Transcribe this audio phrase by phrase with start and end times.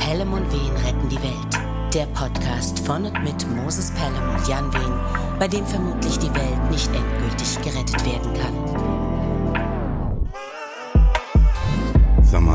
[0.00, 1.94] Pelham und Wehen retten die Welt.
[1.94, 6.70] Der Podcast von und mit Moses Pelham und Jan Wehen, bei dem vermutlich die Welt
[6.72, 8.89] nicht endgültig gerettet werden kann.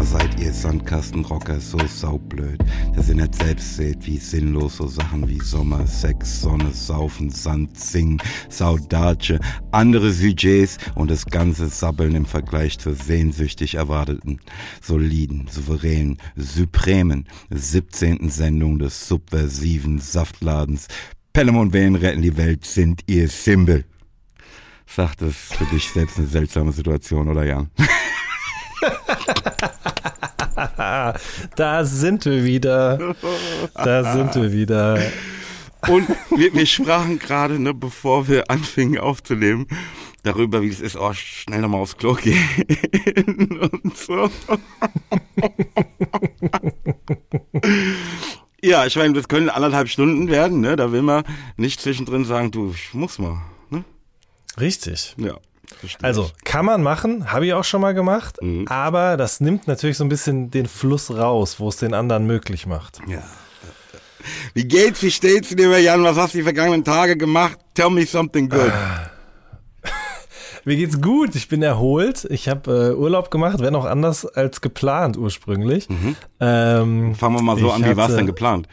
[0.05, 2.59] Seid ihr Sandkastenrocker so saublöd,
[2.95, 7.79] dass ihr nicht selbst seht, wie sinnlos so Sachen wie Sommer, Sex, Sonne, Saufen, Sand,
[7.79, 9.39] Singen, Saudace,
[9.71, 14.39] andere Sujets und das ganze Sabbeln im Vergleich zur sehnsüchtig erwarteten,
[14.81, 18.29] soliden, souveränen, supremen 17.
[18.29, 20.87] Sendung des subversiven Saftladens
[21.33, 23.83] Pelham und Wehen retten die Welt sind ihr Symbol.
[24.87, 27.71] Sagt es für dich selbst eine seltsame Situation, oder Jan?
[31.55, 33.15] da sind wir wieder.
[33.73, 34.99] Da sind wir wieder.
[35.87, 39.67] Und wir, wir sprachen gerade, ne, bevor wir anfingen aufzunehmen,
[40.23, 44.29] darüber, wie es ist, oh, schnell nochmal aufs Klo gehen und so.
[48.63, 50.75] ja, ich meine, das können anderthalb Stunden werden, ne?
[50.75, 51.23] Da will man
[51.57, 53.41] nicht zwischendrin sagen, du, ich muss mal.
[53.69, 53.83] Ne?
[54.59, 55.15] Richtig.
[55.17, 55.37] Ja.
[56.01, 58.67] Also kann man machen, habe ich auch schon mal gemacht, mhm.
[58.67, 62.65] aber das nimmt natürlich so ein bisschen den Fluss raus, wo es den anderen möglich
[62.65, 62.99] macht.
[63.07, 63.23] Ja.
[64.53, 66.03] Wie geht's, wie steht's, lieber Jan?
[66.03, 67.59] Was hast du die vergangenen Tage gemacht?
[67.73, 68.71] Tell me something good.
[68.71, 69.11] Ah.
[70.65, 72.25] Mir geht's gut, ich bin erholt.
[72.29, 75.89] Ich habe äh, Urlaub gemacht, wenn auch anders als geplant ursprünglich.
[75.89, 76.15] Mhm.
[76.39, 78.67] Ähm, Fangen wir mal so an, wie war es denn geplant?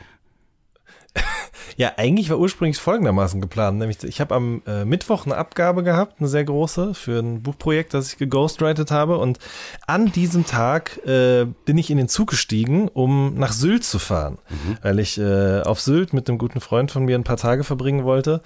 [1.76, 3.78] Ja, eigentlich war ursprünglich folgendermaßen geplant.
[3.78, 7.94] Nämlich, ich habe am äh, Mittwoch eine Abgabe gehabt, eine sehr große, für ein Buchprojekt,
[7.94, 9.18] das ich geghostwritet habe.
[9.18, 9.38] Und
[9.86, 14.38] an diesem Tag äh, bin ich in den Zug gestiegen, um nach Sylt zu fahren.
[14.48, 14.78] Mhm.
[14.82, 18.04] Weil ich äh, auf Sylt mit einem guten Freund von mir ein paar Tage verbringen
[18.04, 18.42] wollte.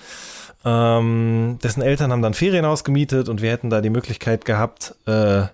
[0.64, 5.44] Ähm, dessen Eltern haben dann Ferienhaus gemietet und wir hätten da die Möglichkeit gehabt, äh,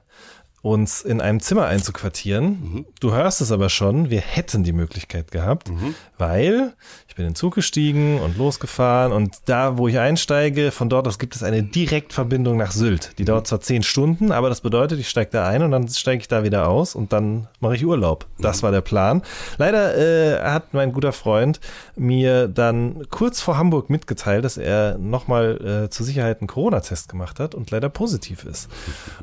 [0.63, 2.47] uns in einem Zimmer einzuquartieren.
[2.47, 2.87] Mhm.
[3.01, 5.95] Du hörst es aber schon, wir hätten die Möglichkeit gehabt, mhm.
[6.23, 6.73] Weil
[7.09, 11.09] ich bin in den Zug gestiegen und losgefahren und da, wo ich einsteige, von dort
[11.09, 13.19] aus gibt es eine Direktverbindung nach Sylt.
[13.19, 16.21] Die dauert zwar zehn Stunden, aber das bedeutet, ich steige da ein und dann steige
[16.21, 18.27] ich da wieder aus und dann mache ich Urlaub.
[18.39, 19.23] Das war der Plan.
[19.59, 21.61] Leider äh, hat mein guter Freund
[21.97, 27.41] mir dann kurz vor Hamburg mitgeteilt, dass er nochmal äh, zur Sicherheit einen Corona-Test gemacht
[27.41, 28.71] hat und leider positiv ist.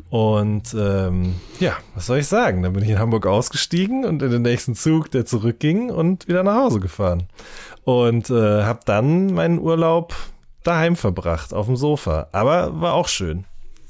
[0.10, 2.62] Und ähm, ja, was soll ich sagen?
[2.62, 6.44] Dann bin ich in Hamburg ausgestiegen und in den nächsten Zug, der zurückging und wieder
[6.44, 6.89] nach Hause gefahren
[7.84, 10.16] und äh, habe dann meinen Urlaub
[10.64, 12.28] daheim verbracht, auf dem Sofa.
[12.32, 13.46] Aber war auch schön.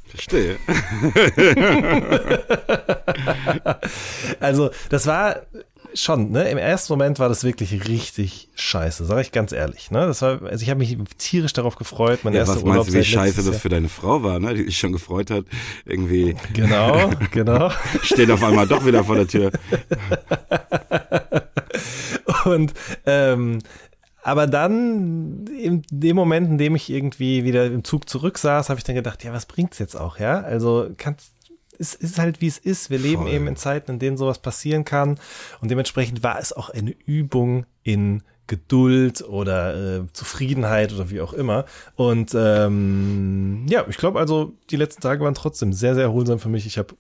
[0.08, 0.58] Verstehe.
[4.40, 5.42] also, das war
[5.94, 6.50] schon, ne?
[6.50, 9.92] Im ersten Moment war das wirklich richtig scheiße, sage ich ganz ehrlich.
[9.92, 10.08] Ne?
[10.08, 12.20] Das war, also ich habe mich tierisch darauf gefreut.
[12.24, 14.54] Meine ja, erste was meinst du, wie scheiße das für deine Frau war, ne?
[14.54, 15.46] Die sich schon gefreut hat,
[15.86, 16.36] irgendwie.
[16.54, 17.72] Genau, genau.
[18.02, 19.52] steht auf einmal doch wieder vor der Tür.
[22.50, 22.74] Und
[23.06, 23.60] ähm,
[24.22, 28.78] aber dann, in dem Moment, in dem ich irgendwie wieder im Zug zurück saß, habe
[28.78, 30.42] ich dann gedacht, ja, was bringt's jetzt auch, ja?
[30.42, 31.32] Also kannst,
[31.78, 32.90] es ist halt wie es ist.
[32.90, 33.32] Wir leben Voll.
[33.32, 35.20] eben in Zeiten, in denen sowas passieren kann.
[35.62, 41.34] Und dementsprechend war es auch eine Übung in Geduld oder äh, Zufriedenheit oder wie auch
[41.34, 41.66] immer.
[41.96, 46.50] Und ähm, ja, ich glaube also, die letzten Tage waren trotzdem sehr, sehr erholsam für
[46.50, 46.66] mich.
[46.66, 46.96] Ich habe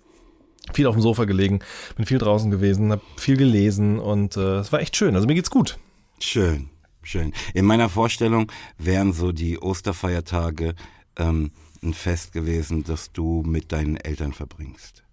[0.73, 1.59] viel auf dem Sofa gelegen,
[1.95, 5.15] bin viel draußen gewesen, habe viel gelesen und äh, es war echt schön.
[5.15, 5.77] Also mir geht's gut.
[6.19, 6.69] Schön.
[7.01, 7.33] Schön.
[7.53, 10.75] In meiner Vorstellung wären so die Osterfeiertage
[11.17, 15.03] ähm, ein Fest gewesen, das du mit deinen Eltern verbringst.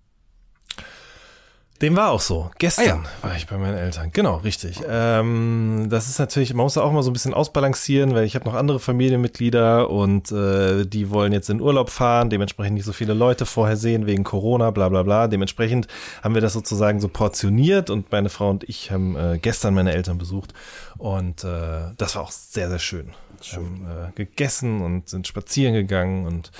[1.82, 2.50] Dem war auch so.
[2.58, 3.28] Gestern ah, ja.
[3.28, 4.10] war ich bei meinen Eltern.
[4.12, 4.80] Genau, richtig.
[4.88, 8.34] Ähm, das ist natürlich, man muss da auch mal so ein bisschen ausbalancieren, weil ich
[8.34, 12.92] habe noch andere Familienmitglieder und äh, die wollen jetzt in Urlaub fahren, dementsprechend nicht so
[12.92, 15.28] viele Leute vorher sehen wegen Corona, bla bla bla.
[15.28, 15.86] Dementsprechend
[16.22, 19.92] haben wir das sozusagen so portioniert und meine Frau und ich haben äh, gestern meine
[19.92, 20.54] Eltern besucht
[20.98, 23.12] und äh, das war auch sehr, sehr schön.
[23.42, 26.50] Wir haben äh, gegessen und sind spazieren gegangen und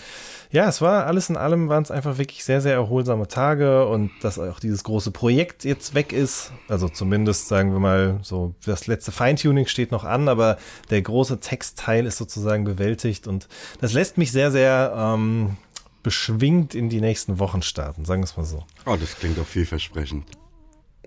[0.50, 4.10] ja, es war alles in allem waren es einfach wirklich sehr, sehr erholsame Tage und
[4.22, 8.87] dass auch dieses große Projekt jetzt weg ist, also zumindest sagen wir mal so, das
[8.87, 10.58] letzte Feintuning steht noch an, aber
[10.90, 13.49] der große Textteil ist sozusagen bewältigt und
[13.81, 15.56] das lässt mich sehr, sehr ähm,
[16.02, 18.64] beschwingt in die nächsten Wochen starten, sagen wir es mal so.
[18.84, 20.25] Oh, das klingt auch vielversprechend.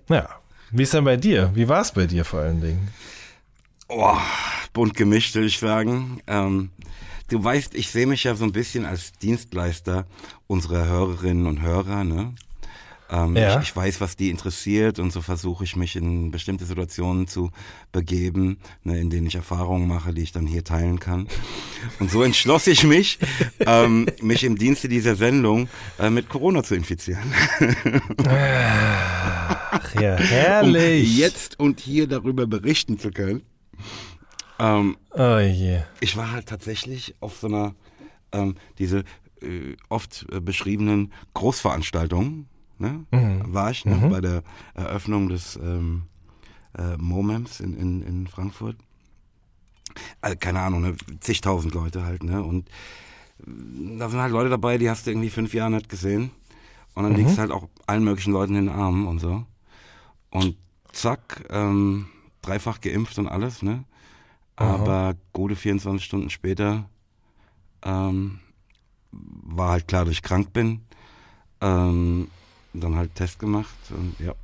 [0.08, 0.28] Ja.
[0.72, 1.50] Wie ist denn bei dir?
[1.54, 2.88] Wie war es bei dir vor allen Dingen?
[3.92, 4.16] Oh,
[4.72, 6.20] bunt gemischt, will ich sagen.
[6.26, 6.70] Ähm,
[7.28, 10.06] du weißt, ich sehe mich ja so ein bisschen als Dienstleister
[10.46, 12.32] unserer Hörerinnen und Hörer, ne?
[13.12, 13.56] Ähm, Ja.
[13.56, 17.50] ich, ich weiß, was die interessiert und so versuche ich mich in bestimmte Situationen zu
[17.90, 21.26] begeben, ne, in denen ich Erfahrungen mache, die ich dann hier teilen kann.
[21.98, 23.18] Und so entschloss ich mich,
[23.66, 27.34] ähm, mich im Dienste dieser Sendung äh, mit Corona zu infizieren.
[28.28, 31.10] Ach ja, herrlich.
[31.10, 33.42] Um jetzt und hier darüber berichten zu können.
[34.58, 35.80] Ähm, Oh je.
[36.00, 37.74] ich war halt tatsächlich auf so einer,
[38.32, 39.04] ähm, diese
[39.40, 42.46] äh, oft äh, beschriebenen Großveranstaltungen,
[42.78, 43.06] ne?
[43.46, 44.08] war ich ne?
[44.10, 44.42] bei der
[44.74, 46.02] Eröffnung des ähm,
[46.76, 48.76] äh, Momems in, in, in Frankfurt.
[50.20, 50.96] Also, keine Ahnung, ne?
[51.20, 52.42] zigtausend Leute halt, ne?
[52.42, 52.68] Und
[53.46, 56.30] äh, da sind halt Leute dabei, die hast du irgendwie fünf Jahre nicht gesehen.
[56.94, 59.44] Und dann liegst du halt auch allen möglichen Leuten in den Armen und so.
[60.30, 60.56] Und
[60.92, 62.06] zack, ähm,
[62.42, 63.84] dreifach geimpft und alles, ne?
[64.56, 66.88] Aber gute 24 Stunden später
[67.82, 68.40] ähm,
[69.10, 70.82] war halt klar, dass ich krank bin.
[71.62, 72.28] Ähm,
[72.72, 74.34] dann halt Test gemacht und ja.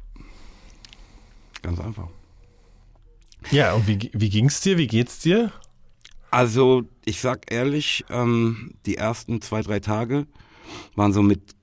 [1.63, 2.09] Ganz einfach.
[3.51, 4.79] Ja, und wie, wie ging's dir?
[4.79, 5.53] Wie geht's dir?
[6.31, 10.27] Also, ich sag ehrlich, ähm, die ersten zwei, drei Tage
[10.95, 11.55] waren so mit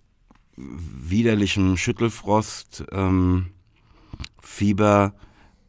[0.55, 3.47] widerlichem Schüttelfrost, ähm,
[4.41, 5.13] Fieber.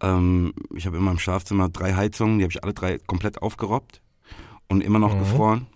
[0.04, 4.02] Ähm, ich habe in meinem Schlafzimmer drei Heizungen, die habe ich alle drei komplett aufgerobbt
[4.68, 5.66] und immer noch gefroren.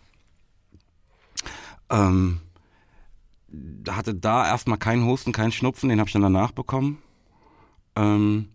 [1.88, 2.40] Ähm,
[3.88, 6.98] hatte da erstmal keinen Husten, keinen Schnupfen, den habe ich dann danach bekommen.
[7.96, 8.50] Ähm,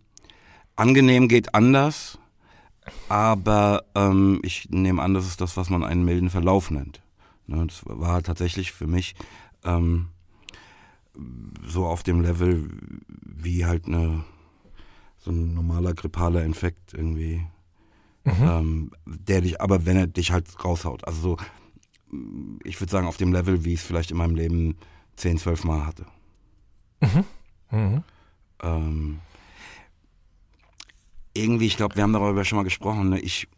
[0.76, 2.18] angenehm geht anders,
[3.08, 7.02] aber ähm, ich nehme an, das ist das, was man einen milden Verlauf nennt.
[7.48, 9.16] Ne, das war tatsächlich für mich
[9.64, 10.08] ähm,
[11.66, 12.70] so auf dem Level
[13.08, 14.24] wie halt eine
[15.24, 17.46] so ein normaler grippaler Infekt irgendwie,
[18.26, 21.36] ähm, der dich, aber wenn er dich halt raushaut, also so,
[22.62, 24.76] ich würde sagen auf dem Level, wie ich es vielleicht in meinem Leben
[25.16, 26.06] 10, 12 Mal hatte.
[28.62, 29.20] Ähm,
[31.32, 33.08] irgendwie, ich glaube, wir haben darüber schon mal gesprochen.
[33.08, 33.20] Ne?
[33.20, 33.48] Ich,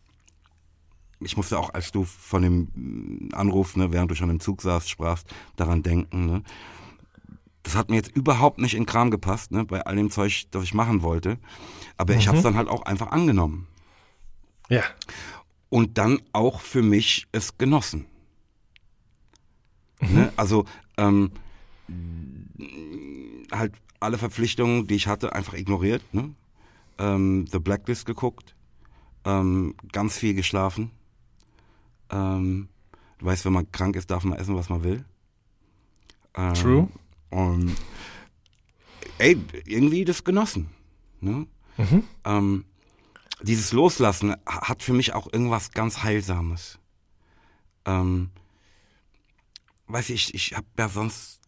[1.21, 4.63] ich musste auch, als du von dem mm, Anruf, ne, während du schon im Zug
[4.63, 6.27] saßt, sprachst, daran denken.
[6.27, 6.43] Ne?
[7.67, 10.63] Das hat mir jetzt überhaupt nicht in Kram gepasst, ne, bei all dem Zeug, das
[10.63, 11.37] ich machen wollte.
[11.97, 13.67] Aber ich habe es dann halt auch einfach angenommen.
[14.69, 14.85] Ja.
[15.69, 18.07] Und dann auch für mich es genossen.
[19.99, 20.33] Ne?
[20.37, 20.65] Also
[20.97, 21.33] ähm,
[23.51, 26.03] halt alle Verpflichtungen, die ich hatte, einfach ignoriert.
[26.15, 26.35] Ne?
[26.99, 28.55] Ähm, The Blacklist geguckt,
[29.25, 30.93] ähm, ganz viel geschlafen.
[32.11, 32.69] Ähm,
[33.19, 35.05] du weißt, wenn man krank ist, darf man essen, was man will.
[36.37, 36.89] Ähm, True.
[37.31, 37.75] Und
[39.19, 39.37] ey,
[39.67, 40.71] irgendwie das genossen.
[41.21, 41.47] Ne?
[42.25, 42.65] Ähm,
[43.43, 46.79] dieses Loslassen ha- hat für mich auch irgendwas ganz Heilsames.
[47.85, 48.31] Ähm,
[49.89, 51.41] weiß ich, ich habe ja sonst,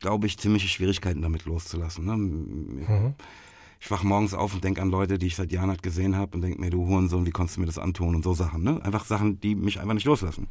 [0.00, 2.04] glaube ich, ziemliche Schwierigkeiten damit loszulassen.
[2.04, 3.14] Ne?
[3.80, 6.36] Ich wach morgens auf und denk an Leute, die ich seit Jahren nicht gesehen habe
[6.36, 8.62] und denk mir, du Hurensohn, wie konntest du mir das antun und so Sachen.
[8.64, 8.82] Ne?
[8.84, 10.48] Einfach Sachen, die mich einfach nicht loslassen.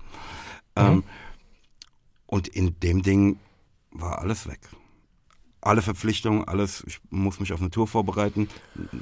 [0.77, 1.03] Ähm,
[2.25, 3.38] und in dem Ding
[3.92, 4.60] war alles weg.
[5.62, 8.48] Alle Verpflichtungen, alles, ich muss mich auf eine Tour vorbereiten.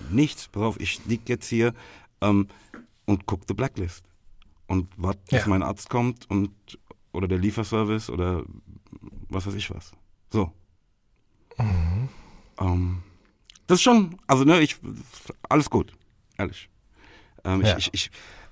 [0.09, 1.73] Nichts, pass auf, ich lieg jetzt hier
[2.21, 2.47] ähm,
[3.05, 4.05] und guck The Blacklist.
[4.67, 5.47] Und warte, bis Ja.
[5.47, 6.51] mein Arzt kommt und
[7.11, 8.43] oder der Lieferservice oder
[9.29, 9.91] was weiß ich was.
[10.29, 10.51] So.
[12.59, 13.03] Ähm,
[13.67, 14.77] das ist schon, also ne, ich,
[15.49, 15.93] alles gut,
[16.37, 16.69] ehrlich.
[17.43, 17.77] Ähm, Ja.
[17.77, 18.11] Ich, ich, ich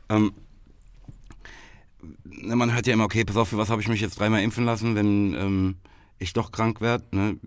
[0.10, 0.34] ähm,
[2.24, 4.42] ne, man hört ja immer, okay, pass auf, für was habe ich mich jetzt dreimal
[4.44, 5.76] impfen lassen, wenn ähm,
[6.24, 7.06] ich doch krank werde.
[7.12, 7.38] Ne?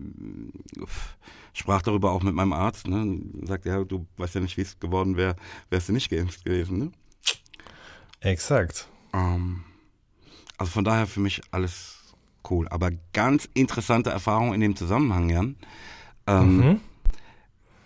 [1.53, 2.87] Sprach darüber auch mit meinem Arzt.
[2.87, 3.19] Ne?
[3.43, 5.35] Sagt, ja, du weißt ja nicht, wie es geworden wäre,
[5.69, 6.77] wärst du nicht geimpft gewesen.
[6.77, 6.91] Ne?
[8.21, 8.87] Exakt.
[9.13, 9.63] Ähm,
[10.57, 12.15] also von daher für mich alles
[12.49, 12.67] cool.
[12.69, 15.55] Aber ganz interessante Erfahrung in dem Zusammenhang, Jan.
[16.27, 16.81] Ähm,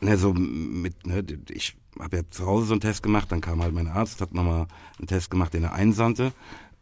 [0.02, 3.62] ne, so mit, ne, ich habe ja zu Hause so einen Test gemacht, dann kam
[3.62, 6.34] halt mein Arzt, hat nochmal einen Test gemacht, den er einsandte.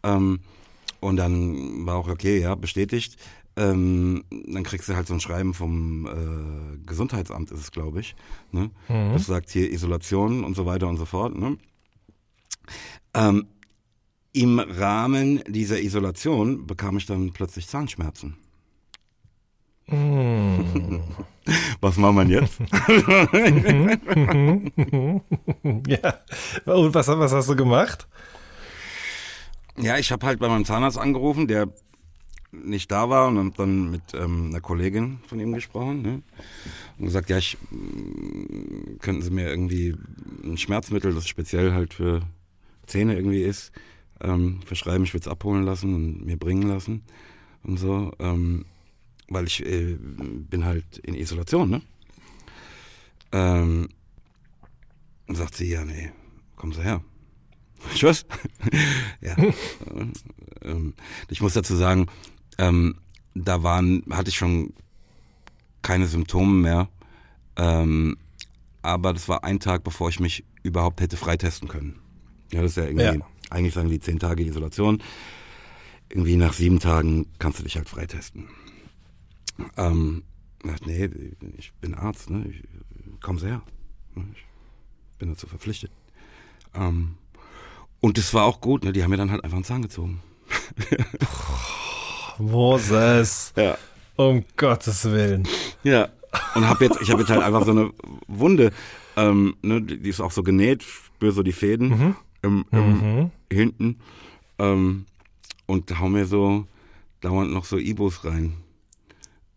[0.04, 0.40] Ähm,
[1.00, 3.18] und dann war auch okay, ja, bestätigt.
[3.60, 8.16] Ähm, dann kriegst du halt so ein Schreiben vom äh, Gesundheitsamt, ist es, glaube ich.
[8.54, 8.72] Ne?
[8.88, 11.38] Das sagt hier Isolation und so weiter und so fort.
[11.38, 11.58] Ne?
[13.14, 13.48] Ähm,
[14.32, 18.38] Im Rahmen dieser Isolation bekam ich dann plötzlich Zahnschmerzen.
[21.82, 22.60] Was macht man jetzt?
[25.88, 26.14] Ja.
[26.66, 28.08] Und was, was hast du gemacht?
[29.78, 31.70] ja, ich habe halt bei meinem Zahnarzt angerufen, der
[32.52, 36.22] nicht da war und hab dann mit ähm, einer Kollegin von ihm gesprochen ne?
[36.98, 39.96] und gesagt, ja, ich mm, könnten Sie mir irgendwie
[40.44, 42.22] ein Schmerzmittel, das speziell halt für
[42.88, 43.72] Zähne irgendwie ist,
[44.22, 47.04] ähm, verschreiben, ich würde es abholen lassen und mir bringen lassen
[47.64, 48.12] und so.
[48.20, 48.66] Ähm,
[49.30, 51.82] weil ich äh, bin halt in Isolation, ne?
[53.32, 53.90] Ähm,
[55.28, 56.12] und sagt sie, ja, nee,
[56.56, 57.04] komm so her.
[57.94, 58.26] Ich was?
[59.22, 59.38] ja.
[60.64, 60.94] ähm,
[61.30, 62.08] ich muss dazu sagen,
[62.60, 62.96] ähm,
[63.34, 64.74] da waren, hatte ich schon
[65.82, 66.90] keine Symptome mehr.
[67.56, 68.18] Ähm,
[68.82, 72.00] aber das war ein Tag, bevor ich mich überhaupt hätte freitesten können.
[72.52, 73.28] Ja, das ist ja irgendwie, ja.
[73.50, 75.02] eigentlich sagen die zehn Tage Isolation.
[76.10, 78.50] Irgendwie nach sieben Tagen kannst du dich halt freitesten.
[79.78, 80.24] Ähm,
[80.86, 81.10] nee,
[81.58, 82.46] ich bin Arzt, ne?
[82.50, 82.64] Ich,
[83.22, 83.62] komm her.
[84.34, 85.92] Ich bin dazu verpflichtet.
[86.74, 87.16] Ähm,
[88.02, 88.92] und das war auch gut, ne?
[88.92, 90.22] Die haben mir dann halt einfach einen Zahn gezogen.
[92.40, 93.54] Moses.
[93.56, 93.78] Ja.
[94.16, 95.48] Um Gottes Willen.
[95.84, 96.10] Ja.
[96.56, 97.92] Und hab jetzt, ich habe jetzt halt einfach so eine
[98.28, 98.72] Wunde,
[99.16, 102.16] ähm, ne, die ist auch so genäht, spür so die Fäden mhm.
[102.42, 103.32] im, im mhm.
[103.52, 104.00] hinten
[104.60, 105.06] ähm,
[105.66, 106.66] und hau mir so
[107.22, 108.58] dauernd noch so Ibos rein.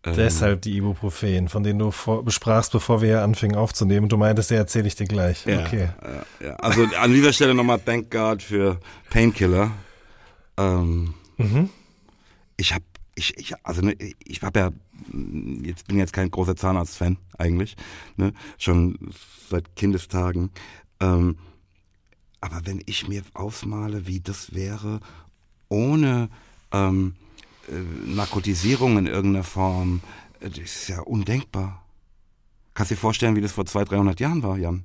[0.05, 4.09] Ähm, Deshalb die Ibuprofen, von denen du vor, besprachst, bevor wir hier anfingen aufzunehmen.
[4.09, 5.45] Du meintest, ja, erzähle ich dir gleich.
[5.45, 5.89] Ja, okay.
[6.01, 6.55] Ja, ja.
[6.55, 9.71] Also an dieser Stelle nochmal Thank God für Painkiller.
[10.57, 11.69] Ähm, mhm.
[12.57, 14.71] Ich habe, ich, ich, also ne, ich habe ja,
[15.61, 17.75] jetzt bin jetzt kein großer Zahnarzt-Fan eigentlich,
[18.17, 18.97] ne, schon
[19.49, 20.51] seit Kindestagen.
[20.99, 21.37] Ähm,
[22.41, 24.99] aber wenn ich mir ausmale, wie das wäre,
[25.69, 26.29] ohne
[26.71, 27.15] ähm,
[27.69, 30.01] äh, Narkotisierung in irgendeiner Form,
[30.41, 31.83] äh, das ist ja undenkbar.
[32.73, 34.83] Kannst du dir vorstellen, wie das vor 200, 300 Jahren war, Jan?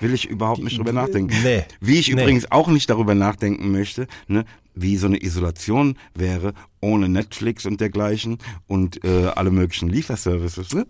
[0.00, 1.34] Will ich überhaupt nicht drüber nachdenken.
[1.42, 1.64] Nee.
[1.80, 2.20] Wie ich nee.
[2.20, 4.44] übrigens auch nicht darüber nachdenken möchte, ne,
[4.74, 10.74] wie so eine Isolation wäre ohne Netflix und dergleichen und äh, alle möglichen Lieferservices.
[10.74, 10.86] Ne?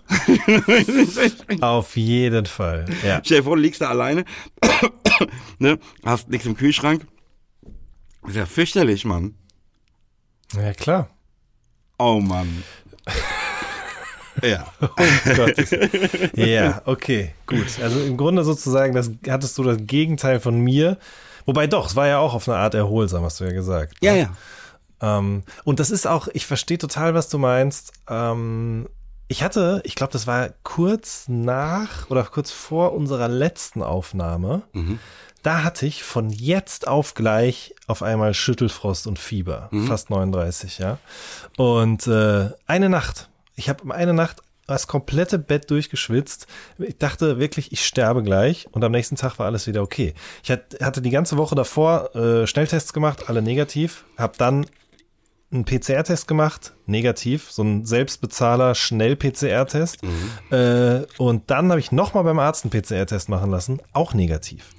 [1.61, 2.87] Auf jeden Fall.
[3.04, 3.21] Ja.
[3.25, 4.25] Stell dir vor, du liegst da alleine,
[5.59, 7.07] ne, hast nichts im Kühlschrank.
[8.26, 9.35] Ist ja fürchterlich, Mann.
[10.54, 11.11] Ja, klar.
[11.99, 12.62] Oh Mann.
[14.42, 14.66] ja.
[14.80, 15.56] Oh Gott.
[16.37, 17.80] Ja, okay, gut.
[17.82, 20.99] Also im Grunde sozusagen, das hattest du das Gegenteil von mir.
[21.46, 23.94] Wobei doch, es war ja auch auf eine Art erholsam, hast du ja gesagt.
[24.00, 24.18] Ja, ne?
[25.00, 25.18] ja.
[25.18, 27.92] Ähm, und das ist auch, ich verstehe total, was du meinst.
[28.08, 28.88] Ähm,
[29.28, 34.62] ich hatte, ich glaube, das war kurz nach oder kurz vor unserer letzten Aufnahme.
[34.72, 34.99] Mhm
[35.42, 39.87] da hatte ich von jetzt auf gleich auf einmal Schüttelfrost und Fieber, mhm.
[39.87, 40.99] fast 39, ja.
[41.56, 43.29] Und äh, eine Nacht,
[43.60, 46.46] ich habe eine Nacht das komplette Bett durchgeschwitzt.
[46.78, 50.14] Ich dachte wirklich, ich sterbe gleich und am nächsten Tag war alles wieder okay.
[50.42, 54.66] Ich hatte die ganze Woche davor äh, Schnelltests gemacht, alle negativ, habe dann
[55.52, 60.04] einen PCR-Test gemacht, negativ, so ein Selbstbezahler Schnell-PCR-Test.
[60.04, 60.56] Mhm.
[60.56, 64.70] Äh, und dann habe ich nochmal beim Arzt einen PCR-Test machen lassen, auch negativ.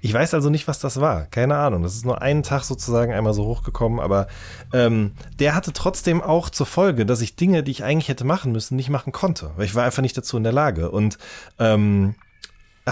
[0.00, 1.26] Ich weiß also nicht, was das war.
[1.26, 1.82] Keine Ahnung.
[1.82, 4.26] Das ist nur einen Tag sozusagen einmal so hochgekommen, aber
[4.72, 8.52] ähm, der hatte trotzdem auch zur Folge, dass ich Dinge, die ich eigentlich hätte machen
[8.52, 9.50] müssen, nicht machen konnte.
[9.56, 10.90] Weil ich war einfach nicht dazu in der Lage.
[10.90, 11.18] Und
[11.58, 12.14] ähm,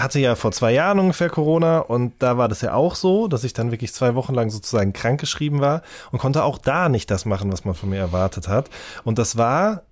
[0.01, 3.43] hatte ja vor zwei Jahren ungefähr Corona und da war das ja auch so, dass
[3.43, 7.25] ich dann wirklich zwei Wochen lang sozusagen krankgeschrieben war und konnte auch da nicht das
[7.25, 8.69] machen, was man von mir erwartet hat.
[9.03, 9.83] Und das war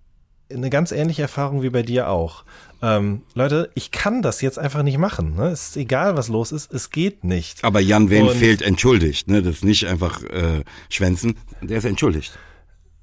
[0.52, 2.44] eine ganz ähnliche Erfahrung wie bei dir auch.
[2.82, 5.36] Ähm, Leute, ich kann das jetzt einfach nicht machen.
[5.36, 5.48] Ne?
[5.48, 7.64] Es ist egal, was los ist, es geht nicht.
[7.64, 9.28] Aber Jan Wen fehlt entschuldigt.
[9.28, 9.42] Ne?
[9.42, 12.38] Das ist nicht einfach äh, schwänzen, der ist entschuldigt.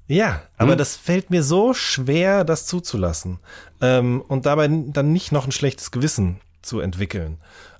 [0.07, 0.77] Ja, aber hm?
[0.77, 3.39] das fällt mir so schwer, das zuzulassen.
[3.81, 7.37] Ähm, und dabei dann nicht noch ein schlechtes Gewissen zu entwickeln.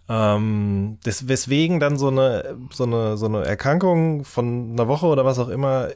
[0.10, 5.24] Ähm, des, weswegen dann so eine, so, eine, so eine Erkrankung von einer Woche oder
[5.24, 5.90] was auch immer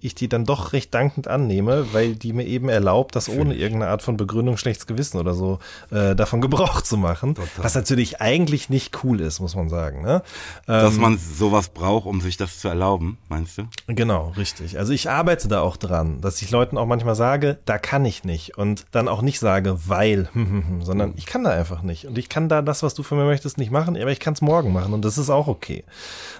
[0.00, 3.90] ich die dann doch recht dankend annehme, weil die mir eben erlaubt, das ohne irgendeine
[3.90, 5.58] Art von Begründung schlechtes Gewissen oder so
[5.90, 7.34] äh, davon Gebrauch zu machen.
[7.34, 7.64] Total.
[7.64, 10.02] Was natürlich eigentlich nicht cool ist, muss man sagen.
[10.02, 10.22] Ne?
[10.66, 13.64] Dass ähm, man sowas braucht, um sich das zu erlauben, meinst du?
[13.86, 14.78] Genau, richtig.
[14.78, 18.24] Also ich arbeite da auch dran, dass ich Leuten auch manchmal sage, da kann ich
[18.24, 20.28] nicht und dann auch nicht sage, weil,
[20.80, 21.16] sondern mhm.
[21.16, 23.53] ich kann da einfach nicht und ich kann da das, was du von mir möchtest,
[23.58, 25.84] nicht machen, aber ich kann es morgen machen und das ist auch okay.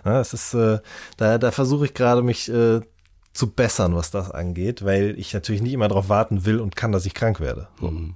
[0.04, 0.78] Ja, es ist, äh,
[1.16, 2.80] da, da versuche ich gerade mich äh,
[3.33, 6.92] zu bessern, was das angeht, weil ich natürlich nicht immer darauf warten will und kann,
[6.92, 7.68] dass ich krank werde.
[7.80, 7.90] So.
[7.90, 8.14] Mhm.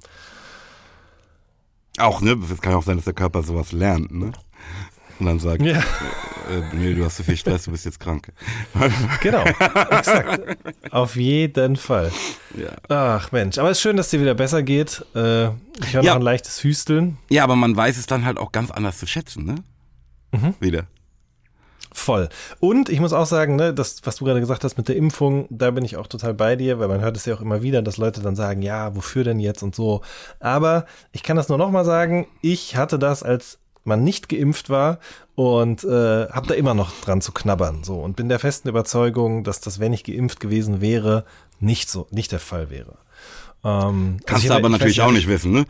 [1.99, 2.39] Auch, ne?
[2.51, 4.33] Es kann auch sein, dass der Körper sowas lernt, ne?
[5.19, 5.79] Und dann sagt, ja.
[5.79, 8.33] äh, nee, du hast zu so viel Stress, du bist jetzt krank.
[9.21, 9.45] genau,
[9.91, 10.59] exakt.
[10.91, 12.13] Auf jeden Fall.
[12.57, 12.71] Ja.
[12.89, 15.05] Ach Mensch, aber es ist schön, dass dir wieder besser geht.
[15.15, 15.49] Äh,
[15.81, 16.13] ich höre ja.
[16.13, 17.19] noch ein leichtes Hüsteln.
[17.31, 19.57] Ja, aber man weiß es dann halt auch ganz anders zu schätzen, ne?
[20.33, 20.55] Mhm.
[20.61, 20.87] Wieder.
[21.93, 22.29] Voll.
[22.61, 25.47] Und ich muss auch sagen, ne, das, was du gerade gesagt hast mit der Impfung,
[25.51, 27.83] da bin ich auch total bei dir, weil man hört es ja auch immer wieder,
[27.83, 30.03] dass Leute dann sagen, ja, wofür denn jetzt und so.
[30.39, 34.99] Aber ich kann das nur nochmal sagen, ich hatte das als man nicht geimpft war
[35.35, 37.83] und äh, habe da immer noch dran zu knabbern.
[37.83, 41.25] So und bin der festen Überzeugung, dass das, wenn ich geimpft gewesen wäre,
[41.59, 42.99] nicht so, nicht der Fall wäre.
[43.65, 45.65] Ähm, Kannst also du aber natürlich auch nicht wissen, ne?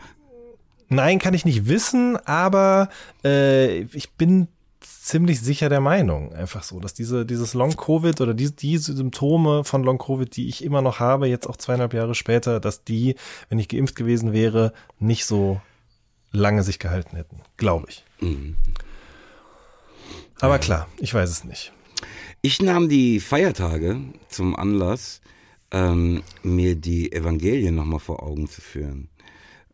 [0.89, 2.89] Nein, kann ich nicht wissen, aber
[3.23, 4.47] äh, ich bin
[4.81, 9.83] ziemlich sicher der Meinung, einfach so, dass diese, dieses Long-Covid oder die, diese Symptome von
[9.83, 13.15] Long-Covid, die ich immer noch habe, jetzt auch zweieinhalb Jahre später, dass die,
[13.49, 15.61] wenn ich geimpft gewesen wäre, nicht so
[16.31, 17.41] lange sich gehalten hätten.
[17.57, 18.05] Glaube ich.
[18.19, 18.55] Mhm.
[20.39, 21.73] Aber klar, ich weiß es nicht.
[22.41, 23.99] Ich nahm die Feiertage
[24.29, 25.21] zum Anlass,
[25.71, 29.09] ähm, mir die Evangelien nochmal vor Augen zu führen.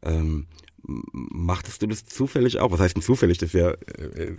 [0.02, 0.48] Ähm,
[0.84, 2.72] machtest du das zufällig auch?
[2.72, 3.38] Was heißt denn zufällig?
[3.38, 4.36] Das ist ja äh,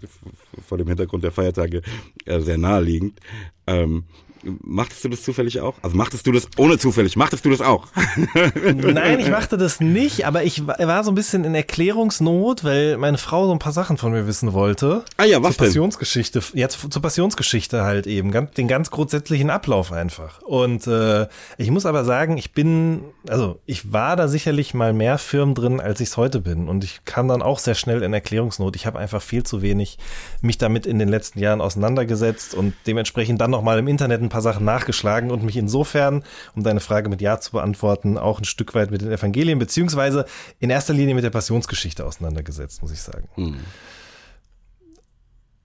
[0.66, 1.82] vor dem Hintergrund der Feiertage
[2.24, 3.20] äh, sehr naheliegend.
[3.66, 4.04] Ähm,
[4.42, 5.74] Machtest du das zufällig auch?
[5.82, 7.16] Also machtest du das ohne zufällig?
[7.16, 7.88] Machtest du das auch?
[8.74, 13.18] Nein, ich machte das nicht, aber ich war so ein bisschen in Erklärungsnot, weil meine
[13.18, 15.04] Frau so ein paar Sachen von mir wissen wollte.
[15.16, 20.42] Ah ja, was zur Passionsgeschichte, jetzt zur Passionsgeschichte halt eben, den ganz grundsätzlichen Ablauf einfach.
[20.42, 21.26] Und äh,
[21.58, 25.80] ich muss aber sagen, ich bin, also ich war da sicherlich mal mehr Firmen drin,
[25.80, 26.68] als ich es heute bin.
[26.68, 28.76] Und ich kam dann auch sehr schnell in Erklärungsnot.
[28.76, 29.98] Ich habe einfach viel zu wenig
[30.40, 34.35] mich damit in den letzten Jahren auseinandergesetzt und dementsprechend dann nochmal im Internet ein paar
[34.40, 36.24] Sachen nachgeschlagen und mich insofern,
[36.54, 40.26] um deine Frage mit Ja zu beantworten, auch ein Stück weit mit den Evangelien, beziehungsweise
[40.58, 43.28] in erster Linie mit der Passionsgeschichte auseinandergesetzt, muss ich sagen.
[43.34, 43.56] Hm.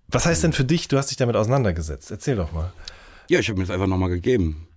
[0.08, 2.12] Was heißt denn für dich, du hast dich damit auseinandergesetzt?
[2.12, 2.74] Erzähl doch mal.
[3.30, 4.68] Ja, ich habe mir das einfach nochmal gegeben.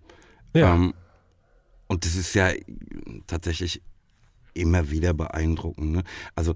[0.54, 0.74] Ja.
[0.74, 0.94] Ähm,
[1.88, 2.52] und das ist ja
[3.26, 3.82] tatsächlich
[4.54, 5.90] immer wieder beeindruckend.
[5.92, 6.04] Ne?
[6.36, 6.54] Also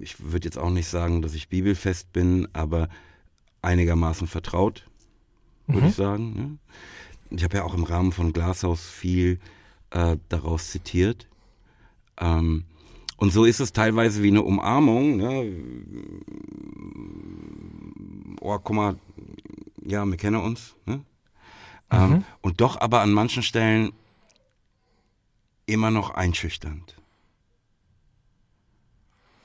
[0.00, 2.88] ich würde jetzt auch nicht sagen, dass ich bibelfest bin, aber
[3.62, 4.88] einigermaßen vertraut
[5.66, 5.88] würde mhm.
[5.88, 6.32] ich sagen.
[6.34, 6.58] Ne?
[7.30, 9.40] Ich habe ja auch im Rahmen von Glashaus viel
[9.90, 11.28] äh, daraus zitiert.
[12.18, 12.64] Ähm,
[13.16, 15.16] und so ist es teilweise wie eine Umarmung.
[15.16, 15.52] Ne?
[18.40, 18.96] Oh, guck mal,
[19.84, 20.74] ja, wir kennen uns.
[20.84, 21.02] Ne?
[21.90, 22.24] Ähm, mhm.
[22.42, 23.92] und doch aber an manchen Stellen
[25.66, 26.96] immer noch einschüchternd.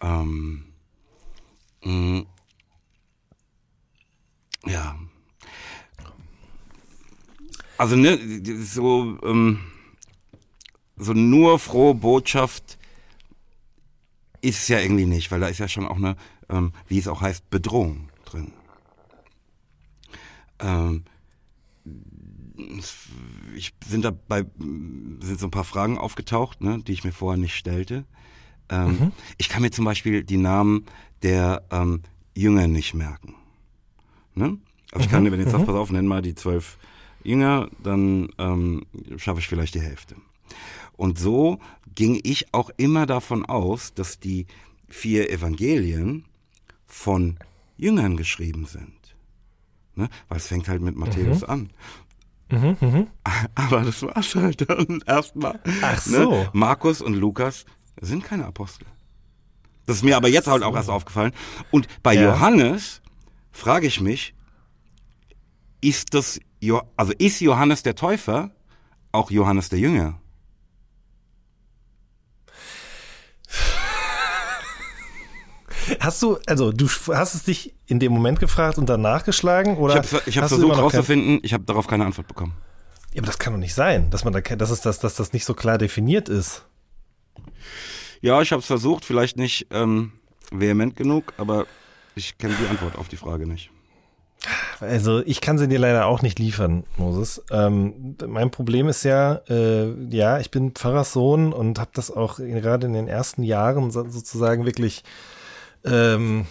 [0.01, 0.65] Ähm,
[1.83, 2.25] mh,
[4.65, 4.95] ja,
[7.81, 8.19] also ne,
[8.61, 9.59] so, ähm,
[10.97, 12.77] so nur frohe Botschaft
[14.41, 16.15] ist es ja irgendwie nicht, weil da ist ja schon auch eine,
[16.49, 18.53] ähm, wie es auch heißt, Bedrohung drin.
[20.60, 21.06] Ähm,
[23.56, 27.56] ich sind dabei sind so ein paar Fragen aufgetaucht, ne, die ich mir vorher nicht
[27.56, 28.06] stellte.
[28.69, 29.12] Ähm, mhm.
[29.39, 30.86] Ich kann mir zum Beispiel die Namen
[31.23, 32.03] der ähm,
[32.36, 33.34] Jünger nicht merken.
[34.36, 34.60] Ne?
[34.91, 35.32] Also ich kann, mhm.
[35.32, 35.58] wenn jetzt mhm.
[35.58, 36.77] das pass auf, nenn mal die zwölf
[37.23, 38.86] jünger, dann ähm,
[39.17, 40.15] schaffe ich vielleicht die Hälfte.
[40.93, 41.60] Und so
[41.95, 44.45] ging ich auch immer davon aus, dass die
[44.88, 46.25] vier Evangelien
[46.86, 47.38] von
[47.77, 49.15] Jüngern geschrieben sind.
[49.95, 50.10] Ne?
[50.27, 51.49] Weil es fängt halt mit Matthäus mhm.
[51.49, 51.69] an.
[52.49, 53.07] Mhm, mh.
[53.55, 55.60] Aber das war's halt dann erstmal.
[55.81, 56.17] Ach ne?
[56.17, 56.31] so.
[56.31, 56.49] Ne?
[56.53, 57.65] Markus und Lukas
[57.99, 58.86] sind keine Apostel.
[59.86, 61.34] Das ist mir aber jetzt halt auch erst aufgefallen.
[61.71, 62.23] Und bei ja.
[62.23, 63.01] Johannes
[63.51, 64.34] frage ich mich,
[65.81, 66.39] ist das
[66.95, 68.52] also ist Johannes der Täufer
[69.12, 70.19] auch Johannes der Jünger?
[76.00, 80.04] Hast du, also du hast es dich in dem Moment gefragt und dann nachgeschlagen oder?
[80.04, 82.54] Ich habe hab versucht herauszufinden, ich habe darauf keine Antwort bekommen.
[83.13, 85.34] Ja, aber das kann doch nicht sein, dass man da, dass es das, dass das
[85.34, 86.65] nicht so klar definiert ist.
[88.21, 90.13] Ja, ich habe es versucht, vielleicht nicht ähm,
[90.52, 91.65] vehement genug, aber
[92.15, 93.71] ich kenne die Antwort auf die Frage nicht.
[94.80, 97.43] Also ich kann sie dir leider auch nicht liefern, Moses.
[97.51, 102.88] Ähm, mein Problem ist ja, äh, ja, ich bin Pfarrerssohn und habe das auch gerade
[102.88, 105.04] in den ersten Jahren sozusagen wirklich.
[105.86, 106.45] Ähm,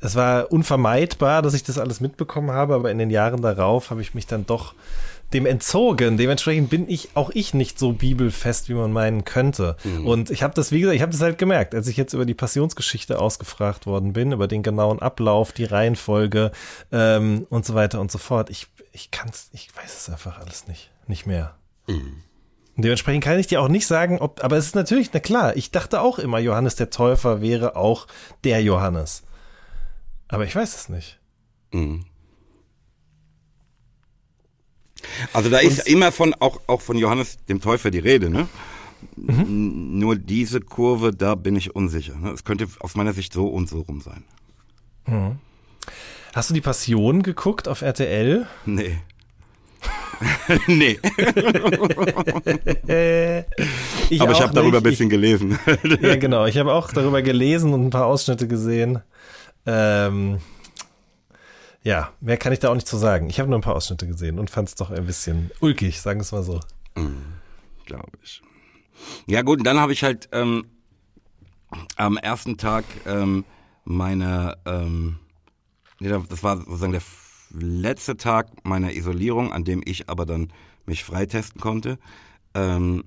[0.00, 4.00] es war unvermeidbar, dass ich das alles mitbekommen habe, aber in den Jahren darauf habe
[4.00, 4.74] ich mich dann doch
[5.32, 6.16] dem entzogen.
[6.16, 9.76] Dementsprechend bin ich auch ich nicht so bibelfest, wie man meinen könnte.
[9.84, 10.06] Mhm.
[10.06, 12.24] Und ich habe das, wie gesagt, ich habe das halt gemerkt, als ich jetzt über
[12.24, 16.52] die Passionsgeschichte ausgefragt worden bin, über den genauen Ablauf, die Reihenfolge
[16.92, 18.48] ähm, und so weiter und so fort.
[18.50, 21.56] Ich, ich kann's, ich weiß es einfach alles nicht, nicht mehr.
[21.86, 22.22] Mhm.
[22.76, 25.72] Dementsprechend kann ich dir auch nicht sagen, ob, aber es ist natürlich, na klar, ich
[25.72, 28.06] dachte auch immer, Johannes der Täufer wäre auch
[28.44, 29.24] der Johannes.
[30.28, 31.18] Aber ich weiß es nicht.
[31.72, 32.04] Mhm.
[35.32, 38.48] Also da ist immer von auch, auch von Johannes dem Täufer die Rede, ne?
[39.16, 39.98] Mhm.
[39.98, 42.16] Nur diese Kurve, da bin ich unsicher.
[42.16, 42.30] Ne?
[42.30, 44.24] Es könnte aus meiner Sicht so und so rum sein.
[45.06, 45.38] Mhm.
[46.34, 48.46] Hast du die Passion geguckt auf RTL?
[48.66, 48.98] Nee.
[50.66, 50.98] nee.
[54.10, 55.58] ich Aber ich habe darüber ein bisschen gelesen.
[56.00, 56.46] Ja, genau.
[56.46, 59.00] Ich habe auch darüber gelesen und ein paar Ausschnitte gesehen.
[59.66, 60.38] Ähm,
[61.82, 63.30] ja, mehr kann ich da auch nicht zu sagen.
[63.30, 66.20] Ich habe nur ein paar Ausschnitte gesehen und fand es doch ein bisschen ulkig, sagen
[66.20, 66.60] wir es mal so.
[67.86, 68.42] Glaube ich.
[69.26, 70.66] Ja gut, und dann habe ich halt ähm,
[71.96, 73.44] am ersten Tag ähm,
[73.84, 75.18] meiner, ähm,
[76.00, 77.02] nee, das war sozusagen der
[77.50, 80.52] letzte Tag meiner Isolierung, an dem ich aber dann
[80.84, 81.98] mich freitesten konnte.
[82.54, 83.04] Ähm,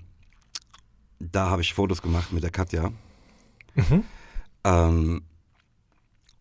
[1.20, 2.92] da habe ich Fotos gemacht mit der Katja.
[4.64, 5.24] Ähm,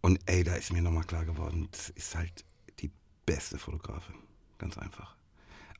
[0.00, 2.44] und ey, da ist mir nochmal klar geworden, das ist halt
[2.80, 2.90] die
[3.26, 4.16] beste Fotografin.
[4.58, 5.16] Ganz einfach.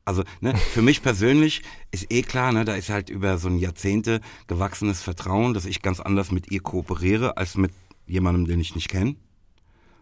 [0.03, 3.59] Also, ne, für mich persönlich ist eh klar, ne, da ist halt über so ein
[3.59, 7.71] Jahrzehnte gewachsenes Vertrauen, dass ich ganz anders mit ihr kooperiere, als mit
[8.07, 9.15] jemandem, den ich nicht kenne.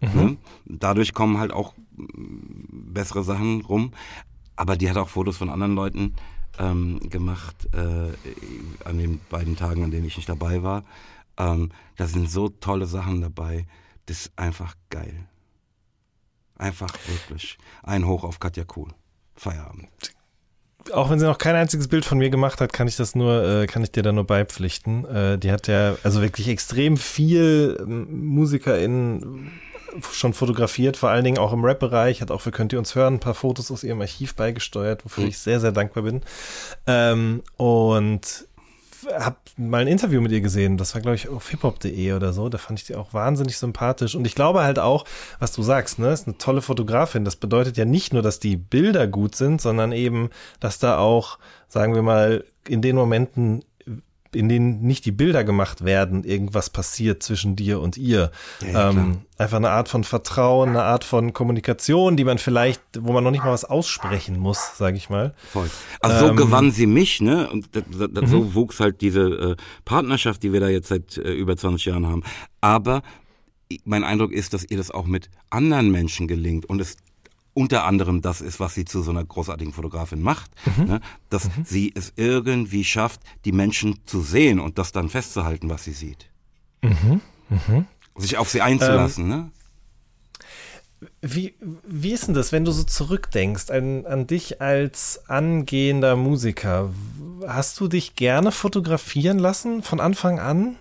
[0.01, 0.38] Ne?
[0.65, 3.91] Dadurch kommen halt auch mm, bessere Sachen rum.
[4.55, 6.15] Aber die hat auch Fotos von anderen Leuten
[6.58, 8.12] ähm, gemacht, äh,
[8.86, 10.84] an den beiden Tagen, an denen ich nicht dabei war.
[11.38, 13.65] Ähm, da sind so tolle Sachen dabei.
[14.10, 15.28] Das ist einfach geil.
[16.56, 17.60] Einfach wirklich.
[17.84, 18.89] Ein Hoch auf Katja Kuhl.
[19.36, 19.88] Feierabend.
[20.91, 23.43] Auch wenn sie noch kein einziges Bild von mir gemacht hat, kann ich das nur,
[23.43, 25.06] äh, kann ich dir da nur beipflichten.
[25.06, 29.52] Äh, die hat ja also wirklich extrem viel ähm, MusikerInnen
[30.12, 33.15] schon fotografiert, vor allen Dingen auch im Rap-Bereich, hat auch für Könnt ihr uns hören
[33.15, 36.22] ein paar Fotos aus ihrem Archiv beigesteuert, wofür ich sehr, sehr dankbar bin.
[36.88, 38.48] Ähm, und
[39.08, 42.50] habe mal ein Interview mit ihr gesehen, das war glaube ich auf hiphop.de oder so,
[42.50, 44.16] da fand ich sie auch wahnsinnig sympathisch.
[44.16, 45.06] Und ich glaube halt auch,
[45.40, 48.58] was du sagst, ne, ist eine tolle Fotografin, das bedeutet ja nicht nur, dass die
[48.58, 53.64] Bilder gut sind, sondern eben, dass da auch, sagen wir mal, in den Momenten
[54.34, 58.32] in denen nicht die Bilder gemacht werden, irgendwas passiert zwischen dir und ihr.
[58.62, 63.12] Ja, ähm, einfach eine Art von Vertrauen, eine Art von Kommunikation, die man vielleicht, wo
[63.12, 65.34] man noch nicht mal was aussprechen muss, sage ich mal.
[65.52, 65.70] Voll.
[66.02, 67.50] Also so Ähm, gewann sie mich, ne?
[67.50, 71.18] Und das, das, das, so wuchs halt diese äh, Partnerschaft, die wir da jetzt seit
[71.18, 72.24] äh, über 20 Jahren haben.
[72.62, 73.02] Aber
[73.86, 76.98] mein Eindruck ist, dass ihr das auch mit anderen Menschen gelingt und es
[77.60, 81.02] unter anderem das ist, was sie zu so einer großartigen Fotografin macht, ne?
[81.30, 85.91] dass sie es irgendwie schafft, die Menschen zu sehen und das dann festzuhalten, was sie
[85.91, 86.30] sieht.
[88.15, 89.52] Sich auf sie einzulassen, ne?
[91.22, 91.54] Wie,
[91.86, 96.93] wie ist denn das, wenn du so zurückdenkst an, an dich als angehender Musiker?
[97.48, 100.76] Hast du dich gerne fotografieren lassen von Anfang an?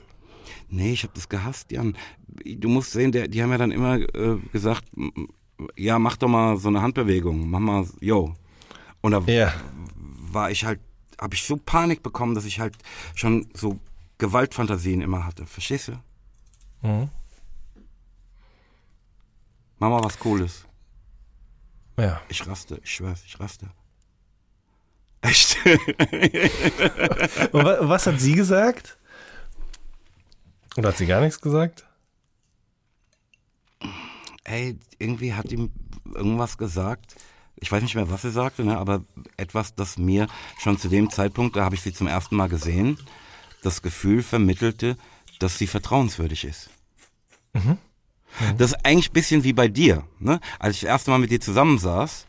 [0.71, 1.97] Nee, ich habe das gehasst, Jan.
[2.45, 4.85] Du musst sehen, der, die haben ja dann immer äh, gesagt,
[5.77, 8.35] ja, mach doch mal so eine Handbewegung, mach mal, yo.
[9.01, 9.53] Und da Ja.
[9.97, 10.81] war ich halt,
[11.21, 12.77] habe ich so Panik bekommen, dass ich halt
[13.15, 13.79] schon so
[14.19, 15.47] Gewaltfantasien immer hatte.
[15.47, 15.93] Verstehst du?
[16.87, 17.09] Mhm.
[19.79, 20.65] Mach mal was Cooles.
[21.97, 22.21] Ja.
[22.29, 23.69] Ich raste, ich schwör's, ich raste.
[25.21, 25.57] Echt?
[27.53, 28.99] Und wa was hat sie gesagt?
[30.77, 31.88] Oder hat sie gar nichts gesagt?
[34.49, 35.71] Ey, irgendwie hat ihm
[36.15, 37.17] irgendwas gesagt.
[37.57, 39.05] Ich weiß nicht mehr, was sie sagte, ne, aber
[39.37, 40.27] etwas, das mir
[40.59, 42.99] schon zu dem Zeitpunkt, da habe ich sie zum ersten Mal gesehen,
[43.63, 44.97] das Gefühl vermittelte,
[45.39, 46.71] dass sie vertrauenswürdig ist.
[48.57, 50.07] Das ist eigentlich ein bisschen wie bei dir.
[50.19, 50.41] Ne?
[50.59, 52.27] Als ich das erste Mal mit dir zusammensaß,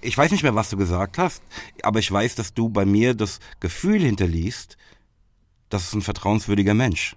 [0.00, 1.42] ich weiß nicht mehr, was du gesagt hast,
[1.82, 4.76] aber ich weiß, dass du bei mir das Gefühl hinterliest,
[5.68, 7.16] das ist ein vertrauenswürdiger Mensch.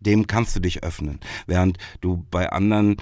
[0.00, 1.20] Dem kannst du dich öffnen.
[1.46, 2.96] Während du bei anderen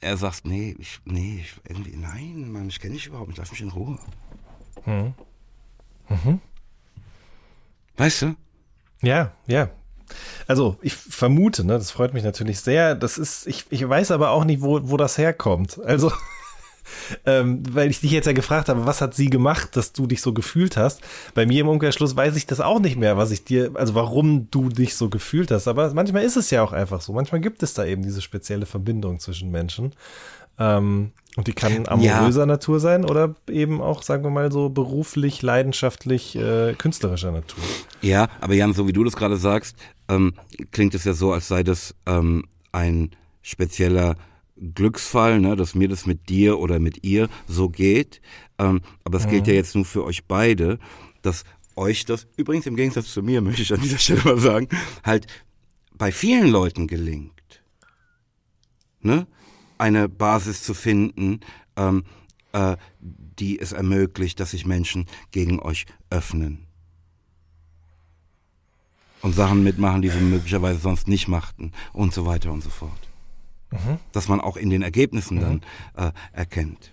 [0.00, 3.50] er sagst, nee, ich, nee, ich, irgendwie, nein, Mann, ich kenne dich überhaupt nicht, lass
[3.50, 3.98] mich in Ruhe.
[7.96, 8.36] Weißt du?
[9.02, 9.70] Ja, ja.
[10.46, 12.94] Also ich vermute, ne, das freut mich natürlich sehr.
[12.94, 15.80] Das ist, ich, ich weiß aber auch nicht, wo, wo das herkommt.
[15.82, 16.12] Also,
[17.26, 20.20] ähm, weil ich dich jetzt ja gefragt habe, was hat sie gemacht, dass du dich
[20.20, 21.00] so gefühlt hast?
[21.34, 24.50] Bei mir im Umkehrschluss weiß ich das auch nicht mehr, was ich dir, also warum
[24.50, 25.68] du dich so gefühlt hast.
[25.68, 27.12] Aber manchmal ist es ja auch einfach so.
[27.12, 29.92] Manchmal gibt es da eben diese spezielle Verbindung zwischen Menschen.
[30.58, 35.42] Ähm, und die kann amoröser Natur sein oder eben auch, sagen wir mal, so beruflich,
[35.42, 37.62] leidenschaftlich, äh, künstlerischer Natur.
[38.02, 39.76] Ja, aber Jan, so wie du das gerade sagst,
[40.08, 40.34] ähm,
[40.70, 43.10] klingt es ja so, als sei das ähm, ein
[43.42, 44.14] spezieller
[44.56, 48.20] Glücksfall, ne, dass mir das mit dir oder mit ihr so geht.
[48.58, 50.78] Ähm, aber es gilt ja jetzt nur für euch beide,
[51.22, 51.44] dass
[51.76, 54.68] euch das, übrigens im Gegensatz zu mir, möchte ich an dieser Stelle mal sagen,
[55.02, 55.26] halt
[55.96, 57.32] bei vielen Leuten gelingt.
[59.00, 59.26] Ne?
[59.78, 61.40] Eine Basis zu finden,
[61.76, 62.04] ähm,
[62.52, 66.66] äh, die es ermöglicht, dass sich Menschen gegen euch öffnen
[69.22, 73.13] und Sachen mitmachen, die sie möglicherweise sonst nicht machten und so weiter und so fort.
[74.12, 75.62] Dass man auch in den Ergebnissen dann
[75.96, 76.92] äh, erkennt.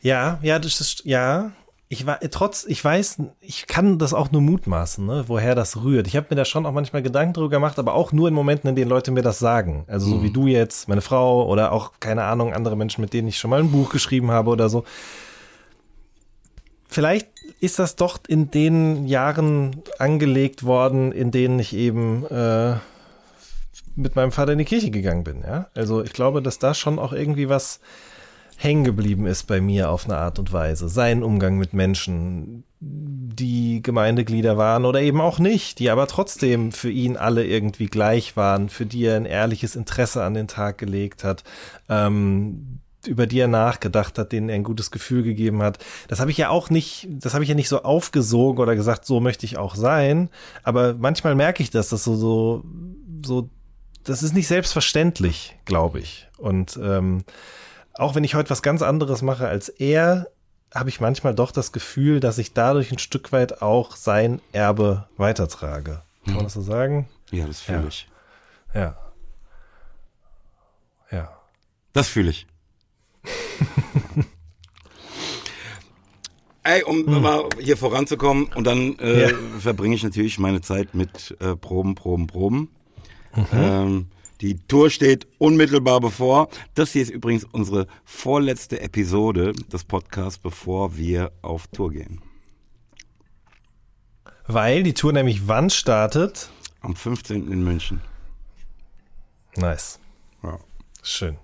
[0.00, 1.52] Ja, ja, das ist, ja.
[1.92, 6.06] Ich war trotz, ich weiß, ich kann das auch nur mutmaßen, ne, woher das rührt.
[6.06, 8.70] Ich habe mir da schon auch manchmal Gedanken drüber gemacht, aber auch nur in Momenten,
[8.70, 9.84] in denen Leute mir das sagen.
[9.88, 13.26] Also so wie du jetzt, meine Frau oder auch keine Ahnung andere Menschen, mit denen
[13.26, 14.84] ich schon mal ein Buch geschrieben habe oder so.
[16.86, 17.28] Vielleicht
[17.60, 22.76] ist das doch in den Jahren angelegt worden, in denen ich eben äh,
[24.00, 25.42] mit meinem Vater in die Kirche gegangen bin.
[25.42, 27.80] Ja, also ich glaube, dass da schon auch irgendwie was
[28.56, 30.88] hängen geblieben ist bei mir auf eine Art und Weise.
[30.90, 36.90] Sein Umgang mit Menschen, die Gemeindeglieder waren oder eben auch nicht, die aber trotzdem für
[36.90, 41.24] ihn alle irgendwie gleich waren, für die er ein ehrliches Interesse an den Tag gelegt
[41.24, 41.42] hat,
[41.88, 45.78] ähm, über die er nachgedacht hat, denen er ein gutes Gefühl gegeben hat.
[46.08, 49.06] Das habe ich ja auch nicht, das habe ich ja nicht so aufgesogen oder gesagt,
[49.06, 50.28] so möchte ich auch sein.
[50.64, 52.64] Aber manchmal merke ich das, dass so, so,
[53.24, 53.48] so,
[54.04, 56.28] das ist nicht selbstverständlich, glaube ich.
[56.38, 57.24] Und ähm,
[57.94, 60.28] auch wenn ich heute was ganz anderes mache als er,
[60.74, 65.08] habe ich manchmal doch das Gefühl, dass ich dadurch ein Stück weit auch sein Erbe
[65.16, 66.02] weitertrage.
[66.24, 67.08] Kann man das so sagen?
[67.30, 67.88] Ja, das fühle Ja.
[67.88, 68.08] ich.
[68.74, 68.96] Ja.
[71.10, 71.36] Ja.
[71.92, 72.46] Das fühle ich.
[76.62, 79.36] Ey, um mal hier voranzukommen und dann äh, Ja.
[79.58, 82.68] verbringe ich natürlich meine Zeit mit äh, Proben, Proben, Proben.
[83.52, 84.06] Ähm,
[84.40, 86.48] die Tour steht unmittelbar bevor.
[86.74, 92.22] Das hier ist übrigens unsere vorletzte Episode des Podcasts, bevor wir auf Tour gehen.
[94.46, 96.50] Weil die Tour nämlich wann startet?
[96.80, 97.52] Am 15.
[97.52, 98.00] in München.
[99.56, 100.00] Nice.
[100.42, 100.58] Ja.
[101.02, 101.36] Schön.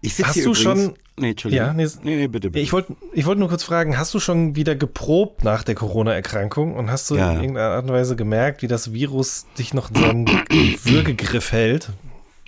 [0.00, 1.66] Ich sitze hier du übrigens, schon- Nee, Entschuldigung.
[1.66, 2.62] Ja, nee, nee, nee, bitte, bitte.
[2.62, 6.74] Ich wollte ich wollte nur kurz fragen, hast du schon wieder geprobt nach der Corona-Erkrankung
[6.74, 7.30] und hast du Ja.
[7.32, 10.26] in irgendeiner Art und Weise gemerkt, wie das Virus dich noch in seinem
[10.84, 11.90] Würgegriff hält?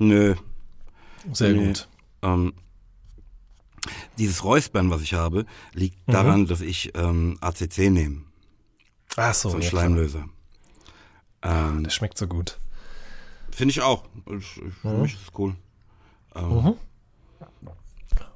[0.00, 0.34] Nö.
[1.32, 1.66] Sehr Nee.
[1.68, 1.88] gut.
[2.22, 2.54] Ähm,
[4.18, 5.46] dieses Räuspern, was ich habe, Mhm.
[5.74, 8.22] liegt daran, dass ich ähm, ACC nehme,
[9.16, 9.68] Ach so, so ein ja.
[9.68, 10.24] Schleimlöser.
[11.42, 12.58] Ähm, Der schmeckt so gut.
[13.52, 14.04] Finde ich auch.
[14.36, 15.54] Ich, ich, Für mich ist es cool.
[16.34, 16.74] Ähm, Mhm.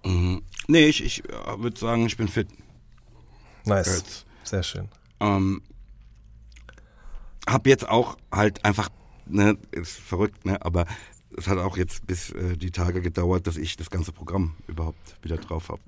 [0.04, 0.42] Mhm.
[0.68, 2.48] Nee, ich, ich äh, würde sagen, ich bin fit.
[3.64, 3.98] Nice.
[3.98, 4.26] Jetzt.
[4.44, 4.88] Sehr schön.
[5.20, 5.62] Ähm,
[7.48, 8.88] hab jetzt auch halt einfach,
[9.26, 10.86] ne, ist verrückt, ne, aber
[11.36, 15.16] es hat auch jetzt bis äh, die Tage gedauert, dass ich das ganze Programm überhaupt
[15.22, 15.80] wieder drauf habe.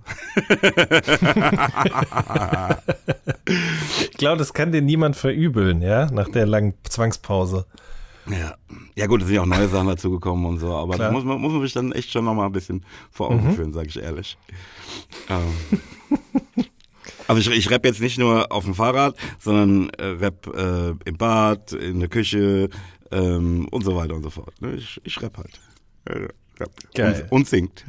[4.12, 7.66] Ich glaube, das kann dir niemand verübeln, ja, nach der langen Zwangspause.
[8.30, 8.54] Ja.
[8.94, 11.08] ja gut, es sind ja auch neue Sachen dazugekommen und so, aber Klar.
[11.08, 13.72] da muss man, muss man sich dann echt schon nochmal ein bisschen vor Augen führen,
[13.72, 14.38] sage ich ehrlich.
[15.28, 15.80] Ähm,
[17.26, 21.16] also ich, ich rapp jetzt nicht nur auf dem Fahrrad, sondern äh, rap äh, im
[21.16, 22.68] Bad, in der Küche
[23.10, 24.60] ähm, und so weiter und so fort.
[24.60, 24.74] Ne?
[24.74, 25.60] Ich, ich rap halt.
[26.04, 26.28] Äh,
[26.94, 27.26] Geil.
[27.30, 27.84] Und, und singt.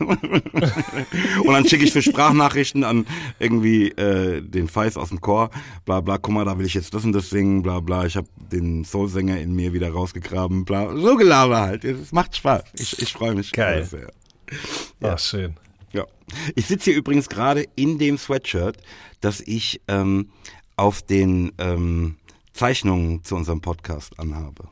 [0.00, 3.06] und dann schicke ich für Sprachnachrichten an
[3.38, 5.50] irgendwie äh, den Feis aus dem Chor,
[5.84, 8.16] bla bla, guck mal, da will ich jetzt das und das singen, bla bla, ich
[8.16, 11.84] habe den Soulsänger in mir wieder rausgegraben, bla, so Gelaber halt.
[11.84, 12.64] Es macht Spaß.
[12.74, 13.52] Ich, ich freue mich.
[13.52, 13.84] Geil.
[13.84, 14.12] sehr.
[15.02, 15.54] Ach, schön.
[15.92, 16.06] Ja.
[16.54, 18.78] Ich sitze hier übrigens gerade in dem Sweatshirt,
[19.20, 20.30] das ich ähm,
[20.76, 22.16] auf den ähm,
[22.52, 24.68] Zeichnungen zu unserem Podcast anhabe.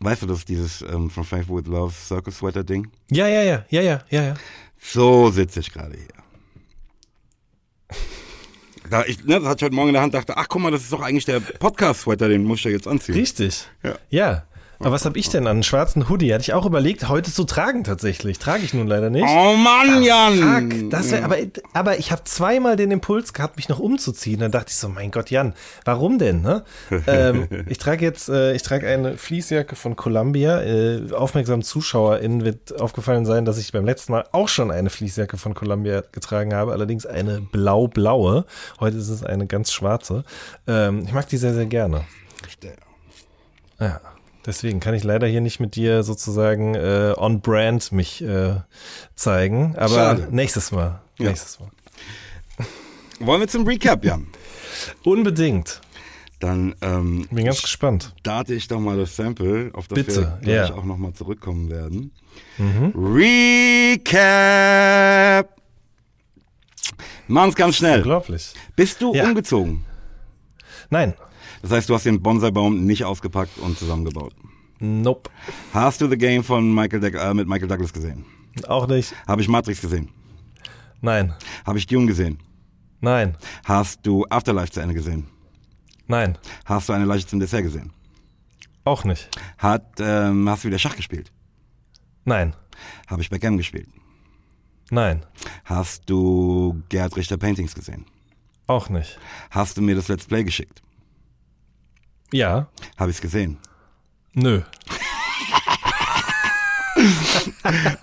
[0.00, 2.88] Weißt du, das ist dieses ähm, From Faith with Love Circle Sweater Ding?
[3.10, 4.34] Ja, ja, ja, ja, ja, ja, ja.
[4.80, 6.08] So sitze ich gerade hier.
[8.90, 10.70] Da ich, ne, das hatte ich heute Morgen in der Hand, dachte, ach guck mal,
[10.70, 13.16] das ist doch eigentlich der Podcast-Sweater, den muss ich ja jetzt anziehen.
[13.16, 13.68] Richtig.
[13.82, 13.98] Ja.
[14.08, 14.47] Ja.
[14.80, 15.58] Aber was habe ich denn an?
[15.58, 16.32] Einen schwarzen Hoodie?
[16.32, 18.38] Hatte ich auch überlegt, heute zu tragen tatsächlich.
[18.38, 19.26] Trage ich nun leider nicht.
[19.28, 20.38] Oh Mann, Jan!
[20.38, 21.36] Fuck, das wär, aber,
[21.72, 24.38] aber ich habe zweimal den Impuls gehabt, mich noch umzuziehen.
[24.38, 26.42] Dann dachte ich so, mein Gott, Jan, warum denn?
[26.42, 26.62] Ne?
[27.08, 30.62] ähm, ich trage jetzt, äh, ich trage eine Fließjacke von Columbia.
[30.62, 35.38] Äh, aufmerksamen ZuschauerInnen wird aufgefallen sein, dass ich beim letzten Mal auch schon eine Fließjacke
[35.38, 38.46] von Columbia getragen habe, allerdings eine blau-blaue.
[38.78, 40.24] Heute ist es eine ganz schwarze.
[40.68, 42.04] Ähm, ich mag die sehr, sehr gerne.
[43.80, 44.00] Ja.
[44.48, 48.54] Deswegen kann ich leider hier nicht mit dir sozusagen äh, on brand mich äh,
[49.14, 49.74] zeigen.
[49.76, 50.28] Aber Schade.
[50.30, 51.02] nächstes Mal.
[51.18, 51.28] Ja.
[51.28, 51.68] Nächstes Mal.
[53.20, 54.26] Wollen wir zum Recap, Jan?
[55.04, 55.82] Unbedingt.
[56.40, 58.14] Dann ähm, Bin ganz gespannt.
[58.20, 60.72] starte ich doch mal das Sample, auf das Bitte, wir ja.
[60.72, 62.12] auch nochmal zurückkommen werden.
[62.56, 62.92] Mhm.
[64.08, 65.48] Recap!
[67.26, 67.98] Machen's ganz schnell.
[67.98, 68.54] Unglaublich.
[68.76, 69.24] Bist du Ja.
[69.24, 69.84] umgezogen?
[70.88, 71.12] Nein.
[71.62, 74.34] Das heißt, du hast den Bonsai-Baum nicht ausgepackt und zusammengebaut.
[74.80, 75.30] Nope.
[75.72, 78.24] Hast du The Game von Michael Doug- äh, mit Michael Douglas gesehen?
[78.68, 79.14] Auch nicht.
[79.26, 80.08] Habe ich Matrix gesehen?
[81.00, 81.34] Nein.
[81.64, 82.38] Habe ich Dune gesehen?
[83.00, 83.36] Nein.
[83.64, 85.26] Hast du Afterlife zu Ende gesehen?
[86.06, 86.38] Nein.
[86.64, 87.92] Hast du eine Leiche zum Dessert gesehen?
[88.84, 89.28] Auch nicht.
[89.58, 91.30] Hat, ähm, hast du wieder Schach gespielt?
[92.24, 92.54] Nein.
[93.06, 93.88] Habe ich Backgammon gespielt?
[94.90, 95.24] Nein.
[95.64, 98.06] Hast du Gerhard Richter Paintings gesehen?
[98.66, 99.18] Auch nicht.
[99.50, 100.82] Hast du mir das Let's Play geschickt?
[102.32, 102.68] Ja.
[102.96, 103.58] Habe ich es gesehen?
[104.34, 104.62] Nö.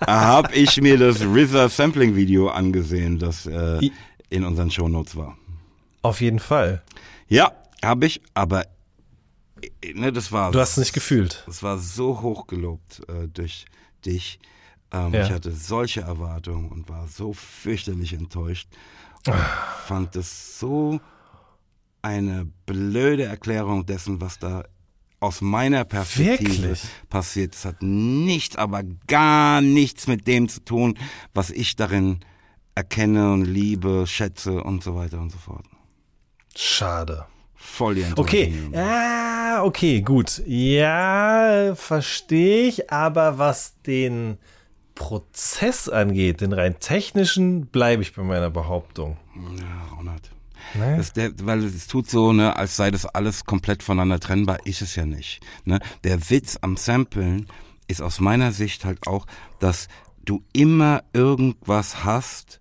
[0.07, 3.89] Habe ich mir das RZA Sampling Video angesehen, das äh,
[4.29, 5.37] in unseren Shownotes war?
[6.01, 6.81] Auf jeden Fall.
[7.27, 7.51] Ja,
[7.83, 8.65] habe ich, aber
[9.81, 10.51] äh, ne, das war.
[10.51, 11.43] Du hast es nicht gefühlt.
[11.47, 13.65] Das war so hochgelobt äh, durch
[14.05, 14.39] dich.
[14.91, 15.23] Ähm, Ja.
[15.25, 18.67] Ich hatte solche Erwartungen und war so fürchterlich enttäuscht.
[19.27, 19.35] Und
[19.87, 20.99] fand es so
[22.05, 24.63] eine blöde Erklärung dessen, was da
[25.19, 26.83] aus meiner Perspektive Wirklich?
[27.09, 27.55] passiert.
[27.55, 30.99] Es hat nichts, aber gar nichts mit dem zu tun,
[31.33, 32.19] was ich darin
[32.75, 35.65] erkenne und liebe, schätze und so weiter und so fort.
[36.55, 37.25] Schade.
[37.55, 38.05] Voll die.
[38.15, 40.43] Okay, ah, okay, gut.
[40.45, 44.37] Ja, verstehe ich, aber was den
[44.93, 49.17] Prozess angeht, den rein technischen, bleibe ich bei meiner Behauptung.
[49.57, 50.34] Ja, Ronald.
[50.73, 50.97] Ne?
[50.97, 54.81] Das, der, weil es tut so, ne, als sei das alles komplett voneinander trennbar, ist
[54.81, 55.41] es ja nicht.
[55.63, 55.79] Ne?
[56.03, 57.47] Der Witz am Samplen
[57.87, 59.25] ist aus meiner Sicht halt auch,
[59.59, 59.87] dass
[60.25, 62.59] du immer irgendwas hast,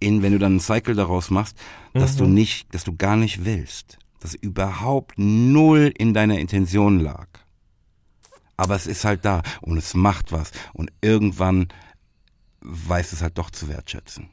[0.00, 1.56] in, wenn du dann einen Cycle daraus machst,
[1.92, 3.98] dass du nicht, dass du gar nicht willst.
[4.20, 7.28] Dass überhaupt null in deiner Intention lag.
[8.56, 11.68] Aber es ist halt da und es macht was und irgendwann
[12.60, 14.30] weiß es halt doch zu wertschätzen.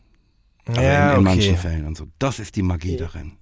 [0.66, 1.36] Aber ja, in, in okay.
[1.36, 2.08] manchen Fällen und so.
[2.20, 3.38] Das ist die Magie darin.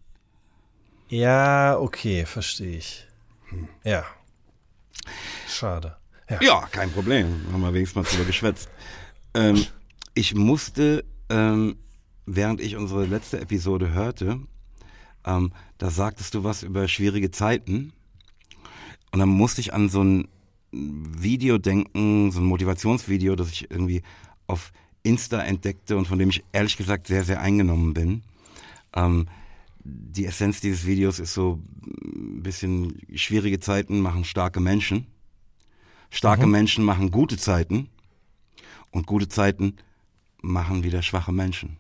[1.10, 3.06] Ja, okay, verstehe ich.
[3.50, 3.68] Hm.
[3.84, 4.06] Ja.
[5.48, 5.98] Schade.
[6.30, 6.42] Ja.
[6.42, 7.46] Ja, kein Problem.
[7.52, 8.70] Haben wir wenigstens mal drüber geschwätzt.
[9.34, 9.66] Ähm,
[10.14, 11.76] ich musste, ähm,
[12.26, 14.40] während ich unsere letzte Episode hörte,
[15.26, 17.94] ähm, da sagtest du was über schwierige Zeiten.
[19.12, 20.28] Und dann musste ich an so ein
[20.72, 24.04] Video denken, so ein Motivationsvideo, das ich irgendwie
[24.48, 24.72] auf
[25.04, 28.24] Insta entdeckte und von dem ich ehrlich gesagt sehr, sehr eingenommen bin.
[28.94, 29.28] Ähm,
[29.84, 35.08] die Essenz dieses Videos ist so ein bisschen schwierige Zeiten machen starke Menschen.
[36.10, 37.90] Starke Menschen machen gute Zeiten
[38.92, 39.78] und gute Zeiten
[40.42, 41.78] machen wieder schwache Menschen.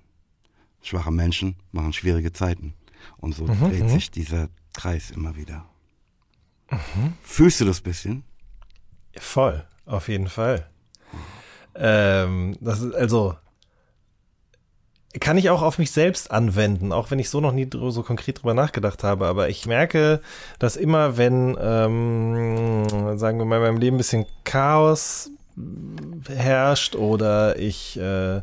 [0.82, 2.74] Schwache Menschen machen schwierige Zeiten.
[3.18, 5.66] Und so dreht sich dieser Kreis immer wieder.
[7.22, 8.24] Fühlst du das bisschen?
[9.18, 10.70] Voll, auf jeden Fall.
[11.76, 13.36] Ähm, das ist also
[15.20, 18.40] kann ich auch auf mich selbst anwenden, auch wenn ich so noch nie so konkret
[18.42, 19.28] drüber nachgedacht habe.
[19.28, 20.22] Aber ich merke,
[20.58, 25.30] dass immer, wenn, ähm, sagen wir mal, in meinem Leben ein bisschen Chaos
[26.30, 28.42] herrscht oder ich äh,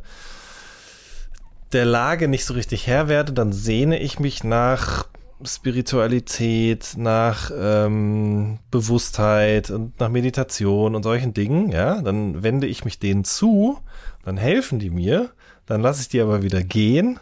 [1.73, 5.07] der Lage nicht so richtig Herr werde, dann sehne ich mich nach
[5.45, 12.99] Spiritualität, nach ähm, Bewusstheit und nach Meditation und solchen Dingen, ja, dann wende ich mich
[12.99, 13.79] denen zu,
[14.25, 15.31] dann helfen die mir,
[15.67, 17.21] dann lasse ich die aber wieder gehen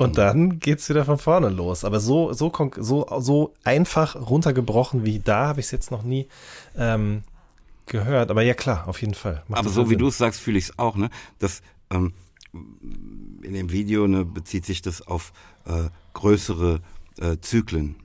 [0.00, 1.84] und dann geht's wieder von vorne los.
[1.84, 6.26] Aber so, so, so, so einfach runtergebrochen wie da habe ich es jetzt noch nie
[6.74, 7.22] ähm,
[7.84, 8.30] gehört.
[8.30, 9.42] Aber ja klar, auf jeden Fall.
[9.46, 11.10] Macht Aber so wie du es sagst, fühle ich es auch, ne?
[11.38, 12.14] Das ähm,
[13.42, 15.32] in dem Video ne, bezieht sich das auf
[15.66, 16.80] äh, größere
[17.20, 17.96] äh, Zyklen,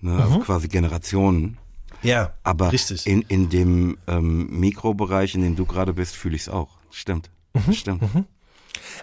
[0.00, 0.22] ne?
[0.22, 1.56] also quasi Generationen.
[2.02, 2.70] Ja, Aber Mhm.
[2.70, 3.06] richtig.
[3.06, 6.78] in, in dem ähm, Mikrobereich, in dem du gerade bist, fühle ich es auch.
[6.90, 7.30] Stimmt.
[7.52, 7.72] Mhm.
[7.72, 8.02] Stimmt.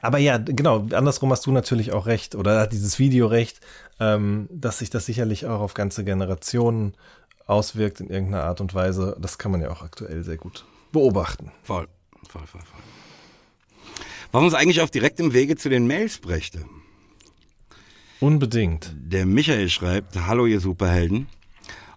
[0.01, 3.59] Aber ja, genau, andersrum hast du natürlich auch recht, oder hat dieses Video recht,
[3.99, 6.93] ähm, dass sich das sicherlich auch auf ganze Generationen
[7.45, 9.15] auswirkt in irgendeiner Art und Weise.
[9.19, 11.51] Das kann man ja auch aktuell sehr gut beobachten.
[11.63, 11.87] Voll.
[12.29, 12.81] Voll, voll, voll.
[14.31, 16.65] Was uns eigentlich auf direktem Wege zu den Mails brächte.
[18.19, 18.95] Unbedingt.
[18.97, 21.27] Der Michael schreibt, hallo ihr Superhelden.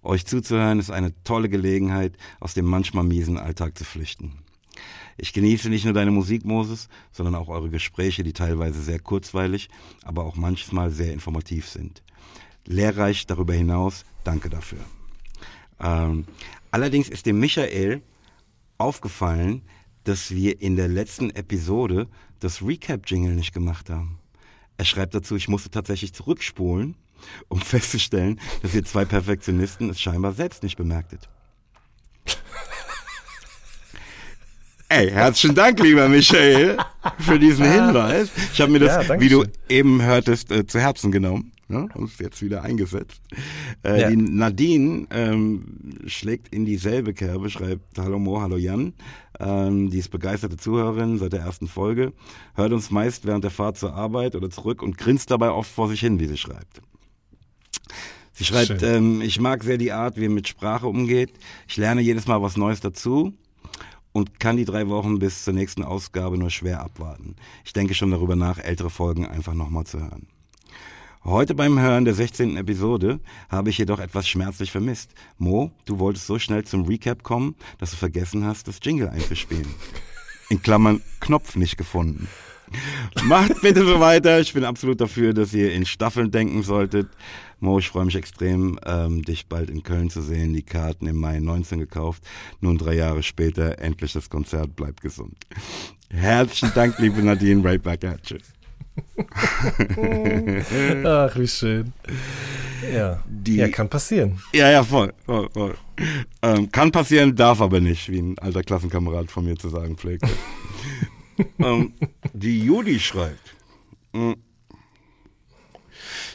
[0.02, 4.34] Euch zuzuhören ist eine tolle Gelegenheit, aus dem manchmal miesen Alltag zu flüchten.
[5.16, 9.70] Ich genieße nicht nur deine Musik, Moses, sondern auch eure Gespräche, die teilweise sehr kurzweilig,
[10.02, 12.02] aber auch manchmal sehr informativ sind.
[12.66, 14.80] Lehrreich darüber hinaus, danke dafür.
[15.80, 16.26] Ähm,
[16.70, 18.02] allerdings ist dem Michael
[18.76, 19.62] aufgefallen,
[20.04, 22.08] dass wir in der letzten Episode
[22.40, 24.19] das Recap-Jingle nicht gemacht haben.
[24.80, 26.94] Er schreibt dazu, ich musste tatsächlich zurückspulen,
[27.48, 31.28] um festzustellen, dass ihr zwei Perfektionisten es scheinbar selbst nicht bemerktet.
[34.88, 36.78] Ey, herzlichen Dank, lieber Michael,
[37.18, 38.30] für diesen Hinweis.
[38.54, 41.86] Ich habe mir das, Ja, wie du eben hörtest, äh, zu Herzen genommen ne?
[41.92, 43.20] und jetzt wieder eingesetzt.
[43.84, 44.08] Äh, Ja.
[44.08, 48.94] Die Nadine ähm, schlägt in dieselbe Kerbe, schreibt Hallo Mo, hallo Jan.
[49.40, 52.12] Ähm, die ist begeisterte Zuhörerin seit der ersten Folge,
[52.54, 55.88] hört uns meist während der Fahrt zur Arbeit oder zurück und grinst dabei oft vor
[55.88, 56.82] sich hin, wie sie schreibt.
[58.32, 61.32] Sie schreibt, ähm, ich mag sehr die Art, wie ihr mit Sprache umgeht.
[61.68, 63.34] Ich lerne jedes Mal was Neues dazu.
[64.12, 67.36] und kann die drei Wochen bis zur nächsten Ausgabe nur schwer abwarten.
[67.64, 70.26] Ich denke schon darüber nach, ältere Folgen einfach nochmal zu hören.
[71.24, 72.56] Heute beim Hören der 16.
[72.56, 75.12] Episode habe ich jedoch etwas schmerzlich vermisst.
[75.36, 79.66] Mo, du wolltest so schnell zum Recap kommen, dass du vergessen hast, das Jingle einzuspielen.
[80.48, 82.26] In Klammern Knopf nicht gefunden.
[83.24, 84.40] Macht bitte so weiter.
[84.40, 87.10] Ich bin absolut dafür, dass ihr in Staffeln denken solltet.
[87.58, 90.54] Mo, ich freue mich extrem, ähm, dich bald in Köln zu sehen.
[90.54, 92.22] Die Karten im Mai 19 gekauft.
[92.62, 94.74] Nun drei Jahre später endlich das Konzert.
[94.74, 95.36] Bleibt gesund.
[96.08, 97.62] Herzlichen Dank, liebe Nadine.
[97.62, 98.38] Right back at you.
[101.04, 101.92] Ach, wie schön.
[102.92, 103.22] Ja.
[103.28, 104.40] Die- ja, kann passieren.
[104.52, 105.12] Ja, ja, voll.
[105.24, 105.76] voll, voll.
[106.42, 110.28] Ähm, kann passieren, darf aber nicht, wie ein alter Klassenkamerad von mir zu sagen pflegte.
[111.58, 111.92] ähm,
[112.32, 113.54] die Judy schreibt,
[114.12, 114.34] mh,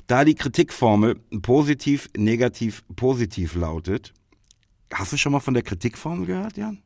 [0.07, 4.13] da die Kritikformel positiv, negativ, positiv lautet,
[4.93, 6.79] hast du schon mal von der Kritikformel gehört, Jan?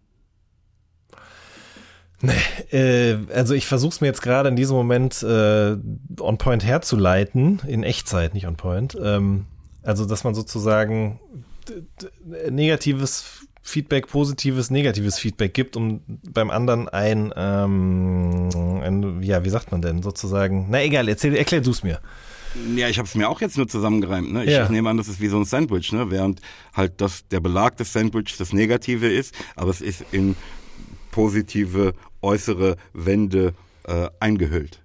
[2.71, 5.77] Äh, also ich versuche es mir jetzt gerade in diesem Moment äh,
[6.19, 8.97] on point herzuleiten, in Echtzeit, nicht on point.
[9.01, 9.45] Ähm,
[9.83, 11.19] also dass man sozusagen
[12.49, 18.49] negatives Feedback, positives, negatives Feedback gibt, um beim anderen ein, ähm,
[18.81, 21.99] ein ja, wie sagt man denn, sozusagen, na egal, erzähl, erklär du es mir.
[22.75, 24.33] Ja, ich habe es mir auch jetzt nur zusammengereimt.
[24.33, 24.43] Ne?
[24.43, 24.67] Ich, Ja.
[24.69, 26.09] nehme an, das ist wie so ein Sandwich, ne?
[26.09, 26.41] während
[26.73, 30.35] halt das, der Belag des Sandwiches das Negative ist, aber es ist in
[31.11, 33.53] positive äußere Wände
[33.85, 34.81] äh, eingehüllt.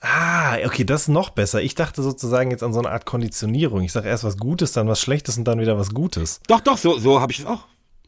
[0.00, 1.62] Ah, okay, das ist noch besser.
[1.62, 3.82] Ich dachte sozusagen jetzt an so eine Art Konditionierung.
[3.82, 6.40] Ich sage erst was Gutes, dann was Schlechtes und dann wieder was Gutes.
[6.46, 7.66] Doch, doch, so, so habe ich es auch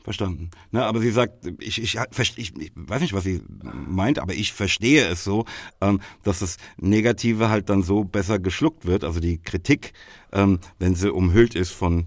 [0.08, 0.50] verstanden.
[0.70, 0.84] Ne?
[0.84, 5.06] Aber sie sagt, ich, ich, ich, ich, weiß nicht, was sie meint, aber ich verstehe
[5.06, 5.44] es so,
[5.80, 9.92] ähm, dass das Negative halt dann so besser geschluckt wird, also die Kritik,
[10.32, 12.06] ähm, wenn sie umhüllt ist von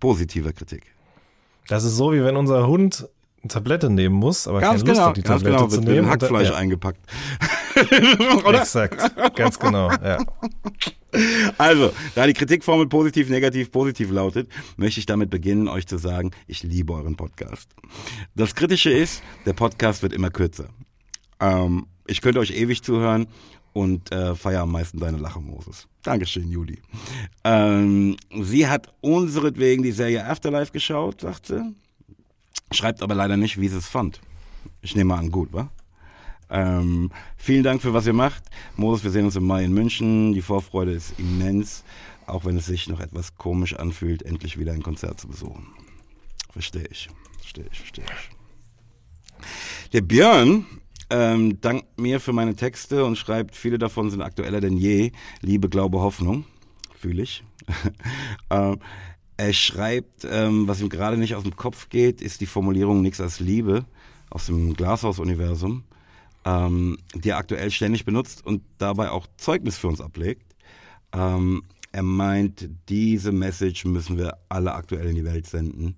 [0.00, 0.94] positiver Kritik.
[1.66, 3.08] Das ist so, wie wenn unser Hund
[3.46, 5.88] Tablette nehmen muss, aber Ganz keine Lust genau, hat, die Tablette genau, zu wird mit
[5.88, 5.96] nehmen.
[5.96, 7.00] dem und Hackfleisch ja, eingepackt.
[8.46, 8.62] Oder?
[8.62, 10.18] Exakt, ganz genau, ja.
[11.56, 16.32] Also, da die Kritikformel positiv, negativ, positiv lautet, möchte ich damit beginnen, euch zu sagen,
[16.46, 17.70] ich liebe euren Podcast.
[18.34, 20.68] Das Kritische ist, der Podcast wird immer kürzer.
[21.40, 23.28] Ähm, ich könnte euch ewig zuhören
[23.72, 25.86] und äh, feier am meisten deine Lache, Moses.
[26.02, 26.80] Dankeschön, Juli.
[27.44, 31.62] Ähm, sie hat unseretwegen die Serie Afterlife geschaut, sagt sie.
[32.70, 34.20] Schreibt aber leider nicht, wie sie es fand.
[34.82, 35.70] Ich nehme an, gut, wa?
[36.50, 38.44] Ähm, vielen Dank für was ihr macht.
[38.76, 40.32] Moses, wir sehen uns im Mai in München.
[40.32, 41.84] Die Vorfreude ist immens,
[42.26, 45.66] auch wenn es sich noch etwas komisch anfühlt, endlich wieder ein Konzert zu besuchen.
[46.50, 47.08] Verstehe ich.
[47.38, 48.30] Verstehe ich, verstehe ich.
[49.92, 50.66] Der Björn
[51.10, 55.12] ähm, dankt mir für meine Texte und schreibt, viele davon sind aktueller denn je.
[55.40, 56.44] Liebe, Glaube, Hoffnung.
[56.98, 57.44] Fühle ich.
[58.50, 58.78] ähm,
[59.38, 63.20] er schreibt, ähm, was ihm gerade nicht aus dem Kopf geht, ist die Formulierung Nix
[63.20, 63.84] als Liebe
[64.30, 65.84] aus dem Glashaus-Universum,
[66.44, 70.54] ähm, die er aktuell ständig benutzt und dabei auch Zeugnis für uns ablegt.
[71.12, 71.62] Ähm,
[71.92, 75.96] er meint, diese Message müssen wir alle aktuell in die Welt senden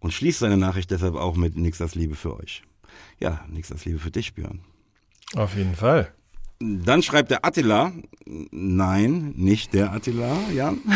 [0.00, 2.62] und schließt seine Nachricht deshalb auch mit Nix als Liebe für euch.
[3.20, 4.60] Ja, Nix als Liebe für dich, Björn.
[5.36, 6.12] Auf jeden Fall.
[6.62, 7.90] Dann schreibt der Attila,
[8.26, 10.80] nein, nicht der Attila, Jan.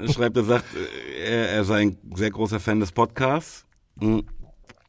[0.00, 0.64] Äh, schreibt, er sagt,
[1.24, 4.20] er, er sei ein sehr großer Fan des Podcasts mm,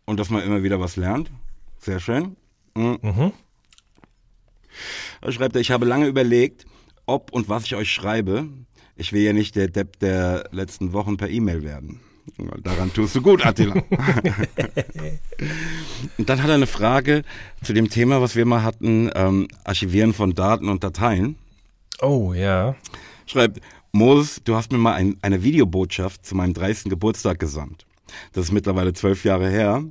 [0.06, 1.32] und dass man immer wieder was lernt.
[1.80, 2.38] Sehr schön.
[2.76, 2.96] Mm.
[3.02, 3.32] Mhm.
[5.22, 6.66] Da schreibt er, ich habe lange überlegt,
[7.06, 8.48] ob und was ich euch schreibe.
[8.96, 12.00] Ich will ja nicht der Depp der letzten Wochen per E-Mail werden.
[12.64, 13.74] Daran tust du gut, Attila.
[16.18, 17.24] und dann hat er eine Frage
[17.64, 21.36] zu dem Thema, was wir mal hatten, ähm, Archivieren von Daten und Dateien.
[22.02, 22.76] Oh, ja.
[23.26, 23.62] Schreibt,
[23.92, 26.90] Moses, du hast mir mal ein, eine Videobotschaft zu meinem 30.
[26.90, 27.86] Geburtstag gesandt.
[28.34, 29.84] Das ist mittlerweile zwölf Jahre her.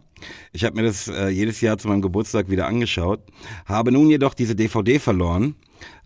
[0.53, 3.20] Ich habe mir das äh, jedes Jahr zu meinem Geburtstag wieder angeschaut,
[3.64, 5.55] habe nun jedoch diese DVD verloren,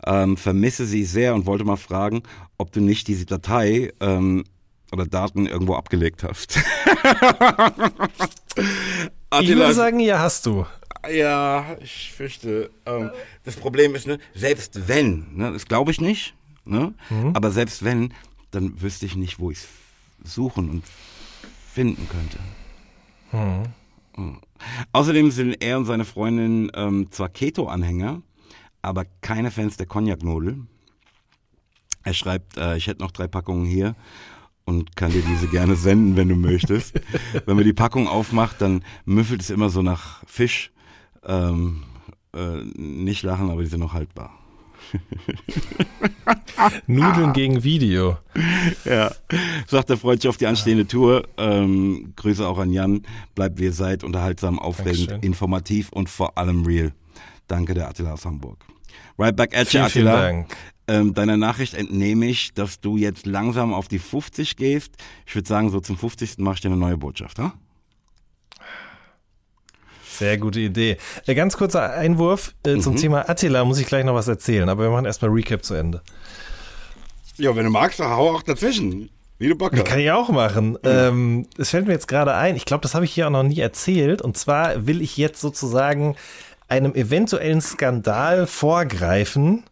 [0.06, 2.22] ähm, vermisse sie sehr und wollte mal fragen,
[2.58, 4.44] ob du nicht diese Datei ähm,
[4.92, 6.58] oder Daten irgendwo abgelegt hast.
[9.40, 10.66] Ich würde sagen, ja, hast du.
[11.10, 12.70] Ja, ich fürchte.
[12.86, 13.10] Ähm,
[13.44, 16.94] das Problem ist, ne, selbst wenn, ne, das glaube ich nicht, ne,
[17.34, 18.14] aber selbst wenn,
[18.50, 19.68] dann wüsste ich nicht, wo ich es
[20.34, 20.84] suchen und
[21.72, 22.38] finden könnte.
[24.16, 24.38] Mhm.
[24.92, 28.22] Außerdem sind er und seine Freundin ähm, zwar Keto-Anhänger,
[28.80, 30.58] aber keine Fans der Cognac-Nudel.
[32.04, 33.96] Er schreibt, äh, ich hätte noch drei Packungen hier
[34.64, 37.00] und kann dir diese gerne senden, wenn du möchtest.
[37.46, 40.72] wenn man die Packung aufmacht, dann müffelt es immer so nach Fisch.
[41.24, 41.82] Ähm,
[42.34, 44.38] äh, nicht lachen, aber die sind noch haltbar.
[46.86, 48.18] Nudeln gegen Video.
[48.84, 49.12] Ja,
[49.66, 51.26] sagt er, freut sich auf die anstehende Tour.
[51.36, 53.02] Ähm, Grüße auch an Jan.
[53.34, 55.22] Bleibt wie ihr seid, unterhaltsam, aufregend, Dankeschön.
[55.22, 56.92] informativ und vor allem real.
[57.46, 58.64] Danke, der Attila aus Hamburg.
[59.18, 60.22] Right back at you, Vielen, vielen Attila.
[60.22, 60.56] Dank.
[60.86, 64.92] Ähm, deiner Nachricht entnehme ich, dass du jetzt langsam auf die 50 gehst.
[65.26, 66.34] Ich würde sagen, so zum 50.
[66.38, 67.54] mach ich dir eine neue Botschaft, ha?
[70.06, 70.96] Sehr gute Idee.
[71.26, 72.80] Äh, ganz kurzer Einwurf äh, Mhm.
[72.82, 75.74] zum Thema Attila, muss ich gleich noch was erzählen, aber wir machen erstmal Recap zu
[75.74, 76.02] Ende.
[77.36, 79.10] Ja, wenn du magst, dann hau auch dazwischen.
[79.38, 80.78] Wie du Bock Kann ich auch machen.
[80.84, 83.42] Ähm, es fällt mir jetzt gerade ein, ich glaube, das habe ich hier auch noch
[83.42, 84.22] nie erzählt.
[84.22, 86.14] Und zwar will ich jetzt sozusagen
[86.68, 89.64] einem eventuellen Skandal vorgreifen,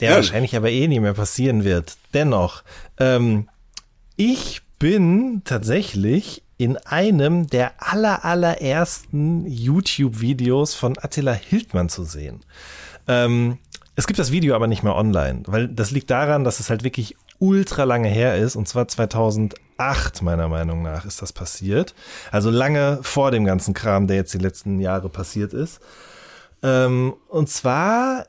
[0.00, 0.16] der Ja.
[0.16, 1.96] wahrscheinlich aber eh nie mehr passieren wird.
[2.14, 2.62] Dennoch,
[2.98, 3.48] ähm,
[4.16, 12.40] ich bin tatsächlich in einem der aller, allerersten YouTube-Videos von Attila Hildmann zu sehen.
[13.08, 13.58] Ähm,
[13.96, 16.84] es gibt das Video aber nicht mehr online, weil das liegt daran, dass es halt
[16.84, 21.94] wirklich ultra lange her ist und zwar 2008 meiner Meinung nach ist das passiert.
[22.30, 25.80] Also lange vor dem ganzen Kram, der jetzt die letzten Jahre passiert ist.
[26.62, 28.26] Ähm, und zwar,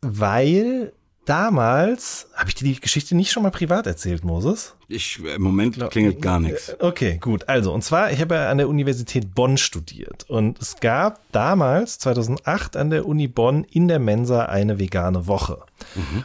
[0.00, 0.92] weil
[1.24, 4.74] damals, habe ich dir die Geschichte nicht schon mal privat erzählt, Moses?
[4.88, 6.76] Ich, Im Moment klingelt gar nichts.
[6.78, 7.48] Okay, gut.
[7.48, 11.98] Also, und zwar, ich habe ja an der Universität Bonn studiert und es gab damals,
[11.98, 15.58] 2008, an der Uni Bonn in der Mensa eine vegane Woche.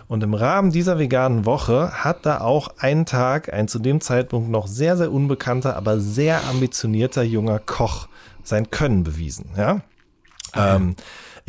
[0.07, 4.49] Und im Rahmen dieser veganen Woche hat da auch einen Tag ein zu dem Zeitpunkt
[4.49, 8.07] noch sehr, sehr unbekannter, aber sehr ambitionierter junger Koch
[8.43, 9.81] sein Können bewiesen, ja.
[10.55, 10.95] Ähm,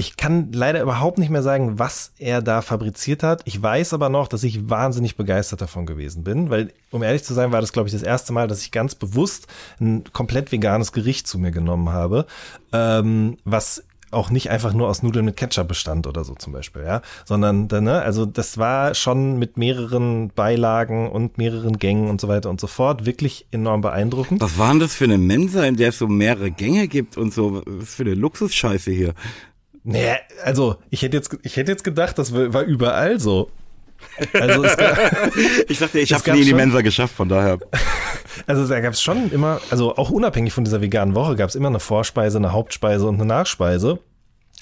[0.01, 3.43] ich kann leider überhaupt nicht mehr sagen, was er da fabriziert hat.
[3.45, 7.35] Ich weiß aber noch, dass ich wahnsinnig begeistert davon gewesen bin, weil, um ehrlich zu
[7.35, 9.47] sein, war das, glaube ich, das erste Mal, dass ich ganz bewusst
[9.79, 12.25] ein komplett veganes Gericht zu mir genommen habe,
[12.73, 16.83] ähm, was auch nicht einfach nur aus Nudeln mit Ketchup bestand oder so zum Beispiel,
[16.83, 22.27] ja, sondern, ne, also das war schon mit mehreren Beilagen und mehreren Gängen und so
[22.27, 24.41] weiter und so fort wirklich enorm beeindruckend.
[24.41, 27.33] Was war denn das für eine Mensa, in der es so mehrere Gänge gibt und
[27.33, 27.63] so?
[27.67, 29.15] Was für eine Luxusscheiße hier?
[29.83, 33.51] Nee, also ich hätte jetzt, ich hätte jetzt gedacht, das war überall so.
[34.33, 34.99] Also es gab,
[35.69, 37.59] Ich dachte, ich habe nie in die Mensa geschafft, von daher.
[38.47, 41.55] also da gab es schon immer, also auch unabhängig von dieser veganen Woche gab es
[41.55, 44.01] immer eine Vorspeise, eine Hauptspeise und eine Nachspeise.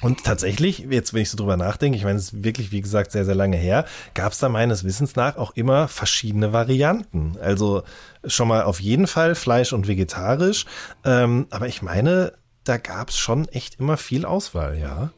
[0.00, 3.10] Und tatsächlich, jetzt wenn ich so drüber nachdenke, ich meine, es ist wirklich, wie gesagt,
[3.10, 7.36] sehr, sehr lange her, gab es da meines Wissens nach auch immer verschiedene Varianten.
[7.40, 7.82] Also
[8.24, 10.66] schon mal auf jeden Fall Fleisch und vegetarisch.
[11.04, 12.34] Ähm, aber ich meine,
[12.68, 15.10] da gab es schon echt immer viel Auswahl, ja.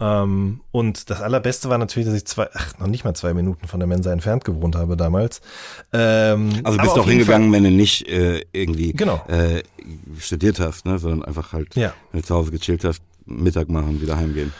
[0.00, 3.68] Ähm, und das Allerbeste war natürlich, dass ich zwei, ach, noch nicht mal zwei Minuten
[3.68, 5.40] von der Mensa entfernt gewohnt habe damals.
[5.92, 9.24] Ähm, Also bist du auch hingegangen, wenn du nicht äh, irgendwie Genau.
[9.28, 9.62] äh,
[10.18, 10.98] studiert hast, ne?
[10.98, 11.94] sondern einfach halt, Ja.
[12.10, 14.52] wenn du zu Hause gechillt hast, Mittag machen, wieder heimgehen.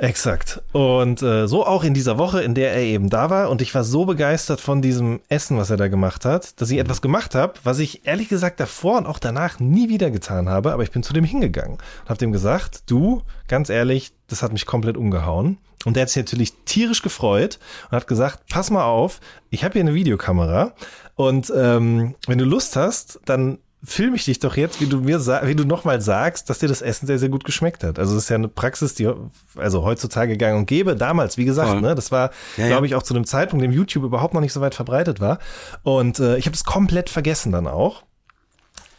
[0.00, 0.62] Exakt.
[0.70, 3.50] Und äh, so auch in dieser Woche, in der er eben da war.
[3.50, 6.78] Und ich war so begeistert von diesem Essen, was er da gemacht hat, dass ich
[6.78, 10.72] etwas gemacht habe, was ich ehrlich gesagt davor und auch danach nie wieder getan habe.
[10.72, 14.52] Aber ich bin zu dem hingegangen und habe dem gesagt, du, ganz ehrlich, das hat
[14.52, 15.58] mich komplett umgehauen.
[15.84, 17.58] Und der hat sich natürlich tierisch gefreut
[17.90, 19.20] und hat gesagt, pass mal auf,
[19.50, 20.74] ich habe hier eine Videokamera
[21.16, 25.18] und ähm, wenn du Lust hast, dann film ich dich doch jetzt, wie du mir
[25.44, 27.98] wie du nochmal sagst, dass dir das Essen sehr, sehr gut geschmeckt hat.
[27.98, 29.08] Also es ist ja eine Praxis, die
[29.56, 30.96] also heutzutage gang und gäbe.
[30.96, 31.80] Damals, wie gesagt, Voll.
[31.80, 34.52] ne, das war, Ja, glaube ich, auch zu einem Zeitpunkt, dem YouTube überhaupt noch nicht
[34.52, 35.38] so weit verbreitet war.
[35.84, 38.02] Und äh, ich habe es komplett vergessen dann auch.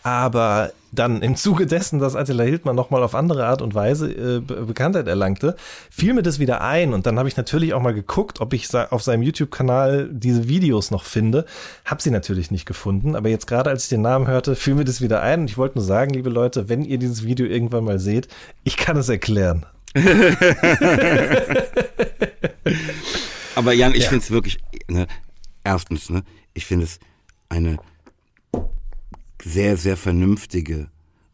[0.10, 4.40] Aber dann im Zuge dessen, dass Attila Hildmann nochmal auf andere Art und Weise äh,
[4.40, 5.56] Be Bekanntheit erlangte,
[5.92, 6.96] fiel mir das wieder ein.
[6.96, 10.90] Und dann habe ich natürlich auch mal geguckt, ob ich auf seinem YouTube-Kanal diese Videos
[10.90, 11.46] noch finde.
[11.86, 13.16] Hab sie natürlich nicht gefunden.
[13.16, 15.42] Aber jetzt gerade, als ich den Namen hörte, fiel mir das wieder ein.
[15.42, 18.28] Und ich wollte nur sagen, liebe Leute, wenn ihr dieses Video irgendwann mal seht,
[18.64, 19.68] ich kann es erklären.
[23.56, 24.10] Aber Jan, ich Ja.
[24.10, 24.58] finde es wirklich,
[24.88, 25.06] ne,
[25.64, 27.00] erstens, ne, ich finde es
[27.50, 27.78] eine
[29.44, 30.90] sehr, sehr vernünftige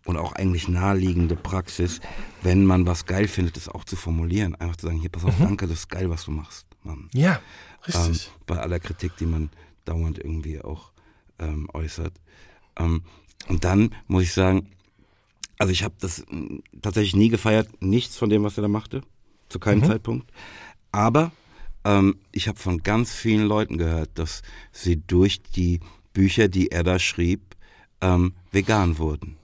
[0.05, 1.99] und auch eigentlich naheliegende Praxis,
[2.43, 4.55] wenn man was geil findet, es auch zu formulieren.
[4.55, 7.09] Einfach zu sagen, hier, pass auf, danke, das ist geil, was du machst, Mann.
[7.13, 7.39] Ja,
[7.87, 8.31] Ähm, richtig.
[8.45, 9.49] bei aller Kritik, die man
[9.85, 10.91] dauernd irgendwie auch
[11.39, 12.13] ähm, äußert.
[12.77, 13.01] Ähm,
[13.47, 14.69] und dann muss ich sagen,
[15.57, 19.01] also ich habe das mm, tatsächlich nie gefeiert, nichts von dem, was er da machte,
[19.49, 20.31] zu keinem Zeitpunkt.
[20.91, 21.31] Aber
[21.83, 24.41] ähm, ich habe von ganz vielen Leuten gehört, dass
[24.71, 25.79] sie durch die
[26.13, 27.54] Bücher, die er da schrieb,
[28.01, 29.37] ähm, vegan wurden.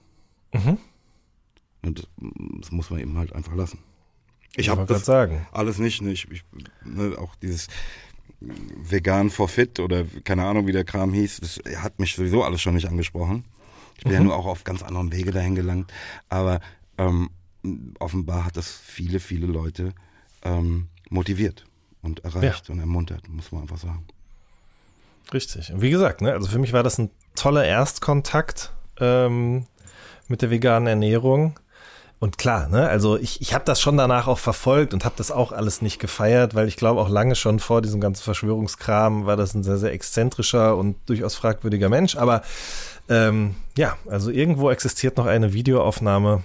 [1.82, 2.08] Und
[2.60, 3.78] das, muss man eben halt einfach lassen.
[4.56, 5.46] Ich habe das sagen.
[5.50, 6.02] alles nicht.
[6.02, 6.12] Ne?
[6.12, 6.44] Ich, ich,
[6.84, 7.68] ne, auch dieses
[8.40, 12.60] vegan for fit oder keine Ahnung, wie der Kram hieß, das hat mich sowieso alles
[12.60, 13.44] schon nicht angesprochen.
[13.96, 15.92] Ich bin ja nur auch auf ganz anderen Wege dahin gelangt.
[16.28, 16.60] Aber
[16.98, 17.30] ähm,
[17.98, 19.94] offenbar hat das viele, viele Leute
[20.42, 21.64] ähm, motiviert.
[22.02, 22.74] und erreicht ja.
[22.74, 24.04] und ermuntert, muss man einfach sagen.
[25.32, 25.72] Richtig.
[25.72, 29.66] Und wie gesagt, ne, also für mich war das ein toller Erstkontakt ähm,
[30.28, 31.58] mit der veganen Ernährung.
[32.18, 35.32] Und klar, ne, also ich, ich habe das schon danach auch verfolgt und habe das
[35.32, 39.36] auch alles nicht gefeiert, weil ich glaube auch lange schon vor diesem ganzen Verschwörungskram war
[39.36, 42.14] das ein sehr, sehr exzentrischer und durchaus fragwürdiger Mensch.
[42.16, 42.42] Aber
[43.08, 46.44] ähm, ja, also irgendwo existiert noch eine Videoaufnahme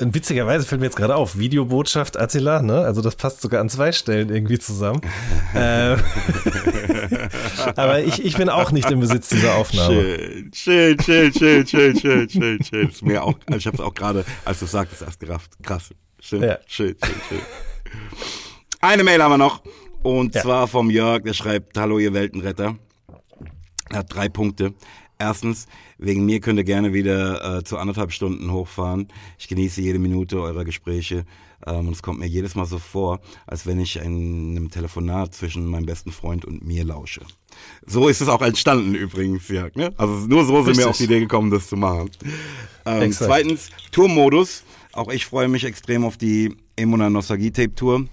[0.00, 2.80] und witzigerweise fällt mir jetzt gerade auf, Videobotschaft Attila, ne?
[2.80, 5.00] Also das passt sogar an zwei Stellen irgendwie zusammen.
[5.54, 6.00] ähm,
[7.76, 10.02] aber ich, ich bin auch nicht im Besitz dieser Aufnahme.
[10.52, 12.88] Schön, schön, schön, schön, schön, schön, schön.
[12.88, 15.52] Ist mir auch, also ich habe es auch gerade, als du sagtest, erst gerafft.
[15.62, 15.90] Krass.
[16.18, 16.58] Schön, ja.
[16.66, 17.40] schön, schön, schön.
[18.80, 19.62] Eine Mail haben wir noch.
[20.02, 20.42] Und ja.
[20.42, 22.76] zwar vom Jörg, der schreibt, Hallo ihr Weltenretter.
[23.90, 24.74] Er hat drei Punkte.
[25.24, 29.08] Erstens, wegen mir könnt ihr gerne wieder äh, zu anderthalb Stunden hochfahren.
[29.38, 31.24] Ich genieße jede Minute eurer Gespräche
[31.66, 35.34] ähm, und es kommt mir jedes Mal so vor, als wenn ich in einem Telefonat
[35.34, 37.22] zwischen meinem besten Freund und mir lausche.
[37.86, 39.74] So ist es auch entstanden übrigens, Jörg.
[39.76, 39.94] Ne?
[39.96, 40.84] Also nur so sind Richtig.
[40.84, 42.10] wir auf die Idee gekommen, das zu machen.
[42.84, 44.62] Ähm, zweitens, Tourmodus.
[44.92, 48.04] Auch ich freue mich extrem auf die Emona Nostalgie Tape Tour.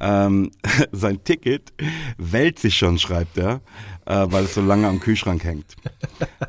[0.00, 0.50] Ähm,
[0.92, 1.72] sein Ticket
[2.18, 3.60] wälzt sich schon, schreibt er
[4.06, 5.76] äh, weil es so lange am Kühlschrank hängt.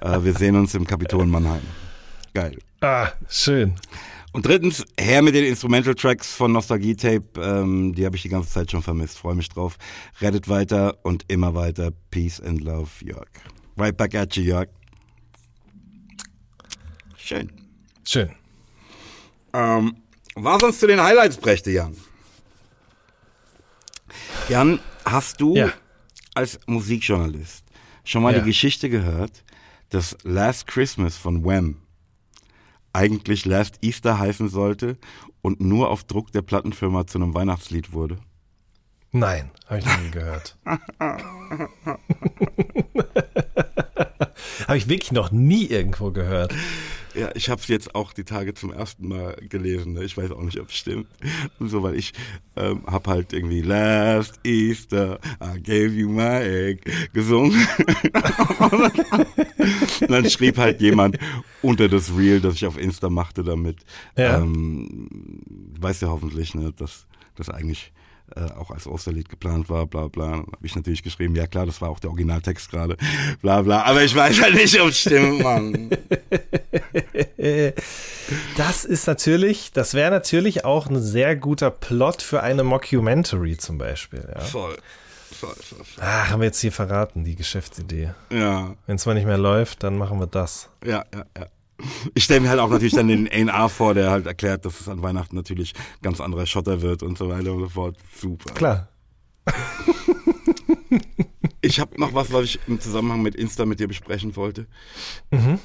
[0.02, 1.62] äh, wir sehen uns im Kapitol Mannheim.
[2.34, 2.58] Geil.
[2.82, 3.76] Ah, schön.
[4.34, 7.24] Und drittens, her mit den Instrumental-Tracks von Nostalgie Tape.
[7.38, 9.18] Ähm, die habe ich die ganze Zeit schon vermisst.
[9.18, 9.78] Freue mich drauf.
[10.20, 11.92] Rettet weiter und immer weiter.
[12.12, 13.30] Peace and Love, Jörg.
[13.78, 14.68] Right back at you, Jörg.
[17.16, 17.50] Schön.
[18.04, 18.30] Schön.
[19.54, 19.96] Ähm,
[20.36, 21.96] was uns zu den Highlights brächte, Jan?
[24.50, 25.74] Jan, hast du ja
[26.36, 27.64] als Musikjournalist
[28.04, 28.40] schon mal ja.
[28.40, 29.44] die Geschichte gehört,
[29.90, 31.78] dass Last Christmas von Wham
[32.94, 34.98] eigentlich Last Easter heißen sollte
[35.42, 38.20] und nur auf Druck der Plattenfirma zu einem Weihnachtslied wurde?
[39.12, 40.58] Nein, habe ich noch nie gehört.
[44.68, 46.54] habe ich wirklich noch nie irgendwo gehört.
[47.16, 49.94] Ja, ich habe es jetzt auch die Tage zum ersten Mal gelesen.
[49.94, 50.04] Ne?
[50.04, 51.08] Ich weiß auch nicht, ob es stimmt.
[51.60, 52.14] Und so, weil ich
[52.56, 56.82] ähm, habe halt irgendwie Last Easter, I gave you my egg
[57.14, 57.54] gesungen.
[60.02, 61.18] Und dann schrieb halt jemand
[61.62, 63.78] unter das Reel, das ich auf Insta machte damit.
[64.18, 64.40] Ja.
[64.40, 65.42] Ähm,
[65.80, 67.94] weißt du hoffentlich, ne, dass das eigentlich
[68.36, 70.32] äh, auch als Osterlied geplant war, bla bla.
[70.32, 72.98] Habe ich natürlich geschrieben, ja klar, das war auch der Originaltext gerade,
[73.42, 73.84] bla bla.
[73.84, 75.90] Aber ich weiß halt nicht, ob es stimmt, Mann.
[78.58, 83.78] Das ist natürlich, das wäre natürlich auch ein sehr guter Plot für eine Mockumentary zum
[83.78, 84.28] Beispiel.
[84.34, 84.42] Ja?
[84.42, 84.76] Voll.
[85.32, 86.04] Voll, voll, voll.
[86.04, 88.12] Ach, haben wir jetzt hier verraten, die Geschäftsidee.
[88.32, 88.74] Ja.
[88.88, 90.70] Wenn es mal nicht mehr läuft, dann machen wir das.
[90.84, 91.48] Ja, ja, ja.
[92.14, 94.88] Ich stelle mir halt auch natürlich dann den A&R vor, der halt erklärt, dass es
[94.88, 97.98] an Weihnachten natürlich ganz anderer Schotter wird und so weiter und so fort.
[98.16, 98.54] Super.
[98.54, 98.90] Klar.
[101.62, 104.68] ich habe noch was, was ich im Zusammenhang mit Insta mit dir besprechen wollte.
[105.32, 105.60] Mhm.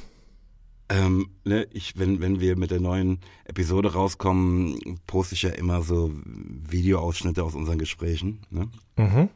[0.88, 5.82] Ähm, ne, ich, wenn, wenn wir mit der neuen Episode rauskommen, poste ich ja immer
[5.82, 8.40] so Videoausschnitte aus unseren Gesprächen.
[8.50, 8.68] Ne?
[8.96, 9.28] Mhm.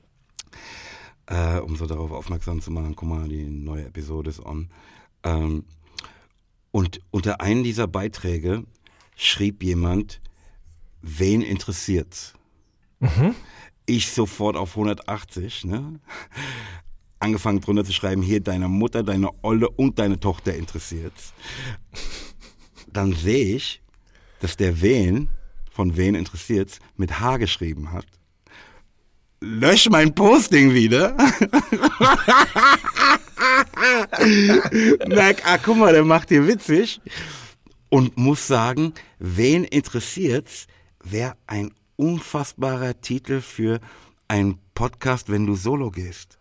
[1.27, 4.69] Äh, um so darauf aufmerksam zu machen, guck mal, die neue Episode ist on.
[5.23, 5.65] Ähm,
[6.75, 8.65] und unter einem dieser Beiträge
[9.15, 10.21] schrieb jemand,
[11.03, 12.35] wen interessiert's?
[12.99, 13.37] Mhm.
[13.87, 16.01] Ich sofort auf 180, ne?
[17.21, 21.33] Angefangen drunter zu schreiben, hier deine Mutter, deine Olle und deine Tochter interessiert's.
[22.89, 23.81] Dann sehe ich,
[24.41, 25.29] dass der wen,
[25.71, 28.07] von wen interessiert's, mit H geschrieben hat.
[29.41, 31.17] Lösch mein Posting wieder.
[35.09, 37.01] Merk, ah, guck mal, der macht hier witzig.
[37.89, 40.67] Und muss sagen, wen interessiert's,
[41.03, 43.81] wäre ein unfassbarer Titel für
[44.27, 46.39] einen Podcast, wenn du solo gehst.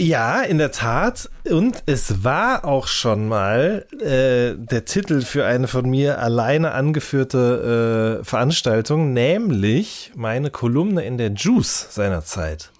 [0.00, 1.28] Ja, in der Tat.
[1.50, 8.20] Und es war auch schon mal äh, der Titel für eine von mir alleine angeführte
[8.20, 12.70] äh, Veranstaltung, nämlich meine Kolumne in der Juice seinerzeit.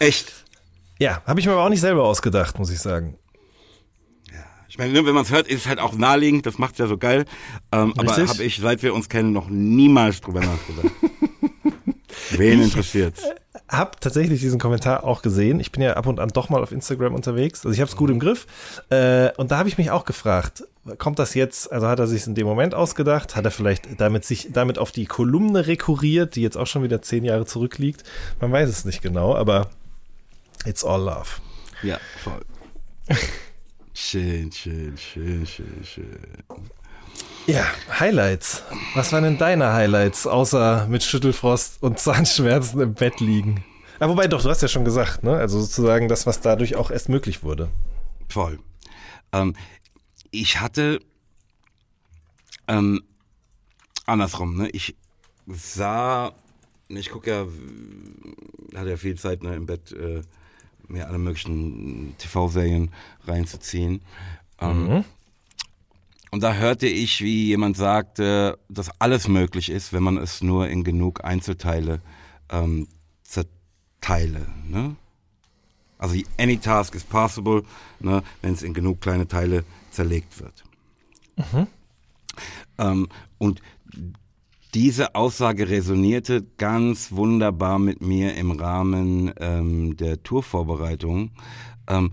[0.00, 0.37] Echt?
[0.98, 3.16] Ja, habe ich mir aber auch nicht selber ausgedacht, muss ich sagen.
[4.32, 6.78] Ja, ich meine, wenn man es hört, ist es halt auch naheliegend, das macht es
[6.78, 7.24] ja so geil.
[7.72, 10.92] Ähm, aber habe ich, seit wir uns kennen, noch niemals drüber nachgedacht.
[12.30, 13.22] Wen interessiert's?
[13.68, 15.60] habe tatsächlich diesen Kommentar auch gesehen.
[15.60, 17.64] Ich bin ja ab und an doch mal auf Instagram unterwegs.
[17.64, 18.46] Also ich habe es gut im Griff.
[18.88, 20.64] Äh, und da habe ich mich auch gefragt,
[20.96, 23.36] kommt das jetzt, also hat er sich in dem Moment ausgedacht?
[23.36, 27.02] Hat er vielleicht damit sich damit auf die Kolumne rekurriert, die jetzt auch schon wieder
[27.02, 28.04] zehn Jahre zurückliegt?
[28.40, 29.68] Man weiß es nicht genau, aber
[30.68, 31.40] It's all love.
[31.82, 32.44] Ja, voll.
[33.94, 36.18] schön, schön, schön, schön, schön.
[37.46, 37.64] Ja,
[37.98, 38.62] Highlights.
[38.94, 43.64] Was waren denn deine Highlights, außer mit Schüttelfrost und Zahnschmerzen im Bett liegen?
[43.98, 45.38] Ah, wobei doch, du hast ja schon gesagt, ne?
[45.38, 47.70] Also sozusagen das, was dadurch auch erst möglich wurde.
[48.28, 48.58] Voll.
[49.32, 49.56] Ähm,
[50.30, 51.00] ich hatte
[52.68, 53.02] ähm,
[54.04, 54.68] andersrum, ne?
[54.68, 54.96] Ich
[55.46, 56.34] sah,
[56.88, 57.46] ich gucke ja,
[58.78, 60.20] hatte ja viel Zeit ne, im Bett, äh,
[60.88, 62.90] mir alle möglichen TV-Serien
[63.26, 64.00] reinzuziehen.
[64.60, 65.04] Ähm, mhm.
[66.30, 70.68] Und da hörte ich, wie jemand sagte, dass alles möglich ist, wenn man es nur
[70.68, 72.00] in genug Einzelteile
[72.50, 72.86] ähm,
[73.22, 74.46] zerteile.
[74.66, 74.96] Ne?
[75.98, 77.62] Also any task is possible,
[77.98, 80.64] ne, wenn es in genug kleine Teile zerlegt wird.
[81.36, 81.66] Mhm.
[82.78, 83.08] Ähm,
[83.38, 83.60] und
[84.74, 91.30] diese Aussage resonierte ganz wunderbar mit mir im Rahmen ähm, der Tourvorbereitung.
[91.88, 92.12] Ähm,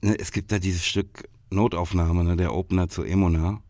[0.00, 3.60] ne, es gibt da dieses Stück Notaufnahme, ne, der Opener zu Emona,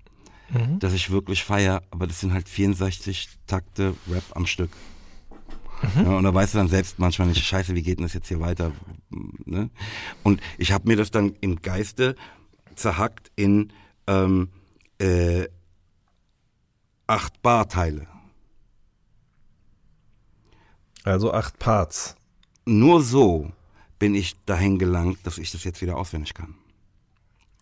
[0.51, 0.79] mhm.
[0.79, 4.71] das ich wirklich feier, aber das sind halt 64 Takte Rap am Stück.
[5.83, 6.05] Mhm.
[6.05, 8.29] Ja, und da weißt du dann selbst manchmal nicht, scheiße, wie geht denn das jetzt
[8.29, 8.73] hier weiter?
[9.45, 9.71] Ne?
[10.23, 12.15] Und ich habe mir das dann im Geiste
[12.75, 13.73] zerhackt in
[14.07, 14.49] ähm,
[14.99, 15.49] äh,
[17.13, 18.07] acht Barteile.
[21.05, 22.17] Also acht Parts.
[22.65, 23.53] Nur so
[23.99, 26.55] bin ich dahin gelangt, dass ich das jetzt wieder auswendig kann.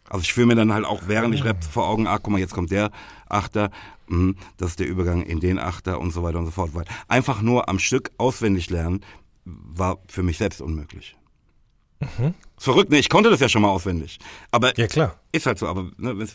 [0.09, 2.38] Also ich fühle mir dann halt auch, während ich rap vor Augen, ah, guck mal,
[2.38, 2.92] jetzt kommt der
[3.28, 3.72] Achter,
[4.07, 6.72] mh, das ist der Übergang in den Achter und so weiter und so fort.
[6.72, 9.01] Weil einfach nur am Stück auswendig lernen,
[9.44, 11.16] war für mich selbst unmöglich.
[12.01, 12.34] Mhm.
[12.57, 12.98] Verrückt, ne?
[12.98, 14.18] Ich konnte das ja schon mal auswendig.
[14.51, 15.16] Aber ja, klar.
[15.32, 15.66] ist halt so.
[15.66, 16.26] Aber ne,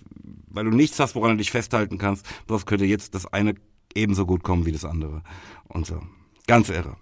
[0.48, 3.56] weil du nichts hast, woran du dich festhalten kannst, das könnte jetzt das eine
[3.94, 5.22] ebenso gut kommen wie das andere.
[5.68, 6.02] Und so.
[6.48, 6.96] Ganz irre.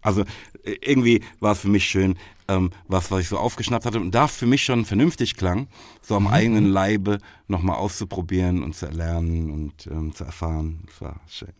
[0.00, 0.22] Also
[0.64, 4.14] äh, irgendwie war es für mich schön, ähm, was, was ich so aufgeschnappt hatte und
[4.14, 5.68] da für mich schon vernünftig klang,
[6.02, 6.28] so am mhm.
[6.30, 10.82] eigenen Leibe nochmal auszuprobieren und zu erlernen und ähm, zu erfahren.
[10.86, 11.52] Das war schön.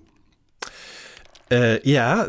[1.50, 2.26] Äh, ja,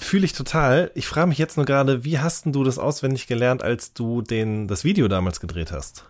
[0.00, 0.90] fühle ich total.
[0.94, 4.68] Ich frage mich jetzt nur gerade, wie hast du das auswendig gelernt, als du den,
[4.68, 6.04] das Video damals gedreht hast?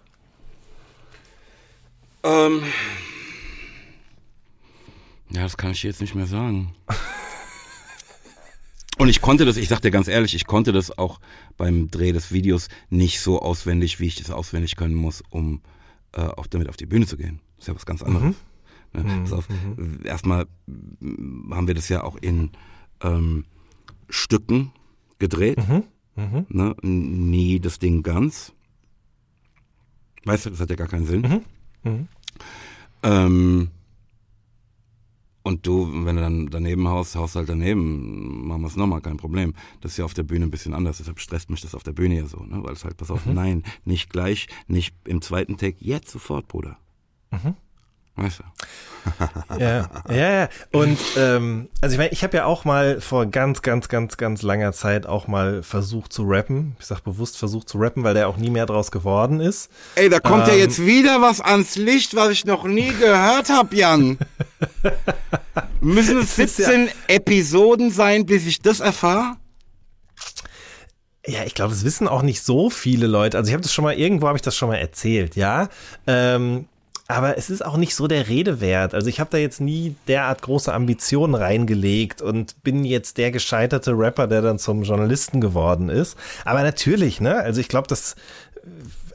[2.22, 2.62] Ähm,
[5.30, 6.74] ja, das kann ich jetzt nicht mehr sagen.
[8.98, 11.20] Und ich konnte das, ich sag dir ganz ehrlich, ich konnte das auch
[11.56, 15.62] beim Dreh des Videos nicht so auswendig, wie ich das auswendig können muss, um
[16.12, 17.40] äh, auch damit auf die Bühne zu gehen.
[17.56, 18.24] Das ist ja was ganz anderes.
[18.24, 18.34] Mhm.
[18.92, 19.02] Ne?
[19.02, 19.32] Mhm.
[19.32, 20.00] Auf, mhm.
[20.04, 20.46] Erstmal
[21.50, 22.50] haben wir das ja auch in
[23.02, 23.44] ähm,
[24.08, 24.72] Stücken
[25.18, 25.58] gedreht.
[25.68, 25.84] Mhm.
[26.16, 26.46] Mhm.
[26.48, 26.76] Ne?
[26.82, 28.52] Nie das Ding ganz.
[30.24, 31.42] Weißt du, das hat ja gar keinen Sinn.
[31.82, 32.08] Mhm.
[33.02, 33.70] Ähm,
[35.42, 39.16] und du, wenn du dann daneben haust, haust halt daneben, machen wir es nochmal, kein
[39.16, 39.54] Problem.
[39.80, 41.92] Das ist ja auf der Bühne ein bisschen anders, deshalb stresst mich das auf der
[41.92, 42.62] Bühne ja so, ne?
[42.62, 43.34] Weil es halt, pass auf, mhm.
[43.34, 46.76] nein, nicht gleich, nicht im zweiten Take, jetzt sofort, Bruder.
[47.30, 47.54] Mhm.
[48.20, 48.44] Weißt du?
[49.58, 50.48] ja, ja, ja.
[50.72, 54.42] Und ähm, also ich meine, ich habe ja auch mal vor ganz, ganz, ganz, ganz
[54.42, 56.76] langer Zeit auch mal versucht zu rappen.
[56.78, 59.70] Ich sag bewusst versucht zu rappen, weil der auch nie mehr draus geworden ist.
[59.94, 63.48] Ey, da kommt ähm, ja jetzt wieder was ans Licht, was ich noch nie gehört
[63.48, 64.18] habe, Jan.
[65.80, 69.36] Müssen es 17 ja Episoden sein, bis ich das erfahre?
[71.26, 73.36] Ja, ich glaube, das wissen auch nicht so viele Leute.
[73.38, 75.68] Also ich habe das schon mal, irgendwo habe ich das schon mal erzählt, ja.
[76.06, 76.66] Ähm,
[77.10, 78.94] aber es ist auch nicht so der Rede wert.
[78.94, 83.92] Also ich habe da jetzt nie derart große Ambitionen reingelegt und bin jetzt der gescheiterte
[83.92, 86.16] Rapper, der dann zum Journalisten geworden ist.
[86.44, 87.36] Aber natürlich, ne?
[87.36, 88.16] Also ich glaube, das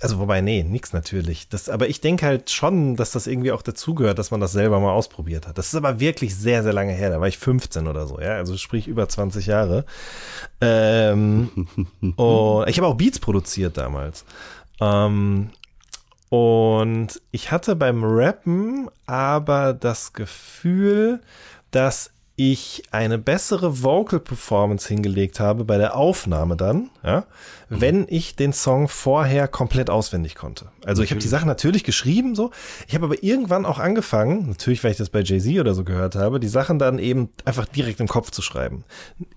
[0.02, 1.50] also wobei, nee, nix natürlich.
[1.50, 4.80] Das, aber ich denke halt schon, dass das irgendwie auch dazugehört, dass man das selber
[4.80, 5.58] mal ausprobiert hat.
[5.58, 7.10] Das ist aber wirklich sehr, sehr lange her.
[7.10, 8.36] Da war ich 15 oder so, ja.
[8.36, 9.86] Also sprich über 20 Jahre.
[10.62, 11.50] Ähm,
[12.18, 14.26] und ich habe auch Beats produziert damals.
[14.80, 15.50] Ähm,
[16.30, 21.22] und ich hatte beim Rappen aber das Gefühl,
[21.72, 27.26] dass ich eine bessere Vocal Performance hingelegt habe bei der Aufnahme dann, ja,
[27.70, 27.82] mhm.
[27.82, 30.66] wenn ich den Song vorher komplett auswendig konnte.
[30.66, 31.06] Also natürlich.
[31.06, 32.52] ich habe die Sachen natürlich geschrieben so,
[32.88, 36.16] ich habe aber irgendwann auch angefangen, natürlich weil ich das bei Jay-Z oder so gehört
[36.16, 38.84] habe, die Sachen dann eben einfach direkt im Kopf zu schreiben.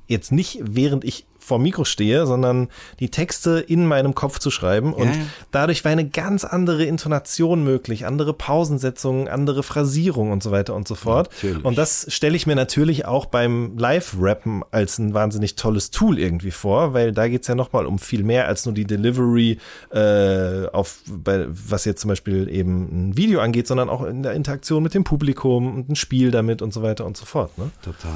[0.09, 2.69] Jetzt nicht während ich vor Mikro stehe, sondern
[3.01, 4.93] die Texte in meinem Kopf zu schreiben.
[4.93, 5.23] Und ja.
[5.51, 10.87] dadurch war eine ganz andere Intonation möglich, andere Pausensetzungen, andere Phrasierung und so weiter und
[10.87, 11.31] so fort.
[11.31, 11.65] Natürlich.
[11.65, 16.51] Und das stelle ich mir natürlich auch beim Live-Rappen als ein wahnsinnig tolles Tool irgendwie
[16.51, 19.59] vor, weil da geht es ja nochmal um viel mehr als nur die Delivery,
[19.91, 24.35] äh, auf, bei, was jetzt zum Beispiel eben ein Video angeht, sondern auch in der
[24.35, 27.57] Interaktion mit dem Publikum und ein Spiel damit und so weiter und so fort.
[27.57, 27.71] Ne?
[27.83, 28.13] Total.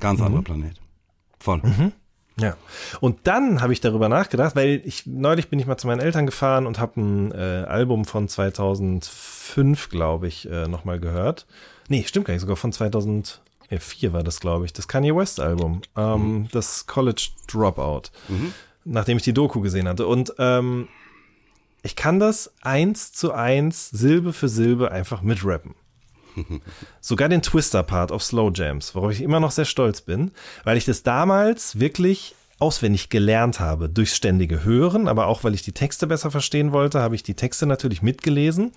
[0.00, 0.26] Ganz mhm.
[0.26, 0.74] anderer Planet.
[1.38, 1.60] Voll.
[1.62, 1.92] Mhm.
[2.40, 2.56] Ja.
[3.00, 6.26] Und dann habe ich darüber nachgedacht, weil ich neulich bin ich mal zu meinen Eltern
[6.26, 11.46] gefahren und habe ein äh, Album von 2005, glaube ich, äh, nochmal gehört.
[11.88, 15.82] Nee, stimmt gar nicht, sogar von 2004 war das, glaube ich, das Kanye West Album,
[15.96, 16.48] ähm, mhm.
[16.52, 18.54] das College Dropout, mhm.
[18.84, 20.06] nachdem ich die Doku gesehen hatte.
[20.06, 20.88] Und ähm,
[21.82, 25.74] ich kann das eins zu eins, Silbe für Silbe einfach mitrappen.
[27.00, 30.30] Sogar den Twister-Part auf Slow Jams, worauf ich immer noch sehr stolz bin,
[30.64, 35.62] weil ich das damals wirklich auswendig gelernt habe, durchs ständige Hören, aber auch weil ich
[35.62, 38.70] die Texte besser verstehen wollte, habe ich die Texte natürlich mitgelesen.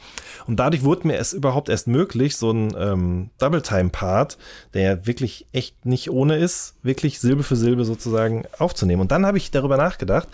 [0.48, 4.40] Und dadurch wurde mir es überhaupt erst möglich, so ein ähm, Double-Time-Part,
[4.74, 9.04] der wirklich echt nicht ohne ist, wirklich Silbe für Silbe sozusagen aufzunehmen.
[9.04, 10.28] Und dann habe ich darüber nachgedacht,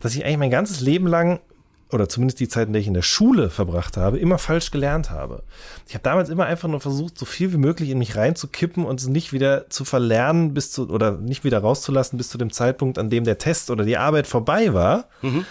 [0.00, 1.40] dass ich eigentlich mein ganzes Leben lang
[1.90, 5.10] oder zumindest die Zeit, in der ich in der Schule verbracht habe, immer falsch gelernt
[5.10, 5.42] habe.
[5.86, 9.00] Ich habe damals immer einfach nur versucht, so viel wie möglich in mich reinzukippen und
[9.00, 12.98] es nicht wieder zu verlernen bis zu oder nicht wieder rauszulassen bis zu dem Zeitpunkt,
[12.98, 15.08] an dem der Test oder die Arbeit vorbei war.
[15.22, 15.46] Mhm.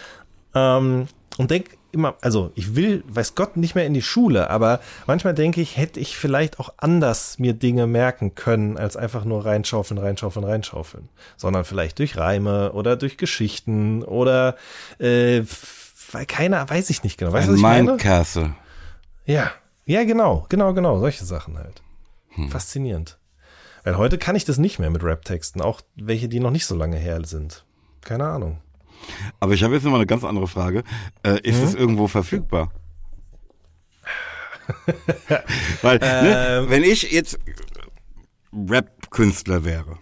[0.54, 1.08] Ähm,
[1.38, 5.34] und denk immer, also ich will, weiß Gott, nicht mehr in die Schule, aber manchmal
[5.34, 10.00] denke ich, hätte ich vielleicht auch anders mir Dinge merken können, als einfach nur reinschaufeln,
[10.00, 11.10] reinschaufeln, reinschaufeln.
[11.38, 14.56] Sondern vielleicht durch Reime oder durch Geschichten oder
[15.00, 15.44] äh,
[16.14, 17.34] weil keiner, weiß ich nicht genau.
[17.34, 17.98] Weißt du, was ich meine?
[17.98, 18.56] Castle.
[19.26, 19.52] Ja,
[19.86, 21.82] ja, genau, genau, genau, solche Sachen halt.
[22.30, 22.50] Hm.
[22.50, 23.18] Faszinierend.
[23.84, 26.76] Weil heute kann ich das nicht mehr mit Rap-Texten, auch welche, die noch nicht so
[26.76, 27.66] lange her sind.
[28.02, 28.62] Keine Ahnung.
[29.40, 30.84] Aber ich habe jetzt noch mal eine ganz andere Frage.
[31.24, 31.64] Äh, ist hm?
[31.66, 32.72] es irgendwo verfügbar?
[35.82, 37.38] Weil, ne, ähm, wenn ich jetzt
[38.54, 39.98] Rap-Künstler wäre,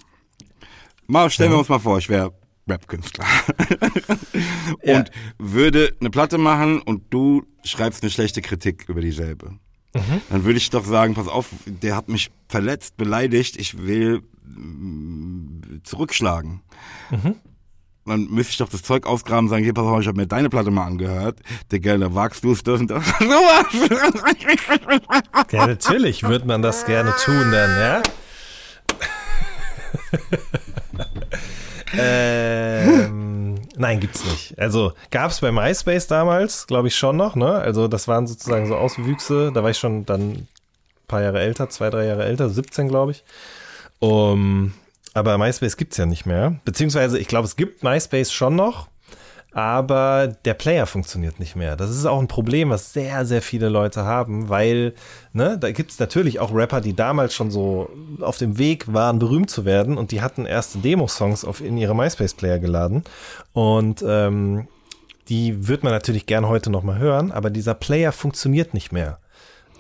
[1.08, 2.34] mal stellen wir uns mal vor, ich wäre
[2.68, 3.26] Rap-Künstler.
[4.82, 5.04] und ja.
[5.38, 9.54] würde eine Platte machen und du schreibst eine schlechte Kritik über dieselbe.
[9.94, 10.22] Mhm.
[10.30, 15.82] Dann würde ich doch sagen, pass auf, der hat mich verletzt, beleidigt, ich will mm,
[15.84, 16.62] zurückschlagen.
[17.10, 17.36] Mhm.
[18.06, 20.28] Dann müsste ich doch das Zeug ausgraben und sagen, hier, pass auf, ich habe mir
[20.28, 21.40] deine Platte mal angehört.
[21.72, 23.04] Digga, da wagst du es, das und das.
[25.52, 28.02] ja, natürlich würde man das gerne tun dann, ja?
[31.98, 34.58] ähm, nein, gibt's nicht.
[34.60, 37.54] Also gab's bei MySpace damals, glaube ich schon noch, ne?
[37.54, 40.48] Also das waren sozusagen so Auswüchse, da war ich schon dann ein
[41.08, 43.24] paar Jahre älter, zwei, drei Jahre älter, 17 glaube ich.
[44.00, 44.74] Um,
[45.14, 46.60] aber MySpace gibt's ja nicht mehr.
[46.66, 48.88] Beziehungsweise, ich glaube, es gibt MySpace schon noch,
[49.54, 51.76] aber der Player funktioniert nicht mehr.
[51.76, 54.94] Das ist auch ein Problem, was sehr, sehr viele Leute haben, weil
[55.34, 57.90] ne, da gibt es natürlich auch Rapper, die damals schon so
[58.22, 62.60] auf dem Weg waren, berühmt zu werden und die hatten erste Demo-Songs in ihre MySpace-Player
[62.60, 63.04] geladen
[63.52, 64.68] und ähm,
[65.28, 69.20] die wird man natürlich gern heute nochmal hören, aber dieser Player funktioniert nicht mehr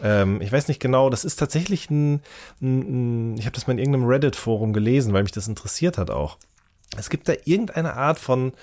[0.03, 2.21] ähm, ich weiß nicht genau, das ist tatsächlich ein,
[2.61, 6.09] ein, ein ich habe das mal in irgendeinem Reddit-Forum gelesen, weil mich das interessiert hat
[6.09, 6.37] auch.
[6.97, 8.53] Es gibt da irgendeine Art von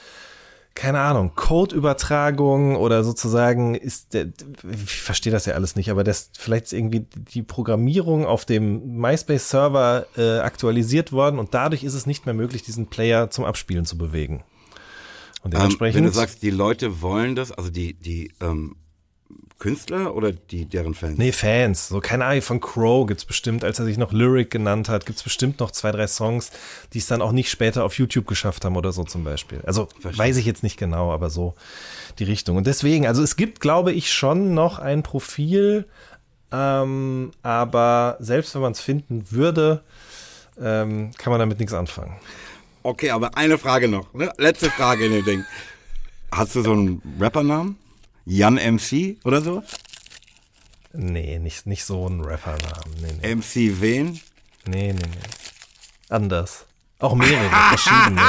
[0.75, 4.29] keine Ahnung, Codeübertragung oder sozusagen ist der,
[4.71, 8.97] ich verstehe das ja alles nicht, aber das vielleicht ist irgendwie die Programmierung auf dem
[8.97, 13.87] MySpace-Server äh, aktualisiert worden und dadurch ist es nicht mehr möglich, diesen Player zum Abspielen
[13.87, 14.45] zu bewegen.
[15.43, 15.99] Und dementsprechend.
[15.99, 18.77] Ähm, wenn du sagst, die Leute wollen das, also die, die ähm,
[19.59, 21.19] Künstler oder die, deren Fans?
[21.19, 21.89] Nee, Fans.
[21.89, 25.25] So, keine Ahnung, von Crow gibt's bestimmt, als er sich noch Lyric genannt hat, gibt's
[25.25, 26.53] bestimmt noch zwei, drei Songs,
[26.93, 29.61] die es dann auch nicht später auf YouTube geschafft haben oder so zum Beispiel.
[29.67, 30.25] Also, Verstehe.
[30.25, 31.55] weiß ich jetzt nicht genau, aber so
[32.21, 32.57] die Richtung.
[32.57, 35.87] Und deswegen, also es gibt, glaube ich, schon noch ein Profil,
[36.53, 39.83] ähm, aber selbst wenn man es finden würde,
[40.61, 42.17] ähm, kann man damit nichts anfangen.
[42.85, 44.15] Okay, aber eine Frage noch.
[44.15, 44.33] Ne?
[44.39, 45.45] Letzte Frage in dem Ding.
[46.31, 47.77] Hast du so einen Rappernamen?
[48.31, 49.63] Jan MC oder so?
[50.93, 52.95] Nee, nicht, nicht so ein Rappernamen.
[53.01, 53.35] Nee, nee.
[53.37, 54.21] MC wen?
[54.67, 56.11] Nee, nee, nee.
[56.11, 56.67] Anders.
[56.99, 58.21] Auch mehrere, verschiedene.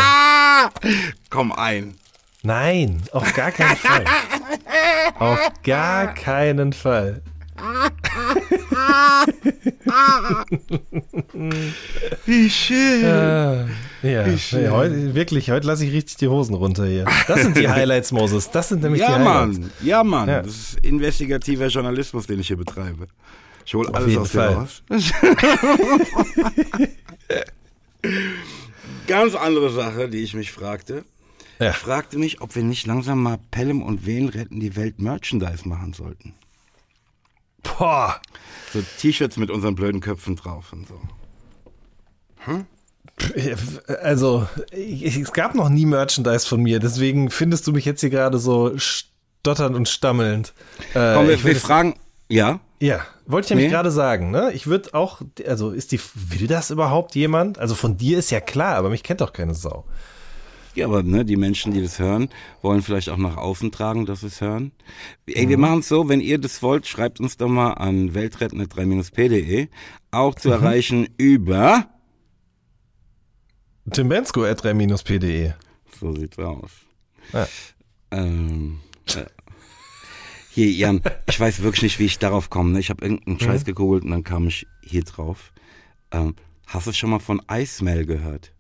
[1.30, 2.00] Komm ein.
[2.44, 4.06] Nein, auf gar keinen Fall.
[5.20, 7.22] auf gar keinen Fall.
[12.26, 13.06] Wie schön.
[13.06, 13.68] Ah,
[14.02, 14.64] ja, Wie schön.
[14.64, 17.06] Nee, heute, wirklich, heute lasse ich richtig die Hosen runter hier.
[17.28, 18.50] Das sind die Highlights, Moses.
[18.52, 19.60] Das sind nämlich ja, die Highlights.
[19.60, 19.72] Mann.
[19.82, 20.30] Ja, Mann.
[20.30, 20.42] Ja.
[20.42, 23.08] Das ist investigativer Journalismus, den ich hier betreibe.
[23.66, 24.84] Ich hole alles aus dir raus.
[29.08, 31.04] Ganz andere Sache, die ich mich fragte.
[31.60, 31.72] Ja.
[31.72, 35.68] Ich fragte mich, ob wir nicht langsam mal Pelham und Wen retten die Welt Merchandise
[35.68, 36.34] machen sollten.
[37.64, 38.22] Boah.
[38.74, 41.00] So T-Shirts mit unseren blöden Köpfen drauf und so.
[42.46, 42.66] Hm?
[44.02, 48.40] Also, es gab noch nie Merchandise von mir, deswegen findest du mich jetzt hier gerade
[48.40, 50.54] so stotternd und stammelnd.
[50.94, 51.96] Äh, Komm, wir, wir fragen,
[52.30, 52.60] ja?
[52.80, 53.74] Ja, wollte ich nämlich nee.
[53.74, 54.52] gerade sagen, ne?
[54.54, 57.60] Ich würde auch, also ist die, will das überhaupt jemand?
[57.60, 59.86] Also von dir ist ja klar, aber mich kennt doch keine Sau.
[60.76, 62.30] Ja, aber ne, die Menschen, die das hören,
[62.62, 64.72] wollen vielleicht auch nach außen tragen, dass sie es hören.
[65.26, 65.62] Ey, wir Mhm.
[65.62, 69.68] machen es so, wenn ihr das wollt, schreibt uns doch mal an weltretten3-p.de.
[70.12, 70.40] Auch Mhm.
[70.40, 71.88] zu erreichen über,
[73.92, 75.56] Timbensko at pde
[76.00, 76.72] so sieht's aus.
[77.34, 77.48] Ja.
[78.12, 78.80] Ähm,
[79.16, 79.26] äh.
[80.52, 82.72] Hier, Jan, ich weiß wirklich nicht, wie ich darauf komme.
[82.72, 82.80] Ne?
[82.80, 83.40] Ich habe irgendeinen Mhm.
[83.42, 85.52] Scheiß gegoogelt und dann kam ich hier drauf.
[86.12, 86.36] Ähm,
[86.68, 88.54] hast du schon mal von Eismel gehört?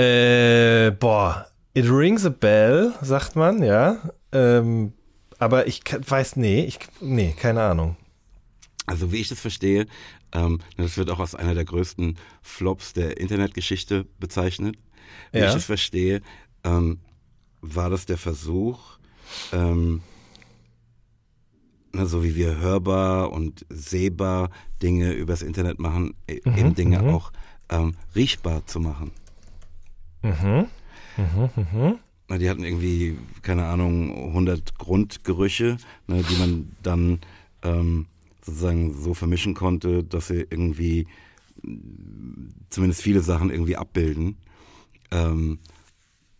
[0.00, 3.98] Äh, boah, it rings a bell, sagt man, ja.
[4.32, 4.92] Ähm,
[5.38, 7.96] aber ich weiß, nee, ich, nee, keine Ahnung.
[8.86, 9.86] Also wie ich das verstehe,
[10.32, 14.76] ähm, das wird auch als einer der größten Flops der Internetgeschichte bezeichnet.
[15.32, 15.48] Wie Ja.
[15.48, 16.22] ich das verstehe,
[16.64, 17.00] ähm,
[17.60, 18.98] war das der Versuch,
[19.52, 20.00] ähm,
[21.92, 24.50] na, so wie wir hörbar und sehbar
[24.82, 27.32] Dinge übers Internet machen, e- Mhm, eben Dinge auch
[27.68, 29.10] ähm, riechbar zu machen.
[30.22, 30.66] Mhm.
[32.28, 37.20] Na, die hatten irgendwie, keine Ahnung, 100 Grundgerüche, ne, die man dann
[37.62, 38.06] ähm,
[38.42, 41.06] sozusagen so vermischen konnte, dass sie irgendwie
[42.70, 44.36] zumindest viele Sachen irgendwie abbilden.
[45.10, 45.58] Ähm,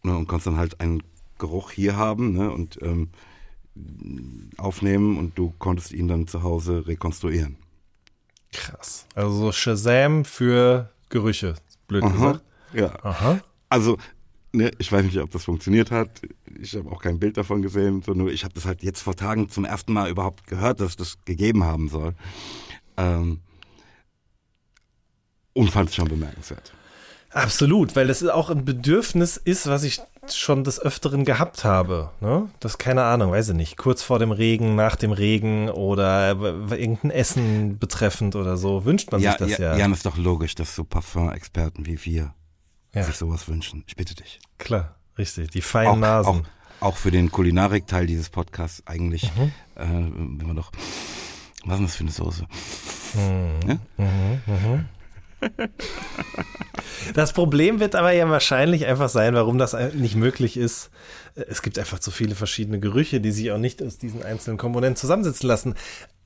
[0.02, 1.02] ne, und konntest dann halt einen
[1.38, 3.10] Geruch hier haben ne, und ähm,
[4.56, 7.56] aufnehmen und du konntest ihn dann zu Hause rekonstruieren.
[8.52, 9.06] Krass.
[9.14, 11.54] Also so Shazam für Gerüche,
[11.88, 12.44] blöd Aha, gesagt.
[12.72, 13.04] ja.
[13.04, 13.40] Aha.
[13.70, 13.96] Also,
[14.52, 16.20] ne, ich weiß nicht, ob das funktioniert hat.
[16.60, 19.16] Ich habe auch kein Bild davon gesehen, so nur ich habe das halt jetzt vor
[19.16, 22.14] Tagen zum ersten Mal überhaupt gehört, dass es das gegeben haben soll.
[22.96, 23.40] Ähm,
[25.54, 26.72] und fand es schon bemerkenswert.
[27.32, 30.00] Absolut, weil das auch ein Bedürfnis ist, was ich
[30.32, 32.10] schon des Öfteren gehabt habe.
[32.20, 32.50] Ne?
[32.58, 37.12] Das, keine Ahnung, weiß ich nicht, kurz vor dem Regen, nach dem Regen oder irgendein
[37.12, 39.76] Essen betreffend oder so, wünscht man Ja, sich das ja, ja.
[39.78, 42.34] Jan, ist doch logisch, dass so Parfum-Experten wie wir
[42.94, 43.02] Ja.
[43.04, 43.84] sich sowas wünschen.
[43.86, 44.40] Ich bitte dich.
[44.58, 46.46] Klar, richtig, die feinen Auch, Nasen.
[46.80, 49.52] auch, auch für den Kulinarik-Teil dieses Podcasts eigentlich, Mhm.
[49.76, 50.72] äh, wenn wir doch,
[51.64, 52.46] was ist das für eine Soße?
[57.14, 60.90] Das Problem wird aber ja wahrscheinlich einfach sein, warum das nicht möglich ist.
[61.34, 64.96] Es gibt einfach zu viele verschiedene Gerüche, die sich auch nicht aus diesen einzelnen Komponenten
[64.96, 65.74] zusammensetzen lassen.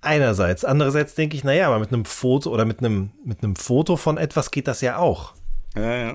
[0.00, 0.64] Einerseits.
[0.64, 4.18] Andererseits denke ich, naja, aber mit einem Foto oder mit einem, mit einem Foto von
[4.18, 5.34] etwas geht das ja auch.
[5.76, 6.14] Ja, ja.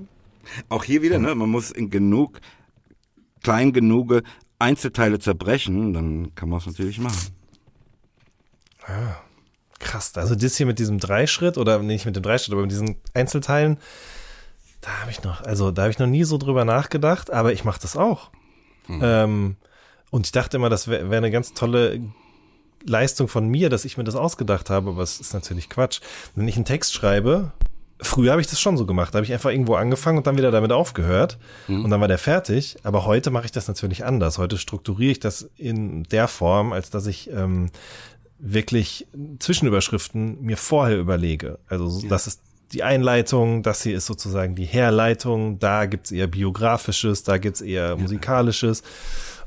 [0.70, 1.36] Auch hier wieder, ne?
[1.36, 2.40] Man muss in genug,
[3.44, 4.22] klein genug
[4.60, 7.34] Einzelteile zerbrechen, dann kann man es natürlich machen.
[9.80, 10.16] Krass.
[10.18, 13.78] Also das hier mit diesem Dreischritt oder nicht mit dem Dreischritt, aber mit diesen Einzelteilen,
[14.82, 17.64] da habe ich noch, also da habe ich noch nie so drüber nachgedacht, aber ich
[17.64, 18.32] mache das auch.
[19.02, 19.56] Ähm,
[20.10, 22.02] und ich dachte immer, das wäre wär eine ganz tolle
[22.84, 26.02] Leistung von mir, dass ich mir das ausgedacht habe, aber es ist natürlich Quatsch.
[26.36, 27.52] Wenn ich einen Text schreibe,
[28.02, 30.38] früher habe ich das schon so gemacht, da habe ich einfach irgendwo angefangen und dann
[30.38, 31.38] wieder damit aufgehört
[31.68, 32.78] und dann war der fertig.
[32.84, 34.38] Aber heute mache ich das natürlich anders.
[34.38, 37.70] Heute strukturiere ich das in der Form, als dass ich ähm,
[38.40, 39.08] wirklich
[39.40, 41.60] Zwischenüberschriften mir vorher überlege.
[41.68, 42.42] Also so, das ist
[42.72, 47.98] die Einleitung, das hier ist sozusagen die Herleitung, da gibt's eher biografisches, da gibt's eher
[47.98, 48.84] musikalisches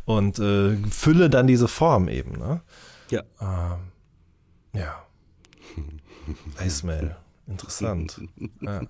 [0.04, 2.32] und äh, fülle dann diese Form eben.
[2.32, 2.60] Ne?
[3.10, 3.22] Ja.
[4.74, 5.02] Ja.
[6.58, 7.16] Eismail.
[7.46, 8.20] Interessant.
[8.60, 8.82] Ja.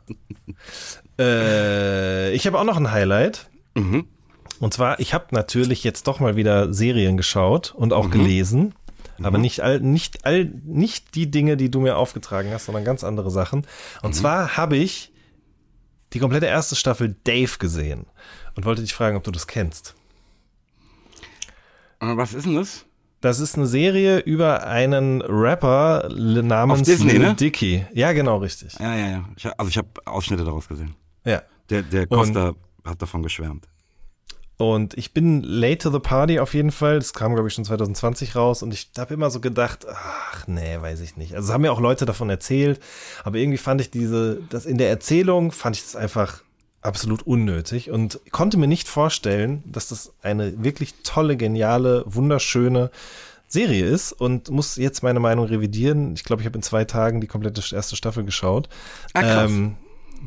[1.18, 3.50] Äh, ich habe auch noch ein Highlight.
[4.61, 8.74] Und zwar, ich habe natürlich jetzt doch mal wieder Serien geschaut und auch gelesen.
[9.22, 13.05] Aber nicht all, nicht all, nicht die Dinge, die du mir aufgetragen hast, sondern ganz
[13.05, 13.66] andere Sachen.
[14.03, 15.12] Und zwar habe ich
[16.12, 18.07] die komplette erste Staffel Dave gesehen
[18.55, 19.94] und wollte dich fragen, ob du das kennst.
[22.00, 22.84] Äh, Was ist denn das?
[23.22, 27.34] Das ist eine Serie über einen Rapper namens Disney, Lil ne?
[27.34, 27.86] Dicky.
[27.94, 28.74] Ja, genau, richtig.
[28.80, 29.24] Ja, ja, ja.
[29.36, 30.96] Ich, also ich habe Ausschnitte daraus gesehen.
[31.24, 31.42] Ja.
[31.70, 32.54] Der, der Costa
[32.84, 33.68] hat davon geschwärmt.
[34.56, 36.96] Und ich bin late to the party auf jeden Fall.
[36.96, 38.64] Das kam, glaube ich, schon 2020 raus.
[38.64, 41.36] Und ich habe immer so gedacht, ach nee, weiß ich nicht.
[41.36, 42.80] Also es haben mir auch Leute davon erzählt.
[43.22, 46.42] Aber irgendwie fand ich diese, das in der Erzählung fand ich das einfach
[46.82, 52.90] absolut unnötig und konnte mir nicht vorstellen, dass das eine wirklich tolle, geniale, wunderschöne
[53.48, 56.14] Serie ist und muss jetzt meine Meinung revidieren.
[56.14, 58.68] Ich glaube, ich habe in zwei Tagen die komplette erste Staffel geschaut.
[59.12, 59.50] Ah, krass.
[59.50, 59.76] Ähm,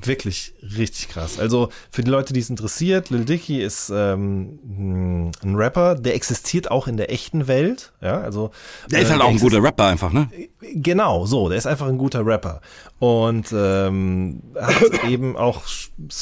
[0.01, 1.39] wirklich richtig krass.
[1.39, 6.69] Also für die Leute, die es interessiert, Lil Dicky ist ähm, ein Rapper, der existiert
[6.71, 7.93] auch in der echten Welt.
[8.01, 8.51] Ja, also
[8.89, 10.29] Der ist äh, halt auch ein guter Rapper einfach, ne?
[10.73, 12.61] Genau, so, der ist einfach ein guter Rapper.
[12.99, 15.63] Und ähm, hat eben auch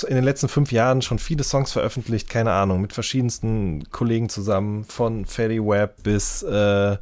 [0.07, 4.84] in den letzten fünf Jahren schon viele Songs veröffentlicht, keine Ahnung, mit verschiedensten Kollegen zusammen,
[4.86, 6.97] von Fetty Wap bis, äh,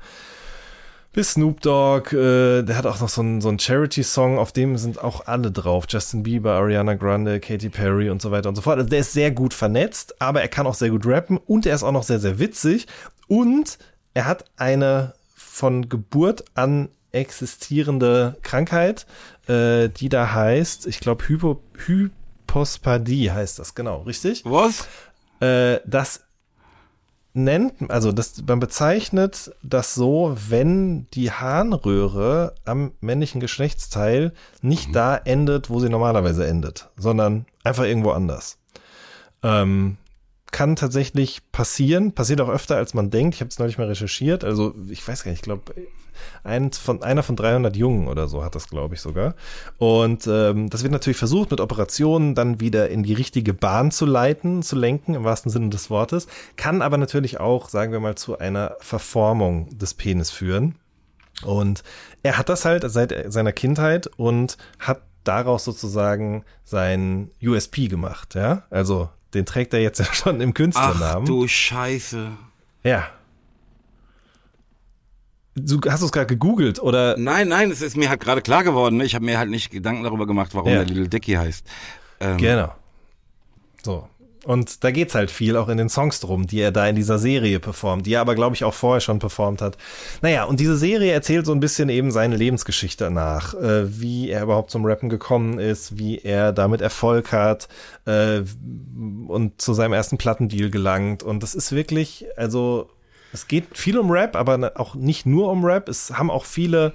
[1.13, 4.77] bis Snoop Dogg, äh, der hat auch noch so einen, so einen Charity-Song, auf dem
[4.77, 5.85] sind auch alle drauf.
[5.89, 8.77] Justin Bieber, Ariana Grande, Katy Perry und so weiter und so fort.
[8.77, 11.75] Also der ist sehr gut vernetzt, aber er kann auch sehr gut rappen und er
[11.75, 12.87] ist auch noch sehr, sehr witzig.
[13.27, 13.77] Und
[14.13, 19.05] er hat eine von Geburt an existierende Krankheit,
[19.47, 24.43] äh, die da heißt, ich glaube, Hypo, Hypospadie heißt das, genau, richtig?
[24.45, 24.87] Was?
[25.41, 26.23] Äh, das
[27.33, 34.93] nennt, also das, man bezeichnet das so, wenn die Harnröhre am männlichen Geschlechtsteil nicht mhm.
[34.93, 38.57] da endet, wo sie normalerweise endet, sondern einfach irgendwo anders.
[39.43, 39.97] Ähm,
[40.51, 43.35] kann tatsächlich passieren, passiert auch öfter, als man denkt.
[43.35, 44.43] Ich habe es neulich mal recherchiert.
[44.43, 45.73] Also ich weiß gar nicht, ich glaube,
[46.43, 49.35] ein von, einer von 300 Jungen oder so hat das, glaube ich, sogar.
[49.77, 54.05] Und ähm, das wird natürlich versucht, mit Operationen dann wieder in die richtige Bahn zu
[54.05, 56.27] leiten, zu lenken, im wahrsten Sinne des Wortes.
[56.57, 60.75] Kann aber natürlich auch, sagen wir mal, zu einer Verformung des Penis führen.
[61.43, 61.83] Und
[62.23, 68.63] er hat das halt seit seiner Kindheit und hat daraus sozusagen sein USP gemacht, ja.
[68.69, 71.23] Also den trägt er jetzt ja schon im Künstlernamen.
[71.23, 72.31] Ach du Scheiße.
[72.83, 73.07] Ja.
[75.55, 77.17] Du hast es gerade gegoogelt oder?
[77.17, 78.97] Nein, nein, es ist mir halt gerade klar geworden.
[78.97, 79.05] Ne?
[79.05, 80.77] Ich habe mir halt nicht Gedanken darüber gemacht, warum ja.
[80.77, 81.65] der Little Dicky heißt.
[82.19, 82.73] Ähm, genau.
[83.83, 84.07] So.
[84.43, 87.19] Und da geht's halt viel auch in den Songs drum, die er da in dieser
[87.19, 89.77] Serie performt, die er aber, glaube ich, auch vorher schon performt hat.
[90.23, 94.43] Naja, und diese Serie erzählt so ein bisschen eben seine Lebensgeschichte nach, äh, wie er
[94.43, 97.67] überhaupt zum Rappen gekommen ist, wie er damit Erfolg hat
[98.05, 98.41] äh,
[99.27, 101.21] und zu seinem ersten Plattendeal gelangt.
[101.21, 102.89] Und das ist wirklich, also
[103.33, 105.87] es geht viel um Rap, aber auch nicht nur um Rap.
[105.87, 106.93] Es haben auch viele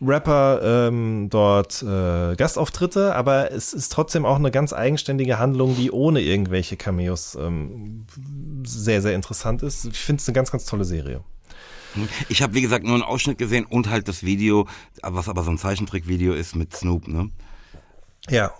[0.00, 5.90] Rapper ähm, dort äh, Gastauftritte, aber es ist trotzdem auch eine ganz eigenständige Handlung, die
[5.90, 8.06] ohne irgendwelche Cameos ähm,
[8.64, 9.86] sehr, sehr interessant ist.
[9.86, 11.22] Ich finde es eine ganz, ganz tolle Serie.
[12.28, 14.68] Ich habe, wie gesagt, nur einen Ausschnitt gesehen und halt das Video,
[15.02, 17.30] was aber so ein Zeichentrickvideo ist mit Snoop, ne?
[18.28, 18.52] Ja,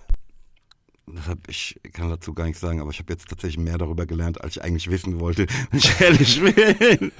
[1.47, 4.57] ich kann dazu gar nichts sagen, aber ich habe jetzt tatsächlich mehr darüber gelernt, als
[4.57, 7.13] ich eigentlich wissen wollte, wenn ich ehrlich bin.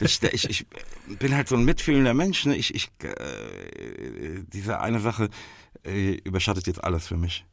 [0.00, 0.66] Ich, ich,
[1.18, 2.46] bin halt so ein mitfühlender Mensch.
[2.46, 2.56] Ne?
[2.56, 5.28] Ich, ich, äh, diese eine Sache
[5.84, 7.44] äh, überschattet jetzt alles für mich.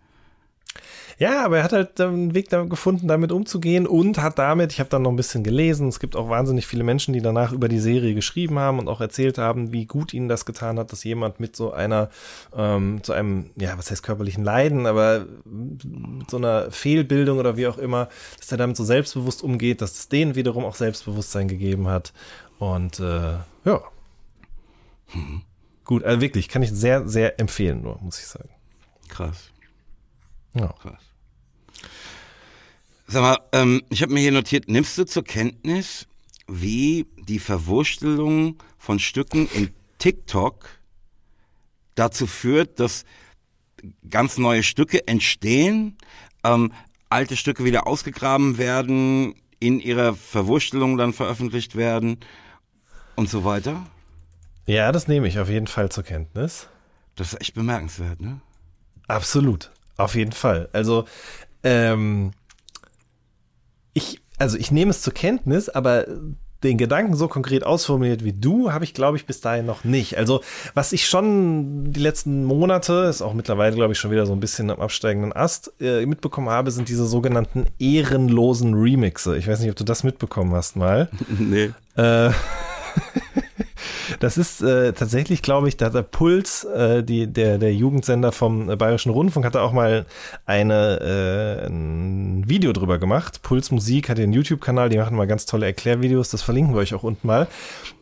[1.20, 4.90] Ja, aber er hat halt einen Weg gefunden, damit umzugehen und hat damit, ich habe
[4.90, 7.80] dann noch ein bisschen gelesen, es gibt auch wahnsinnig viele Menschen, die danach über die
[7.80, 11.40] Serie geschrieben haben und auch erzählt haben, wie gut ihnen das getan hat, dass jemand
[11.40, 12.10] mit so einer,
[12.56, 17.68] ähm, zu einem, ja, was heißt körperlichen Leiden, aber mit so einer Fehlbildung oder wie
[17.68, 18.10] auch immer,
[18.40, 22.12] dass er damit so selbstbewusst umgeht, dass es denen wiederum auch Selbstbewusstsein gegeben hat.
[22.58, 23.34] Und äh,
[23.66, 23.82] ja.
[25.14, 25.44] Mhm.
[25.86, 28.50] Gut, also wirklich, kann ich sehr, sehr empfehlen, nur, muss ich sagen.
[29.10, 29.53] Krass.
[30.54, 30.68] Ja.
[30.82, 31.02] Krass.
[33.08, 36.08] Sag mal, ähm, ich habe mir hier notiert, nimmst du zur Kenntnis,
[36.48, 40.68] wie die Verwurstelung von Stücken in TikTok
[41.96, 43.06] dazu führt, dass
[44.10, 45.98] ganz neue Stücke entstehen,
[46.44, 46.72] ähm,
[47.10, 52.18] alte Stücke wieder ausgegraben werden, in ihrer Verwurstelung dann veröffentlicht werden
[53.16, 53.86] und so weiter?
[54.66, 56.68] Ja, das nehme ich auf jeden Fall zur Kenntnis.
[57.16, 58.42] Das ist echt bemerkenswert, ne?
[59.08, 59.72] Absolut.
[59.98, 60.70] Auf jeden Fall.
[60.74, 61.06] Also,
[61.64, 62.32] ähm,
[63.94, 66.06] ich, also ich nehme es zur Kenntnis, aber
[66.64, 70.18] den Gedanken so konkret ausformuliert wie du, habe ich, glaube ich, bis dahin noch nicht.
[70.18, 70.42] Also,
[70.74, 74.40] was ich schon die letzten Monate, ist auch mittlerweile, glaube ich, schon wieder so ein
[74.40, 79.38] bisschen am absteigenden Ast, äh, mitbekommen habe, sind diese sogenannten ehrenlosen Remixe.
[79.38, 81.10] Ich weiß nicht, ob du das mitbekommen hast mal.
[81.40, 81.72] Nee.
[81.96, 82.32] Äh,
[84.24, 88.32] Das ist äh, tatsächlich, glaube ich, da hat der Puls, äh, die, der, der Jugendsender
[88.32, 90.06] vom Bayerischen Rundfunk, hat da auch mal
[90.46, 93.42] eine, äh, ein Video drüber gemacht.
[93.42, 96.94] Puls Musik hat den YouTube-Kanal, die machen mal ganz tolle Erklärvideos, das verlinken wir euch
[96.94, 97.48] auch unten mal.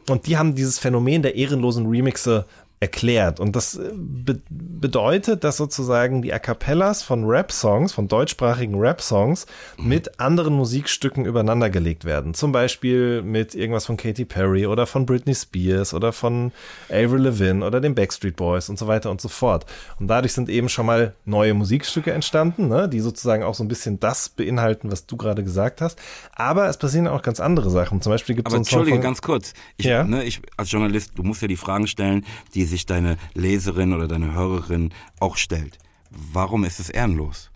[0.09, 2.45] Und die haben dieses Phänomen der ehrenlosen Remixe
[2.82, 3.39] erklärt.
[3.39, 9.45] Und das äh, be bedeutet, dass sozusagen die A Cappellas von Rap-Songs, von deutschsprachigen Rap-Songs
[9.77, 12.34] mit anderen Musikstücken übereinander gelegt werden.
[12.34, 16.51] Zum Beispiel mit irgendwas von Katy Perry oder von Britney Spears oder von
[16.89, 19.67] Avril Lavigne oder den Backstreet Boys und so weiter und so fort.
[19.99, 23.68] Und dadurch sind eben schon mal neue Musikstücke entstanden, ne, die sozusagen auch so ein
[23.68, 25.99] bisschen das beinhalten, was du gerade gesagt hast.
[26.34, 28.01] Aber es passieren auch ganz andere Sachen.
[28.01, 29.53] Zum Beispiel gibt es so einen Entschuldige, ganz kurz.
[29.77, 30.03] Ich, ja?
[30.03, 32.26] ne, ich als Journalist, du musst ja die Fragen stellen,
[32.56, 35.77] die sich deine Leserin oder deine Hörerin auch stellt.
[36.10, 37.52] Warum ist es ehrenlos?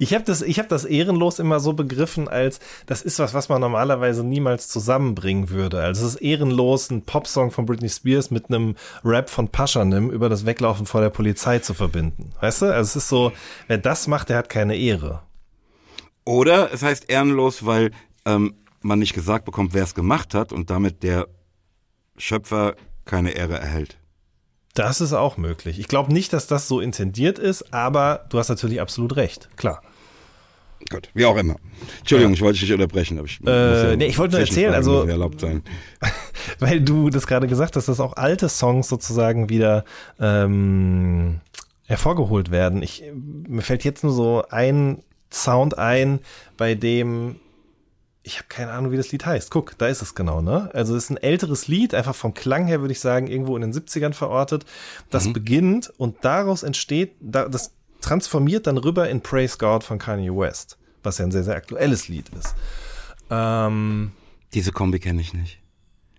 [0.00, 3.48] Ich habe das, ich hab das ehrenlos immer so begriffen, als das ist was, was
[3.48, 5.80] man normalerweise niemals zusammenbringen würde.
[5.80, 8.74] Also es ist ehrenlos, ein Popsong von Britney Spears mit einem
[9.04, 12.32] Rap von Paschanim über das Weglaufen vor der Polizei zu verbinden.
[12.40, 12.66] Weißt du?
[12.66, 13.32] Also es ist so,
[13.68, 15.22] wer das macht, der hat keine Ehre.
[16.24, 17.92] Oder es heißt ehrenlos, weil
[18.24, 21.26] ähm, man nicht gesagt bekommt, wer es gemacht hat und damit der
[22.16, 22.74] Schöpfer
[23.04, 23.98] keine Ehre erhält.
[24.74, 25.78] Das ist auch möglich.
[25.78, 29.48] Ich glaube nicht, dass das so intendiert ist, aber du hast natürlich absolut recht.
[29.56, 29.82] Klar.
[30.90, 31.56] Gut, wie auch immer.
[31.98, 32.36] Entschuldigung, ja.
[32.36, 33.18] ich wollte dich unterbrechen.
[33.18, 35.62] Aber ich, äh, ja nee, ich wollte nur erzählen, also erlaubt sein.
[36.60, 39.84] weil du das gerade gesagt hast, dass auch alte Songs sozusagen wieder
[40.20, 41.40] ähm,
[41.86, 42.82] hervorgeholt werden.
[42.82, 45.02] Ich, mir fällt jetzt nur so ein
[45.32, 46.20] Sound ein,
[46.56, 47.36] bei dem
[48.22, 49.50] ich habe keine Ahnung, wie das Lied heißt.
[49.50, 50.70] Guck, da ist es genau, ne?
[50.74, 53.62] Also es ist ein älteres Lied, einfach vom Klang her würde ich sagen, irgendwo in
[53.62, 54.64] den 70ern verortet.
[55.10, 55.32] Das mhm.
[55.32, 61.18] beginnt und daraus entsteht, das transformiert dann rüber in Praise God von Kanye West, was
[61.18, 62.54] ja ein sehr, sehr aktuelles Lied ist.
[63.30, 64.12] Ähm,
[64.52, 65.60] Diese Kombi kenne ich nicht.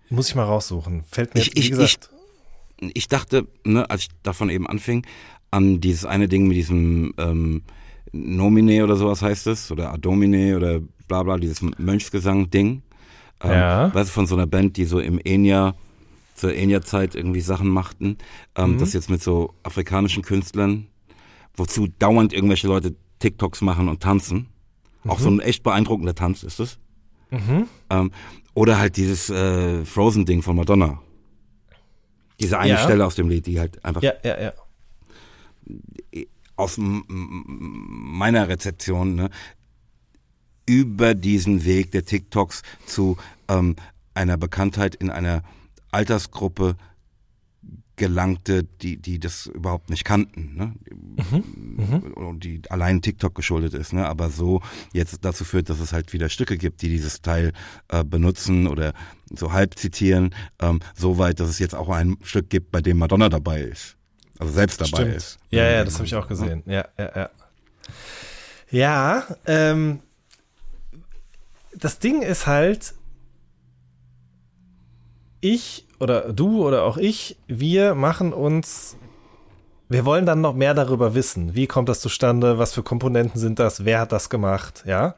[0.08, 1.04] Muss ich mal raussuchen.
[1.10, 2.10] Fällt mir ich, jetzt, wie ich, gesagt.
[2.80, 5.06] Ich, ich dachte, ne, als ich davon eben anfing,
[5.50, 7.62] an dieses eine Ding mit diesem ähm,
[8.12, 10.80] Nomine oder sowas heißt es, oder Adomine oder
[11.10, 12.82] bla bla, dieses Mönchsgesang-Ding.
[13.42, 13.92] Ähm, ja.
[13.92, 15.74] Weißt du, von so einer Band, die so im Enya,
[16.34, 18.16] zur Enya-Zeit irgendwie Sachen machten.
[18.56, 18.78] Ähm, mhm.
[18.78, 20.86] Das jetzt mit so afrikanischen Künstlern,
[21.54, 24.46] wozu dauernd irgendwelche Leute TikToks machen und tanzen.
[25.02, 25.10] Mhm.
[25.10, 26.78] Auch so ein echt beeindruckender Tanz ist es.
[27.30, 27.66] Mhm.
[27.90, 28.12] Ähm,
[28.54, 31.00] oder halt dieses äh, Frozen-Ding von Madonna.
[32.38, 32.78] Diese eine ja.
[32.78, 34.02] Stelle aus dem Lied, die halt einfach.
[34.02, 34.52] Ja, ja, ja.
[36.56, 39.30] Aus meiner Rezeption, ne,
[40.70, 43.16] über diesen Weg der TikToks zu
[43.48, 43.74] ähm,
[44.14, 45.42] einer Bekanntheit in einer
[45.90, 46.76] Altersgruppe
[47.96, 50.72] gelangte, die, die das überhaupt nicht kannten, ne?
[51.26, 54.06] Mhm, und die allein TikTok geschuldet ist, ne?
[54.06, 57.52] aber so jetzt dazu führt, dass es halt wieder Stücke gibt, die dieses Teil
[57.88, 58.94] äh, benutzen oder
[59.28, 62.96] so halb zitieren, ähm, so weit, dass es jetzt auch ein Stück gibt, bei dem
[62.96, 63.96] Madonna dabei ist,
[64.38, 65.16] also selbst dabei Stimmt.
[65.16, 65.38] ist.
[65.50, 66.62] Ja, ja, das habe ich auch gesehen.
[66.64, 67.30] Ja, ja, ja.
[68.70, 70.00] Ja, ähm,
[71.76, 72.94] das Ding ist halt,
[75.40, 78.96] ich oder du oder auch ich, wir machen uns,
[79.88, 81.54] wir wollen dann noch mehr darüber wissen.
[81.54, 82.58] Wie kommt das zustande?
[82.58, 83.84] Was für Komponenten sind das?
[83.84, 84.84] Wer hat das gemacht?
[84.86, 85.14] Ja,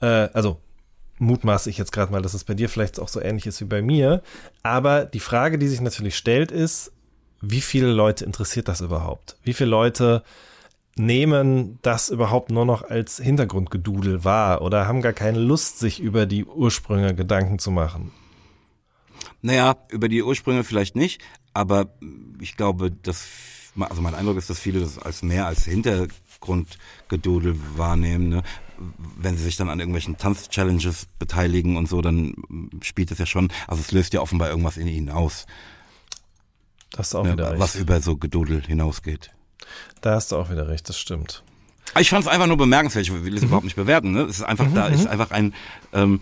[0.00, 0.60] äh, also
[1.18, 3.66] mutmaße ich jetzt gerade mal, dass es bei dir vielleicht auch so ähnlich ist wie
[3.66, 4.22] bei mir.
[4.62, 6.92] Aber die Frage, die sich natürlich stellt, ist,
[7.40, 9.36] wie viele Leute interessiert das überhaupt?
[9.42, 10.22] Wie viele Leute
[10.96, 16.26] nehmen das überhaupt nur noch als Hintergrundgedudel wahr oder haben gar keine Lust, sich über
[16.26, 18.12] die Ursprünge Gedanken zu machen?
[19.42, 21.20] Naja, über die Ursprünge vielleicht nicht,
[21.52, 21.88] aber
[22.40, 23.26] ich glaube, dass,
[23.78, 28.28] also mein Eindruck ist, dass viele das als mehr als Hintergrundgedudel wahrnehmen.
[28.28, 28.42] Ne?
[29.18, 32.34] Wenn sie sich dann an irgendwelchen Tanz-Challenges beteiligen und so, dann
[32.82, 35.46] spielt es ja schon, also es löst ja offenbar irgendwas in ihnen aus.
[36.92, 37.32] Das ist auch ne?
[37.32, 37.58] wieder.
[37.58, 39.34] Was über so Gedudel hinausgeht.
[40.00, 41.42] Da hast du auch wieder recht, das stimmt.
[41.98, 43.48] Ich fand es einfach nur bemerkenswert, ich will es mhm.
[43.48, 44.12] überhaupt nicht bewerten.
[44.12, 44.22] Ne?
[44.22, 45.10] Es ist einfach, mhm, da ist mhm.
[45.10, 45.54] einfach ein,
[45.92, 46.20] ähm,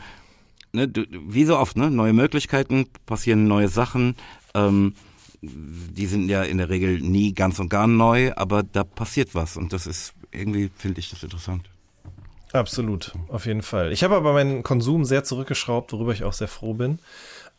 [0.73, 4.17] ne, wie so oft, ne, neue Möglichkeiten, passieren neue Sachen.
[4.55, 4.95] Ähm,
[5.41, 9.57] die sind ja in der Regel nie ganz und gar neu, aber da passiert was
[9.57, 11.69] und das ist irgendwie, finde ich das interessant.
[12.53, 13.93] Absolut, auf jeden Fall.
[13.93, 16.99] Ich habe aber meinen Konsum sehr zurückgeschraubt, worüber ich auch sehr froh bin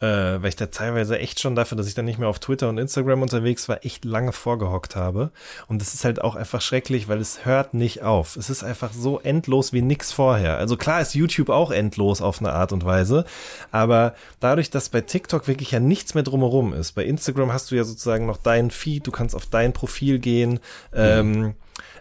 [0.03, 2.67] äh, weil ich da teilweise echt schon dafür, dass ich dann nicht mehr auf Twitter
[2.67, 5.31] und Instagram unterwegs war, echt lange vorgehockt habe.
[5.67, 8.35] Und das ist halt auch einfach schrecklich, weil es hört nicht auf.
[8.35, 10.57] Es ist einfach so endlos wie nix vorher.
[10.57, 13.23] Also klar ist YouTube auch endlos auf eine Art und Weise,
[13.71, 17.75] aber dadurch, dass bei TikTok wirklich ja nichts mehr drumherum ist, bei Instagram hast du
[17.75, 20.59] ja sozusagen noch deinen Feed, du kannst auf dein Profil gehen, mhm.
[20.95, 21.53] ähm,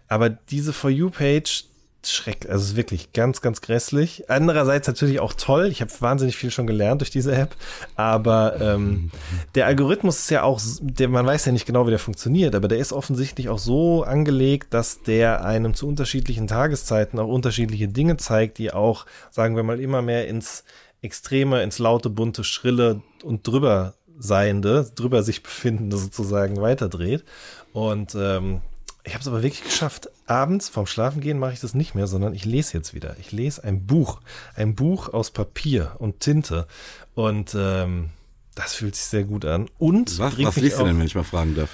[0.08, 1.66] aber diese For You-Page,
[2.04, 4.28] Schreck, also wirklich ganz, ganz grässlich.
[4.28, 5.66] Andererseits natürlich auch toll.
[5.66, 7.54] Ich habe wahnsinnig viel schon gelernt durch diese App.
[7.94, 9.10] Aber ähm,
[9.54, 12.68] der Algorithmus ist ja auch, der, man weiß ja nicht genau, wie der funktioniert, aber
[12.68, 18.16] der ist offensichtlich auch so angelegt, dass der einem zu unterschiedlichen Tageszeiten auch unterschiedliche Dinge
[18.16, 20.64] zeigt, die auch, sagen wir mal, immer mehr ins
[21.02, 27.24] Extreme, ins laute, bunte, schrille und drüber Seiende, drüber sich befindende sozusagen weiterdreht.
[27.72, 28.60] Und ähm,
[29.04, 30.10] ich habe es aber wirklich geschafft.
[30.32, 33.16] Abends vorm Schlafengehen mache ich das nicht mehr, sondern ich lese jetzt wieder.
[33.20, 34.20] Ich lese ein Buch.
[34.56, 36.66] Ein Buch aus Papier und Tinte.
[37.14, 38.08] Und ähm,
[38.54, 39.68] das fühlt sich sehr gut an.
[39.78, 41.68] Und was, was liest du denn, wenn ich mal fragen darf?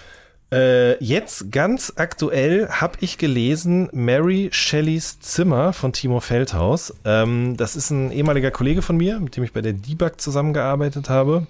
[0.50, 6.92] Äh, jetzt ganz aktuell habe ich gelesen Mary Shelleys Zimmer von Timo Feldhaus.
[7.04, 11.08] Ähm, das ist ein ehemaliger Kollege von mir, mit dem ich bei der Debug zusammengearbeitet
[11.08, 11.46] habe.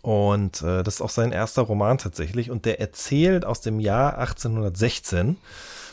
[0.00, 2.50] Und äh, das ist auch sein erster Roman tatsächlich.
[2.50, 5.36] Und der erzählt aus dem Jahr 1816.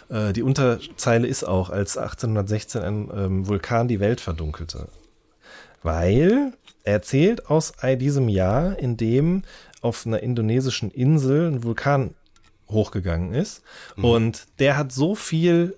[0.10, 4.88] Äh, die Unterzeile ist auch, als 1816 ein ähm, Vulkan die Welt verdunkelte.
[5.82, 6.54] Weil
[6.84, 9.44] er erzählt aus diesem Jahr, in dem
[9.82, 12.16] auf einer indonesischen Insel ein Vulkan
[12.70, 13.62] hochgegangen ist.
[13.96, 14.06] Mhm.
[14.06, 15.76] Und der hat so viel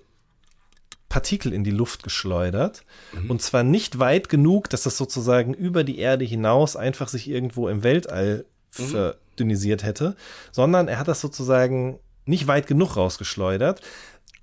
[1.08, 2.82] Partikel in die Luft geschleudert.
[3.12, 3.30] Mhm.
[3.30, 7.68] Und zwar nicht weit genug, dass das sozusagen über die Erde hinaus einfach sich irgendwo
[7.68, 8.44] im Weltall
[8.78, 8.84] mhm.
[8.84, 10.16] verdünnisiert hätte,
[10.52, 13.80] sondern er hat das sozusagen nicht weit genug rausgeschleudert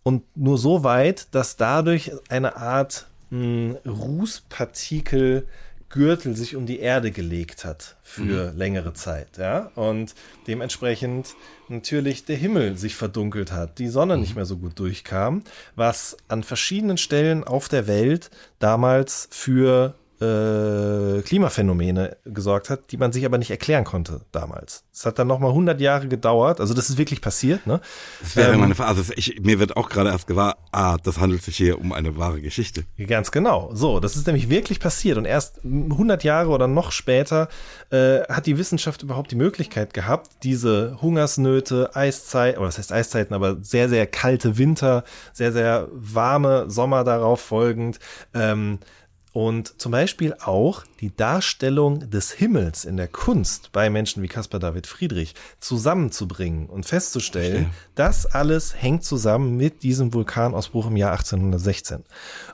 [0.04, 3.40] und nur so weit, dass dadurch eine Art mh,
[3.84, 5.48] hm, Rußpartikel
[5.94, 8.58] Gürtel sich um die Erde gelegt hat für mhm.
[8.58, 10.16] längere Zeit, ja, und
[10.48, 11.36] dementsprechend
[11.68, 14.22] natürlich der Himmel sich verdunkelt hat, die Sonne mhm.
[14.22, 15.44] nicht mehr so gut durchkam,
[15.76, 23.12] was an verschiedenen Stellen auf der Welt damals für äh, Klimaphänomene gesorgt hat, die man
[23.12, 24.84] sich aber nicht erklären konnte damals.
[24.94, 27.66] Es hat dann nochmal 100 Jahre gedauert, also das ist wirklich passiert.
[27.68, 27.82] Ne?
[28.22, 28.90] Das wäre ähm, meine Frage.
[28.90, 32.18] Also ich, mir wird auch gerade erst gewahr, ah, das handelt sich hier um eine
[32.18, 32.84] wahre Geschichte.
[33.08, 33.72] Ganz genau.
[33.74, 37.50] So, das ist nämlich wirklich passiert und erst 100 Jahre oder noch später
[37.90, 43.34] äh, hat die Wissenschaft überhaupt die Möglichkeit gehabt, diese Hungersnöte, Eiszeit, oder was heißt Eiszeiten,
[43.34, 45.04] aber sehr, sehr kalte Winter,
[45.34, 48.00] sehr, sehr warme Sommer darauf folgend,
[48.34, 48.80] ähm,
[49.34, 54.60] und zum Beispiel auch die Darstellung des Himmels in der Kunst bei Menschen wie Caspar
[54.60, 57.76] David Friedrich zusammenzubringen und festzustellen, okay.
[57.96, 62.04] das alles hängt zusammen mit diesem Vulkanausbruch im Jahr 1816.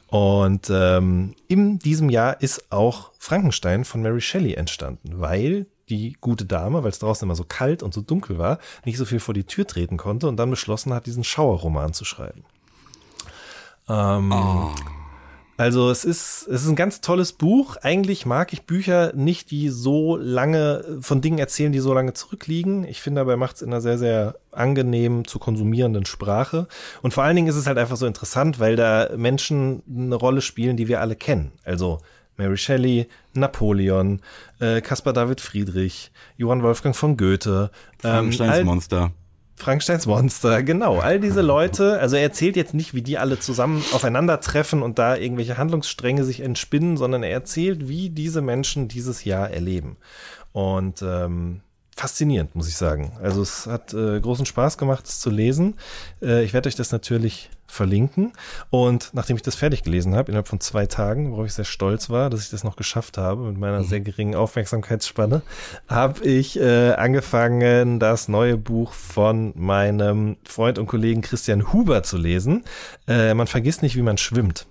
[0.08, 6.46] Und ähm, in diesem Jahr ist auch Frankenstein von Mary Shelley entstanden, weil die gute
[6.46, 9.34] Dame, weil es draußen immer so kalt und so dunkel war, nicht so viel vor
[9.34, 12.46] die Tür treten konnte und dann beschlossen hat, diesen Schauerroman zu schreiben.
[13.90, 14.72] Ähm, oh.
[15.60, 17.76] Also es ist, es ist ein ganz tolles Buch.
[17.82, 22.86] Eigentlich mag ich Bücher nicht, die so lange von Dingen erzählen, die so lange zurückliegen.
[22.86, 26.70] Ich finde, dabei macht es in einer sehr, sehr angenehm zu konsumierenden Sprache.
[27.02, 30.40] Und vor allen Dingen ist es halt einfach so interessant, weil da Menschen eine Rolle
[30.40, 31.52] spielen, die wir alle kennen.
[31.66, 32.00] Also
[32.38, 34.22] Mary Shelley, Napoleon,
[34.62, 37.70] äh, Caspar David Friedrich, Johann Wolfgang von Goethe.
[38.02, 38.32] Ähm,
[38.64, 39.12] Monster.
[39.60, 41.00] Frankensteins Monster, genau.
[41.00, 45.18] All diese Leute, also er erzählt jetzt nicht, wie die alle zusammen aufeinandertreffen und da
[45.18, 49.98] irgendwelche Handlungsstränge sich entspinnen, sondern er erzählt, wie diese Menschen dieses Jahr erleben.
[50.54, 51.62] Und ähm,
[52.00, 53.12] faszinierend, muss ich sagen.
[53.22, 55.76] Also es hat äh, großen Spaß gemacht, es zu lesen.
[56.22, 58.32] Äh, ich werde euch das natürlich verlinken.
[58.70, 62.10] Und nachdem ich das fertig gelesen habe, innerhalb von zwei Tagen, worauf ich sehr stolz
[62.10, 63.84] war, dass ich das noch geschafft habe mit meiner mhm.
[63.84, 65.42] sehr geringen Aufmerksamkeitsspanne,
[65.90, 72.18] habe ich äh, angefangen, das neue Buch von meinem Freund und Kollegen Christian Huber zu
[72.18, 72.64] lesen.
[73.10, 74.68] Äh, man vergisst nicht, wie man schwimmt.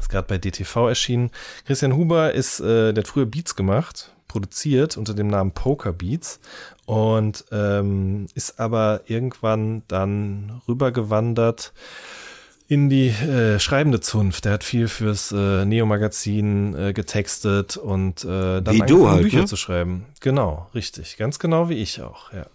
[0.00, 1.30] Ist gerade bei DTV erschienen.
[1.66, 6.38] Christian Huber ist, äh, der hat früher Beats gemacht, produziert unter dem Namen Poker Beats
[6.86, 11.72] und ähm, ist aber irgendwann dann rübergewandert
[12.68, 14.44] in die äh, schreibende Zunft.
[14.44, 19.40] Der hat viel fürs äh, Neo-Magazin äh, getextet und äh, dann wie du halt, Bücher
[19.40, 19.46] ne?
[19.46, 20.04] zu schreiben.
[20.20, 21.16] Genau, richtig.
[21.16, 22.46] Ganz genau wie ich auch, ja.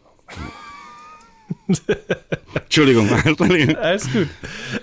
[2.53, 3.09] Entschuldigung.
[3.77, 4.27] Alles gut.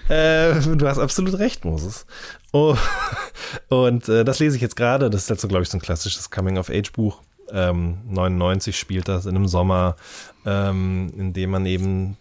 [0.09, 2.07] Äh, du hast absolut recht, Moses.
[2.53, 2.77] Oh,
[3.69, 5.11] und äh, das lese ich jetzt gerade.
[5.11, 7.23] Das ist halt so, glaube ich, so ein klassisches Coming-of-Age-Buch.
[7.53, 9.97] Ähm, 99 spielt das in einem Sommer,
[10.47, 12.17] ähm, in dem man eben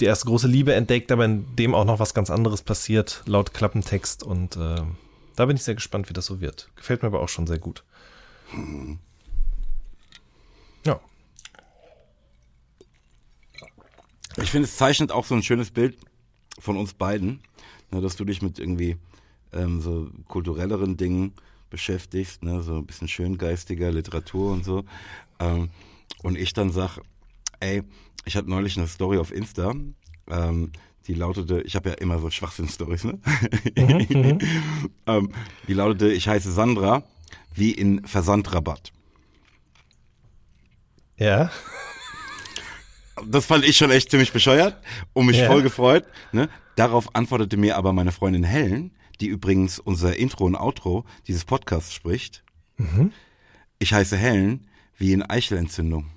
[0.00, 3.54] die erste große Liebe entdeckt, aber in dem auch noch was ganz anderes passiert, laut
[3.54, 4.22] Klappentext.
[4.22, 4.82] Und äh,
[5.36, 6.70] da bin ich sehr gespannt, wie das so wird.
[6.76, 7.84] Gefällt mir aber auch schon sehr gut.
[10.84, 11.00] Ja.
[14.36, 15.98] Ich finde, es zeichnet auch so ein schönes Bild
[16.58, 17.42] von uns beiden,
[17.90, 18.96] ne, dass du dich mit irgendwie
[19.52, 21.32] ähm, so kulturelleren Dingen
[21.70, 24.84] beschäftigst, ne, so ein bisschen schöngeistiger Literatur und so.
[25.38, 25.70] Ähm,
[26.22, 26.98] und ich dann sag,
[27.60, 27.82] ey,
[28.24, 29.74] ich hatte neulich eine Story auf Insta,
[30.30, 30.72] ähm,
[31.06, 33.18] die lautete, ich habe ja immer so Schwachsinn-Stories, ne?
[33.76, 34.38] Mhm, mhm.
[35.06, 35.32] ähm,
[35.66, 37.02] die lautete, ich heiße Sandra,
[37.54, 38.92] wie in Versandrabatt.
[41.16, 41.50] Ja.
[43.26, 44.76] Das fand ich schon echt ziemlich bescheuert
[45.12, 45.46] und mich ja.
[45.46, 46.04] voll gefreut.
[46.32, 46.48] Ne?
[46.76, 48.92] Darauf antwortete mir aber meine Freundin Helen,
[49.22, 52.42] die übrigens unser Intro und Outro dieses Podcasts spricht.
[52.76, 53.12] Mhm.
[53.78, 54.68] Ich heiße Helen
[54.98, 56.10] wie in Eichelentzündung.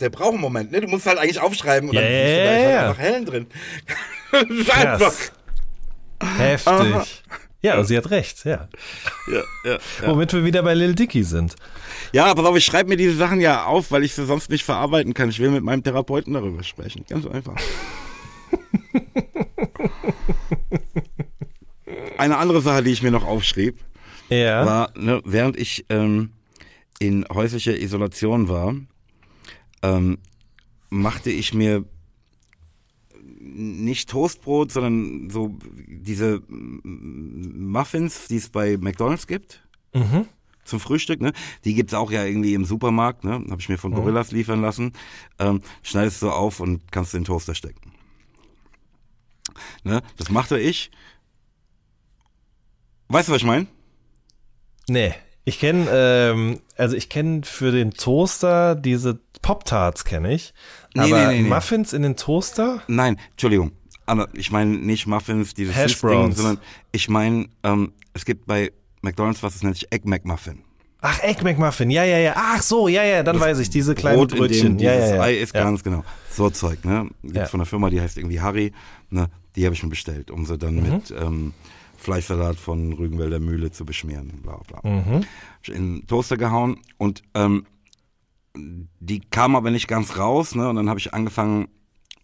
[0.00, 0.80] Der braucht einen Moment, ne?
[0.80, 2.88] Du musst halt eigentlich aufschreiben und yeah, dann bist du da yeah.
[2.88, 3.46] einfach Helen drin.
[4.72, 5.14] einfach.
[6.38, 6.72] Heftig.
[6.72, 7.04] Aha.
[7.60, 8.68] Ja, sie hat recht, ja.
[9.26, 9.78] Ja, ja, ja.
[10.06, 11.56] Womit wir wieder bei Lil Dicky sind.
[12.12, 14.64] Ja, pass auf, ich schreibe mir diese Sachen ja auf, weil ich sie sonst nicht
[14.64, 15.30] verarbeiten kann.
[15.30, 17.04] Ich will mit meinem Therapeuten darüber sprechen.
[17.08, 17.56] Ganz einfach.
[22.18, 23.78] Eine andere Sache, die ich mir noch aufschrieb,
[24.28, 24.66] ja.
[24.66, 26.32] war, ne, während ich ähm,
[26.98, 28.74] in häuslicher Isolation war,
[29.82, 30.18] ähm,
[30.90, 31.84] machte ich mir
[33.40, 35.56] nicht Toastbrot, sondern so
[35.86, 39.64] diese Muffins, die es bei McDonald's gibt.
[39.94, 40.26] Mhm.
[40.64, 41.32] zum Frühstück, ne?
[41.64, 43.32] Die gibt's auch ja irgendwie im Supermarkt, ne?
[43.32, 44.92] Habe ich mir von Gorillas liefern lassen.
[45.38, 47.92] Ähm, schneidest du auf und kannst in den Toaster stecken.
[49.84, 50.02] Ne?
[50.16, 50.90] Das machte ich.
[53.08, 53.66] Weißt du, was ich meine?
[54.88, 55.14] Nee.
[55.44, 60.52] Ich kenne, ähm, also ich kenne für den Toaster diese Pop-Tarts kenne ich.
[60.94, 61.48] Nee, aber nee, nee.
[61.48, 62.82] Muffins in den Toaster?
[62.86, 63.72] Nein, Entschuldigung.
[64.04, 66.36] Aber Ich meine nicht Muffins, dieses Hash Browns.
[66.36, 66.58] sondern
[66.92, 70.64] ich meine, ähm, es gibt bei McDonalds was, das nennt sich Egg McMuffin.
[71.00, 72.32] Ach, Egg McMuffin, ja, ja, ja.
[72.36, 74.78] Ach so, ja, ja, dann weiß ich, diese kleinen Brot, in Brötchen.
[74.78, 75.22] dem ja, ja, ja.
[75.22, 75.62] Ei ist, ja.
[75.62, 76.04] ganz genau.
[76.30, 77.08] So Zeug, ne?
[77.22, 77.46] Gibt's Ja.
[77.46, 78.72] von der Firma, die heißt irgendwie Harry,
[79.10, 79.28] ne?
[79.58, 80.82] Die habe ich mir bestellt, um sie dann Mhm.
[80.90, 81.52] mit ähm,
[81.96, 84.80] Fleischsalat von Rügenwälder Mühle zu beschmieren, bla bla.
[84.88, 85.24] Mhm.
[85.66, 87.66] In den Toaster gehauen und ähm,
[88.56, 90.68] die kam aber nicht ganz raus, ne?
[90.68, 91.68] Und dann habe ich angefangen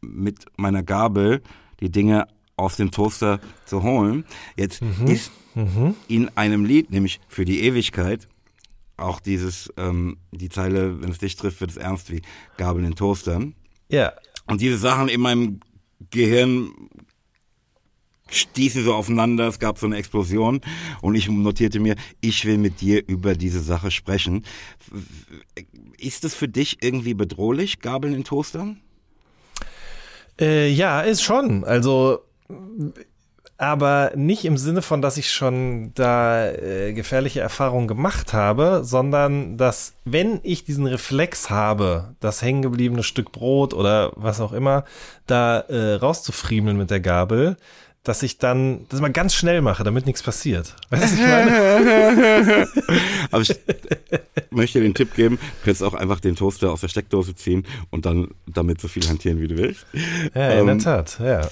[0.01, 1.43] mit meiner Gabel
[1.81, 4.24] die Dinge aus dem Toaster zu holen.
[4.56, 5.06] Jetzt Mhm.
[5.09, 5.32] ist
[6.09, 8.28] in einem Lied, nämlich für die Ewigkeit,
[8.97, 12.23] auch dieses, ähm, die Zeile, wenn es dich trifft, wird es ernst wie
[12.56, 13.40] Gabel in Toaster.
[13.89, 14.12] Ja.
[14.47, 15.61] Und diese Sachen in meinem
[16.11, 16.73] Gehirn
[18.35, 20.61] stießen so aufeinander, es gab so eine Explosion
[21.01, 24.44] und ich notierte mir, ich will mit dir über diese Sache sprechen.
[25.98, 28.81] Ist es für dich irgendwie bedrohlich, Gabeln in Toastern?
[30.40, 31.65] Äh, ja, ist schon.
[31.65, 32.20] Also,
[33.56, 39.56] aber nicht im Sinne von, dass ich schon da äh, gefährliche Erfahrungen gemacht habe, sondern
[39.56, 44.85] dass, wenn ich diesen Reflex habe, das hängengebliebene Stück Brot oder was auch immer,
[45.27, 47.56] da äh, rauszufriemeln mit der Gabel,
[48.05, 50.76] dass ich dann das mal ganz schnell mache, damit nichts passiert.
[50.90, 52.68] Weißt du, was ich meine?
[53.31, 53.55] Aber ich
[54.51, 57.66] möchte dir den Tipp geben, du kannst auch einfach den Toaster aus der Steckdose ziehen
[57.90, 59.86] und dann damit so viel hantieren, wie du willst.
[60.35, 61.48] Ja, in der Ähm, Tat, ja.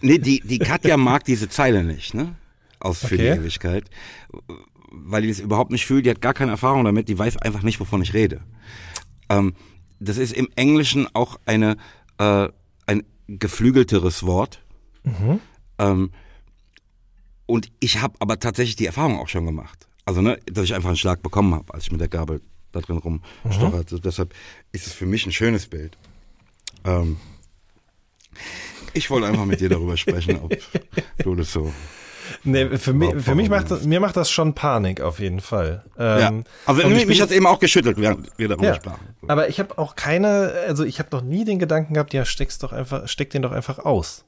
[0.00, 2.34] Nee, die, die Katja mag diese Zeile nicht, ne?
[2.80, 3.16] Aus für Okay.
[3.34, 3.84] die Ewigkeit.
[4.90, 7.62] Weil die das überhaupt nicht fühlt, die hat gar keine Erfahrung damit, die weiß einfach
[7.62, 8.40] nicht, wovon ich rede.
[9.28, 9.54] Ähm,
[9.98, 11.76] das ist im Englischen auch eine,
[12.18, 12.48] äh,
[12.86, 14.60] ein geflügelteres Wort.
[15.78, 16.10] Ähm,
[17.46, 19.86] und ich habe aber tatsächlich die Erfahrung auch schon gemacht.
[20.04, 22.40] Also, ne, dass ich einfach einen Schlag bekommen habe, als ich mit der Gabel
[22.72, 24.00] da drin rumstocherte.
[24.00, 24.34] Deshalb
[24.72, 25.96] ist es für mich ein schönes Bild.
[26.84, 27.16] Ähm,
[28.92, 30.56] ich wollte einfach mit dir darüber sprechen, ob
[31.22, 31.72] du das so.
[32.42, 35.84] Nee, für mich, für mich macht das, mir macht das schon Panik auf jeden Fall.
[35.96, 36.32] Ähm, ja.
[36.66, 39.06] Also mich, mich hat es eben auch geschüttelt, während wir darüber Ja, sprachen.
[39.28, 42.58] aber ich habe auch keine, also ich habe noch nie den Gedanken gehabt, ja, steck's
[42.58, 44.24] doch einfach, steck den doch einfach aus.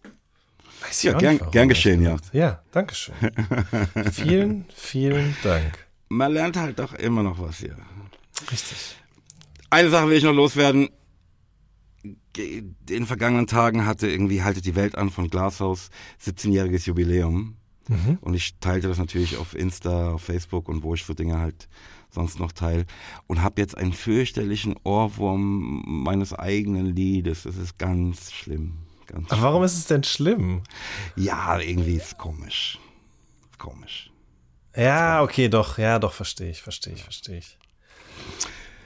[0.83, 2.17] Weiß Ja, gern- nicht, gern geschehen, ja.
[2.33, 3.15] Ja, danke schön.
[4.13, 5.87] vielen, vielen Dank.
[6.09, 7.77] Man lernt halt doch immer noch was hier.
[8.51, 8.97] Richtig.
[9.71, 10.89] Eine Sache will ich noch loswerden.
[12.37, 15.91] In den vergangenen Tagen hatte irgendwie Haltet die Welt an von Glashaus
[16.25, 17.57] 17-jähriges Jubiläum.
[18.21, 21.69] Und ich teilte das natürlich auf Insta, auf Facebook und wo ich so Dinge halt
[22.11, 22.85] sonst noch teile.
[23.27, 27.45] Und habe jetzt einen fürchterlichen Ohrwurm meines eigenen Liedes.
[27.45, 28.75] Das ist ganz schlimm.
[29.09, 30.63] Ganz Aber warum ist es denn schlimm?
[31.17, 32.79] Ja, irgendwie ist komisch.
[33.59, 34.11] Komisch.
[34.77, 37.59] Ja, okay, doch, ja, doch, verstehe ich, verstehe ich, verstehe ich.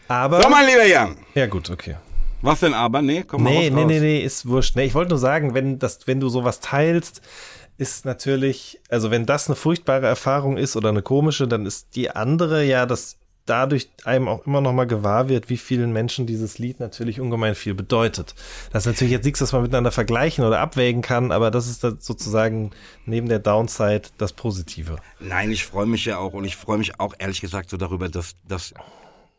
[0.09, 1.17] Aber, So, mein lieber Jan.
[1.35, 1.97] ja gut, okay.
[2.41, 3.03] Was denn aber?
[3.03, 4.75] Nee, komm mal Nee, raus, nee, nee, nee, ist wurscht.
[4.77, 7.21] Nee, ich wollte nur sagen, wenn, das, wenn du sowas teilst,
[7.79, 12.11] ist natürlich, also wenn das eine furchtbare Erfahrung ist oder eine komische, dann ist die
[12.11, 13.17] andere ja, dass
[13.47, 17.55] dadurch einem auch immer noch mal gewahr wird, wie vielen Menschen dieses Lied natürlich ungemein
[17.55, 18.35] viel bedeutet.
[18.73, 21.81] Das ist natürlich jetzt nichts, was man miteinander vergleichen oder abwägen kann, aber das ist
[21.81, 22.71] sozusagen
[23.05, 24.97] neben der Downside das Positive.
[25.21, 28.09] Nein, ich freue mich ja auch und ich freue mich auch ehrlich gesagt so darüber,
[28.09, 28.75] dass das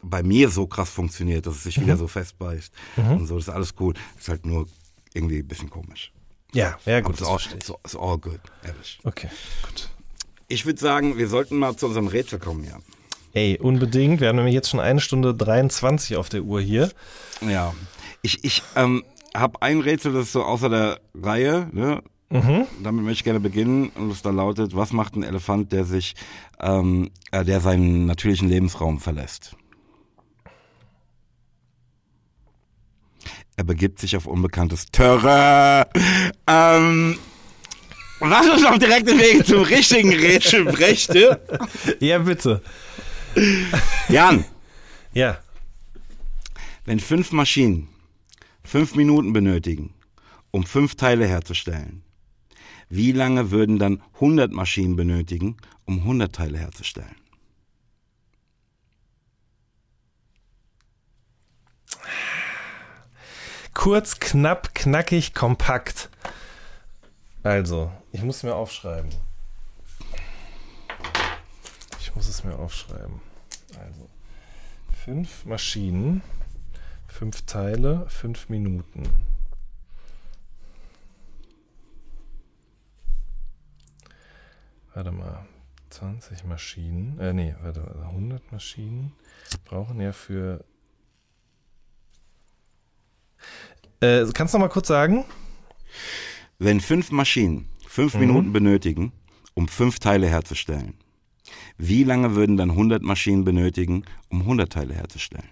[0.01, 1.83] bei mir so krass funktioniert, dass es sich Mhm.
[1.83, 3.35] wieder so festbeißt und so.
[3.35, 3.93] Das ist alles cool.
[4.19, 4.67] Ist halt nur
[5.13, 6.11] irgendwie ein bisschen komisch.
[6.53, 8.99] Ja, ja gut, ist das all, ist all good, ehrlich.
[9.05, 9.29] Okay,
[9.65, 9.89] gut.
[10.49, 12.77] Ich würde sagen, wir sollten mal zu unserem Rätsel kommen, ja.
[13.33, 14.21] Ey, unbedingt.
[14.21, 16.91] Wir haben nämlich jetzt schon eine Stunde 23 auf der Uhr hier.
[17.41, 17.73] Ja.
[18.21, 19.03] Ich, ich ähm,
[19.35, 22.03] habe ein Rätsel, das ist so außer der Reihe, ne?
[22.29, 22.65] Mhm.
[22.81, 26.15] Damit möchte ich gerne beginnen und es da lautet, was macht ein Elefant, der sich,
[26.59, 29.55] ähm, äh, der seinen natürlichen Lebensraum verlässt?
[33.55, 35.85] Er begibt sich auf unbekanntes Terrain.
[36.47, 37.19] Ähm,
[38.19, 41.39] was uns auf direktem Weg zum richtigen Rätsel brächte.
[41.99, 42.61] Ja, bitte.
[44.09, 44.45] Jan,
[45.13, 45.39] Ja.
[46.85, 47.89] wenn fünf Maschinen
[48.63, 49.93] fünf Minuten benötigen,
[50.51, 52.03] um fünf Teile herzustellen,
[52.89, 57.15] wie lange würden dann 100 Maschinen benötigen, um 100 Teile herzustellen?
[63.73, 66.09] Kurz, knapp, knackig, kompakt.
[67.41, 69.09] Also, ich muss mir aufschreiben.
[72.13, 73.21] Ich muss es mir aufschreiben.
[73.79, 74.07] Also,
[75.03, 76.21] fünf Maschinen,
[77.07, 79.09] fünf Teile, fünf Minuten.
[84.93, 85.47] Warte mal.
[85.89, 89.13] 20 Maschinen, äh, nee, warte, 100 Maschinen
[89.63, 90.63] brauchen ja für.
[93.99, 95.25] Äh, kannst du noch mal kurz sagen?
[96.57, 98.19] Wenn fünf Maschinen fünf mhm.
[98.21, 99.11] Minuten benötigen,
[99.53, 100.95] um fünf Teile herzustellen,
[101.77, 105.49] wie lange würden dann 100 Maschinen benötigen, um 100 Teile herzustellen?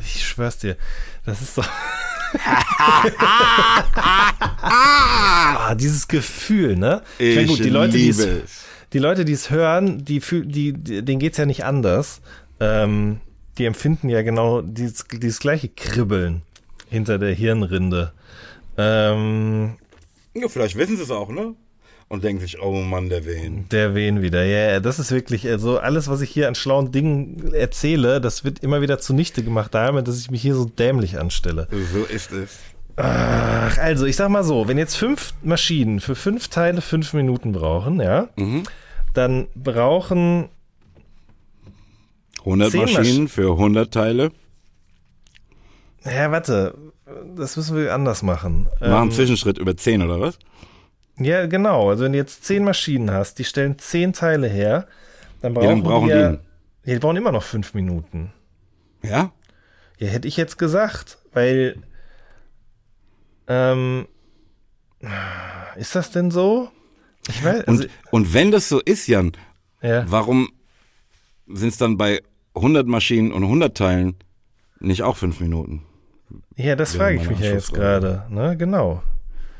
[0.00, 0.76] Ich schwör's dir,
[1.24, 1.68] das ist doch.
[4.62, 7.02] ah, dieses Gefühl, ne?
[7.18, 8.26] Ich, ich gut, die Leute, die es,
[8.92, 12.20] die Leute, die es hören, die, die, die, denen geht's ja nicht anders.
[12.60, 13.20] Ähm,
[13.58, 16.42] die empfinden ja genau dieses, dieses gleiche Kribbeln
[16.88, 18.12] hinter der Hirnrinde.
[18.78, 19.76] Ähm,
[20.34, 21.54] ja, vielleicht wissen sie es auch, ne?
[22.08, 23.68] und denken sich, oh Mann, der Wehen.
[23.70, 26.92] Der Wehen wieder, ja, yeah, das ist wirklich, also alles, was ich hier an schlauen
[26.92, 31.18] Dingen erzähle, das wird immer wieder zunichte gemacht, damit, dass ich mich hier so dämlich
[31.18, 31.66] anstelle.
[31.92, 32.58] So ist es.
[32.96, 37.52] Ach, also, ich sag mal so, wenn jetzt fünf Maschinen für fünf Teile fünf Minuten
[37.52, 38.62] brauchen, ja, mhm.
[39.12, 40.48] dann brauchen
[42.38, 44.30] 100 Maschinen Masch für 100 Teile.
[46.04, 46.74] Ja, warte,
[47.36, 48.64] das müssen wir anders machen.
[48.80, 50.38] Machen einen ähm, Zwischenschritt über 10 oder was?
[51.18, 51.88] Ja, genau.
[51.90, 54.86] Also wenn du jetzt zehn Maschinen hast, die stellen zehn Teile her,
[55.40, 58.32] dann brauchen, ja, dann brauchen die, die, ja, die brauchen immer noch fünf Minuten.
[59.02, 59.32] Ja?
[59.98, 61.78] Ja, hätte ich jetzt gesagt, weil
[63.46, 64.06] ähm,
[65.76, 66.70] ist das denn so?
[67.28, 69.32] Ich weiß, also, und, und wenn das so ist, Jan,
[69.80, 70.04] ja.
[70.10, 70.50] warum
[71.46, 72.22] sind es dann bei
[72.54, 74.16] 100 Maschinen und 100 Teilen
[74.80, 75.85] nicht auch fünf Minuten?
[76.56, 78.24] Ja, das frage ich mich ja jetzt gerade.
[78.28, 78.56] Ne?
[78.56, 79.02] Genau.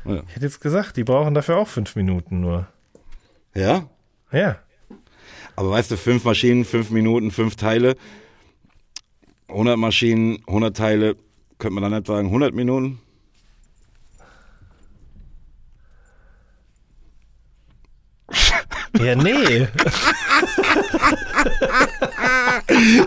[0.05, 0.23] Ja.
[0.27, 2.67] Ich hätte jetzt gesagt, die brauchen dafür auch fünf Minuten nur.
[3.53, 3.87] Ja?
[4.31, 4.57] Ja.
[5.55, 7.95] Aber weißt du, fünf Maschinen, fünf Minuten, fünf Teile,
[9.47, 11.15] 100 Maschinen, 100 Teile,
[11.57, 12.99] könnte man dann nicht sagen 100 Minuten?
[18.99, 19.67] Ja, nee.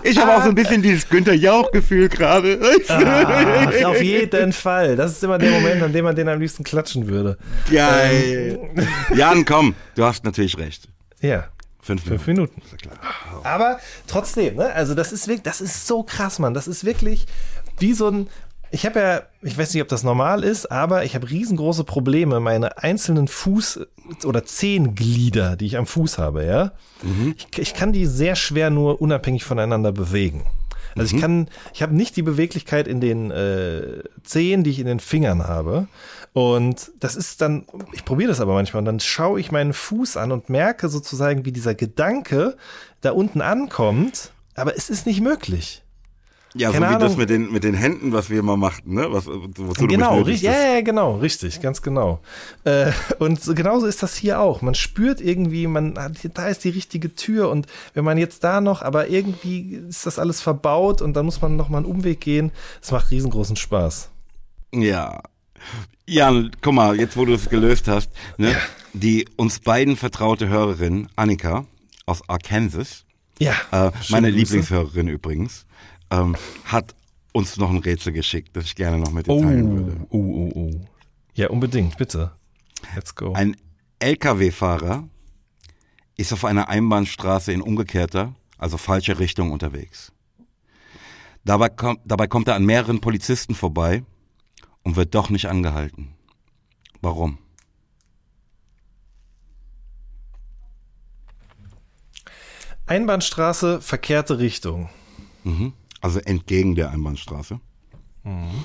[0.04, 2.58] Ich habe auch so ein bisschen dieses Günther Jauch-Gefühl gerade.
[3.84, 4.96] auf jeden Fall.
[4.96, 7.36] Das ist immer der Moment, an dem man den am liebsten klatschen würde.
[7.70, 8.58] Geil.
[8.76, 8.88] Ähm.
[9.16, 10.88] Jan, komm, du hast natürlich recht.
[11.20, 11.48] Ja.
[11.82, 12.24] Fünf Minuten.
[12.24, 12.62] Fünf Minuten.
[13.42, 14.72] Aber trotzdem, ne?
[14.72, 16.54] Also das ist wirklich, das ist so krass, Mann.
[16.54, 17.26] Das ist wirklich
[17.78, 18.28] wie so ein,
[18.70, 22.38] ich habe ja, ich weiß nicht, ob das normal ist, aber ich habe riesengroße Probleme,
[22.40, 23.86] meine einzelnen Fuß-
[24.24, 26.72] oder Zehenglieder, die ich am Fuß habe, ja.
[27.02, 27.34] Mhm.
[27.36, 30.44] Ich, ich, kann die sehr schwer nur unabhängig voneinander bewegen.
[30.96, 31.16] Also mhm.
[31.16, 35.00] ich kann, ich habe nicht die Beweglichkeit in den äh, Zehen, die ich in den
[35.00, 35.88] Fingern habe.
[36.32, 40.16] Und das ist dann, ich probiere das aber manchmal und dann schaue ich meinen Fuß
[40.16, 42.56] an und merke sozusagen, wie dieser Gedanke
[43.00, 45.82] da unten ankommt, aber es ist nicht möglich.
[46.54, 47.08] Ja, Keine so wie Ahnung.
[47.08, 49.06] das mit den, mit den Händen, was wir immer machten, ne?
[49.10, 52.20] Was, wozu genau, richtig, ja, ja, genau, richtig, ganz genau.
[52.64, 52.90] Äh,
[53.20, 54.60] und so, genauso ist das hier auch.
[54.60, 58.82] Man spürt irgendwie, man da ist die richtige Tür und wenn man jetzt da noch,
[58.82, 62.50] aber irgendwie ist das alles verbaut und dann muss man noch mal einen Umweg gehen.
[62.82, 64.10] Es macht riesengroßen Spaß.
[64.74, 65.22] Ja.
[66.06, 68.56] Jan, guck mal, jetzt wo du es gelöst hast, ne?
[68.92, 71.64] Die uns beiden vertraute Hörerin, Annika
[72.06, 73.04] aus Arkansas.
[73.38, 73.54] Ja.
[73.70, 75.64] Äh, meine Lieblingshörerin übrigens
[76.10, 76.94] ähm, hat
[77.32, 80.06] uns noch ein Rätsel geschickt, das ich gerne noch mit dir oh, teilen würde.
[80.10, 80.86] Oh, oh, oh.
[81.34, 82.32] Ja, unbedingt, bitte.
[82.94, 83.32] Let's go.
[83.32, 83.56] Ein
[84.00, 85.08] LKW-Fahrer
[86.16, 90.12] ist auf einer Einbahnstraße in umgekehrter, also falscher Richtung unterwegs.
[91.44, 94.02] Dabei kommt, dabei kommt er an mehreren Polizisten vorbei
[94.82, 96.14] und wird doch nicht angehalten.
[97.00, 97.38] Warum?
[102.86, 104.90] Einbahnstraße, verkehrte Richtung.
[105.44, 105.72] Mhm.
[106.00, 107.60] Also entgegen der Einbahnstraße.
[108.24, 108.64] Mhm.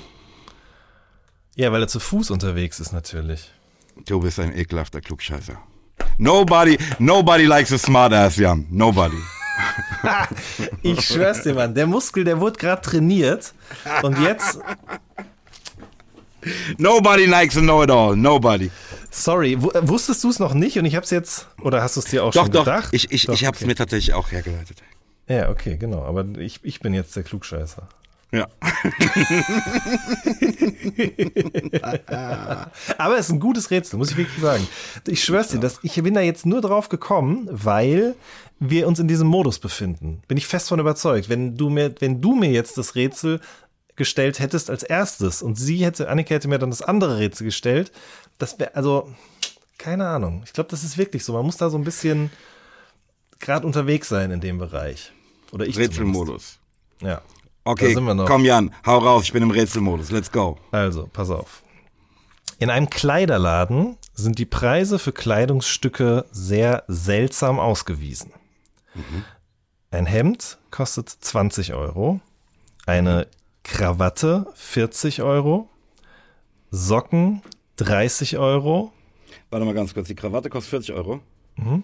[1.55, 3.51] Ja, weil er zu Fuß unterwegs ist natürlich.
[4.05, 5.57] Du bist ein ekelhafter Klugscheißer.
[6.17, 8.65] Nobody, nobody likes a smart ass, Jan.
[8.69, 9.17] Nobody.
[10.81, 11.73] ich schwör's dir, Mann.
[11.73, 13.53] Der Muskel, der wurde gerade trainiert.
[14.01, 14.59] Und jetzt.
[16.77, 18.15] Nobody likes a know-it-all.
[18.15, 18.69] Nobody.
[19.09, 21.47] Sorry, wusstest du es noch nicht und ich hab's jetzt.
[21.61, 22.65] Oder hast du es dir auch doch, schon doch.
[22.65, 22.89] gedacht?
[22.91, 23.67] Ich, ich, doch, ich hab's okay.
[23.67, 24.83] mir tatsächlich auch hergeleitet.
[25.27, 26.03] Ja, okay, genau.
[26.03, 27.87] Aber ich, ich bin jetzt der Klugscheißer.
[28.31, 28.47] Ja.
[32.97, 34.67] Aber es ist ein gutes Rätsel, muss ich wirklich sagen.
[35.07, 38.15] Ich schwör's dir, dass ich bin da jetzt nur drauf gekommen, weil
[38.59, 40.21] wir uns in diesem Modus befinden.
[40.27, 41.29] Bin ich fest von überzeugt.
[41.29, 43.39] Wenn du mir, wenn du mir jetzt das Rätsel
[43.95, 47.93] gestellt hättest als erstes und sie hätte, Annika hätte mir dann das andere Rätsel gestellt,
[48.37, 49.09] das wäre, also,
[49.77, 50.41] keine Ahnung.
[50.45, 51.33] Ich glaube, das ist wirklich so.
[51.33, 52.31] Man muss da so ein bisschen
[53.39, 55.13] gerade unterwegs sein in dem Bereich.
[55.55, 56.59] Oder ich Rätselmodus.
[56.99, 57.21] Ja.
[57.63, 58.27] Okay, Da sind wir noch.
[58.27, 60.11] komm Jan, hau raus, ich bin im Rätselmodus.
[60.11, 60.57] Let's go.
[60.71, 61.63] Also, pass auf.
[62.59, 68.33] In einem Kleiderladen sind die Preise für Kleidungsstücke sehr seltsam ausgewiesen.
[69.91, 72.19] Ein Hemd kostet 20 Euro,
[72.85, 73.27] eine
[73.63, 75.69] Krawatte 40 Euro,
[76.69, 77.41] Socken
[77.77, 78.91] 30 Euro,
[79.49, 81.21] Warte mal ganz kurz, die Krawatte kostet 40 Euro.
[81.55, 81.83] Mhm.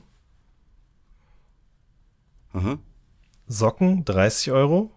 [2.53, 2.77] Aha,
[3.47, 4.91] Socken 30 Euro,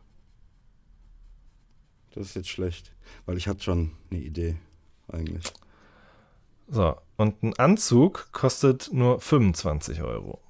[2.14, 2.92] das ist jetzt schlecht,
[3.26, 4.56] weil ich hatte schon eine Idee
[5.08, 5.52] eigentlich.
[6.68, 10.40] so, und ein Anzug kostet nur 25 Euro.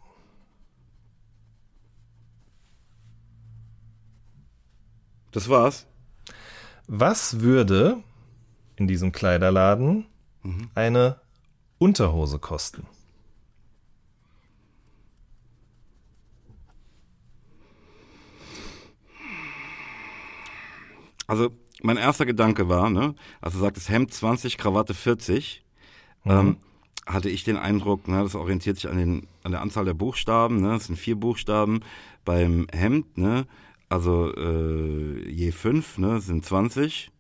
[5.33, 5.87] Das war's.
[6.87, 8.03] Was würde
[8.77, 10.07] in diesem Kleiderladen
[10.75, 11.21] eine
[11.79, 12.87] Unterhose kosten?
[21.27, 21.51] Also
[21.83, 25.65] mein erster Gedanke war, ne, also du sagtest Hemd 20, Krawatte 40,
[26.27, 26.57] ähm,
[27.07, 30.61] hatte ich den Eindruck, ne, das orientiert sich an, den, an der Anzahl der Buchstaben,
[30.61, 31.81] ne, es sind vier Buchstaben
[32.25, 33.47] beim Hemd, ne,
[33.89, 37.11] also äh, je fünf, ne, sind 20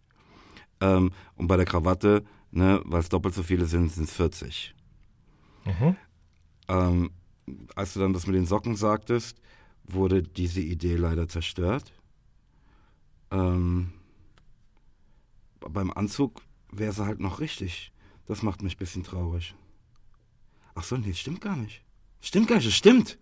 [0.80, 4.74] ähm, und bei der Krawatte, ne, weil es doppelt so viele sind, sind es 40.
[5.64, 5.96] Mhm.
[6.68, 7.10] Ähm,
[7.74, 9.40] als du dann das mit den Socken sagtest,
[9.84, 11.92] wurde diese Idee leider zerstört.
[13.30, 13.92] Ähm,
[15.68, 17.92] beim Anzug wäre sie halt noch richtig.
[18.26, 19.54] Das macht mich ein bisschen traurig.
[20.74, 21.82] Ach so, nee, stimmt gar nicht.
[22.20, 23.18] Stimmt gar nicht, das stimmt.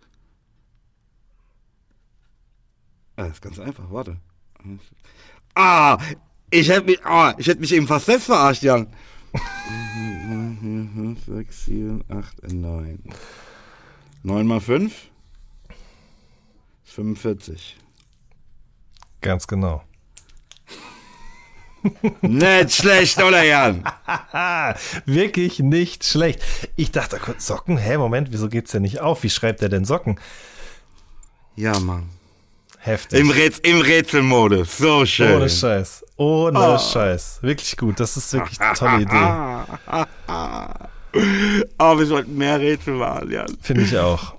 [3.15, 4.17] Ah, das ist ganz einfach, warte.
[5.53, 5.97] Ah,
[6.49, 8.87] ich hätte mich, ah, ich hätte mich eben fast selbst verarscht, Jan.
[9.33, 13.03] 5, 6, 7, 8, 9.
[14.23, 15.09] 9 mal 5
[16.85, 17.77] ist 45.
[19.21, 19.83] Ganz genau.
[22.21, 23.83] Nicht schlecht, oder Jan?
[24.05, 26.41] Ah, wirklich nicht schlecht.
[26.75, 27.77] Ich dachte kurz, Socken?
[27.77, 29.23] Hä, Moment, wieso geht's denn nicht auf?
[29.23, 30.19] Wie schreibt er denn Socken?
[31.55, 32.09] Ja, Mann.
[32.79, 33.19] Heftig.
[33.19, 34.77] Im, Räts im Rätselmodus.
[34.77, 35.35] So schön.
[35.37, 36.03] Ohne Scheiß.
[36.17, 36.77] Ohne Oh.
[36.77, 37.39] Scheiß.
[37.41, 37.99] Wirklich gut.
[37.99, 39.15] Das ist wirklich eine tolle Idee.
[39.15, 40.89] Aber
[41.99, 43.57] wir sollten mehr Rätsel machen, Jan.
[43.61, 44.35] Finde ich auch.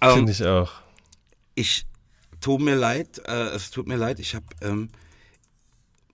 [0.00, 0.70] Ähm, Finde ich auch.
[1.54, 1.86] ich
[2.40, 4.90] tut mir leid, äh, es tut mir leid, ich habe ähm,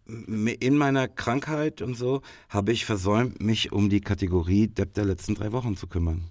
[0.09, 5.35] in meiner Krankheit und so habe ich versäumt, mich um die Kategorie Depp der letzten
[5.35, 6.25] drei Wochen zu kümmern.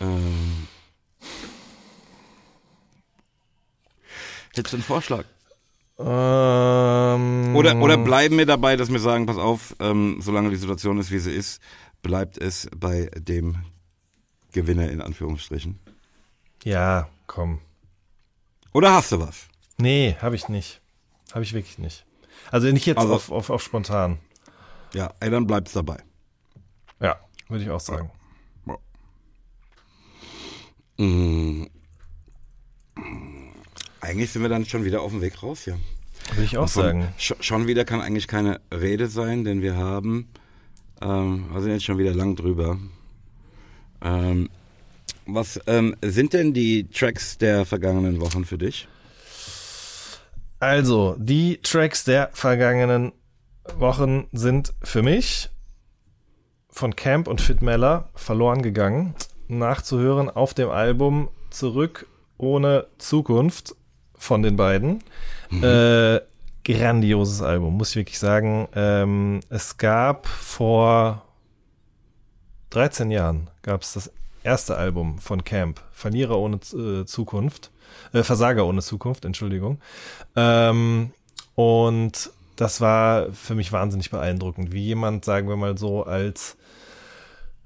[0.00, 0.68] Ähm,
[4.54, 5.24] hättest du einen Vorschlag?
[5.98, 10.98] Ähm, Oder, oder bleiben wir dabei, dass wir sagen, pass auf, ähm, solange die Situation
[10.98, 11.62] ist, wie sie ist,
[12.02, 13.56] bleibt es bei dem
[14.52, 15.78] Gewinner in Anführungsstrichen.
[16.64, 17.60] Ja, komm.
[18.74, 19.48] Oder hast du was?
[19.78, 20.82] Nee, habe ich nicht.
[21.32, 22.04] Habe ich wirklich nicht.
[22.50, 24.18] Also nicht jetzt Also- auf, auf, auf spontan.
[24.94, 25.98] Ja, ey, dann bleibt's dabei.
[27.00, 27.16] Ja,
[27.48, 28.10] würde ich auch sagen.
[30.98, 31.64] Mm.
[34.00, 35.78] Eigentlich sind wir dann schon wieder auf dem Weg raus hier.
[36.30, 37.08] Würde ich auch Von- sagen.
[37.18, 40.28] Sch schon wieder kann eigentlich keine Rede sein, denn wir haben,
[41.02, 42.78] ähm, wir sind jetzt schon wieder lang drüber.
[44.02, 44.48] Ähm,
[45.26, 48.88] was ähm, sind denn die Tracks der vergangenen Wochen für dich?
[50.58, 53.12] Also, die Tracks der vergangenen
[53.76, 55.50] Wochen sind für mich
[56.70, 59.14] von Camp und Fit Meller verloren gegangen.
[59.48, 62.06] Nachzuhören auf dem Album Zurück
[62.38, 63.74] ohne Zukunft
[64.14, 65.02] von den beiden.
[65.50, 66.20] Äh,
[66.64, 68.68] grandioses Album, muss ich wirklich sagen.
[68.74, 71.22] Ähm, es gab vor
[72.70, 74.12] 13 Jahren gab es das
[74.42, 77.70] erste Album von Camp, Verlierer ohne äh, Zukunft,
[78.12, 79.78] äh, Versager ohne Zukunft, Entschuldigung.
[80.34, 81.12] Ähm,
[81.54, 86.56] und das war für mich wahnsinnig beeindruckend, wie jemand, sagen wir mal so, als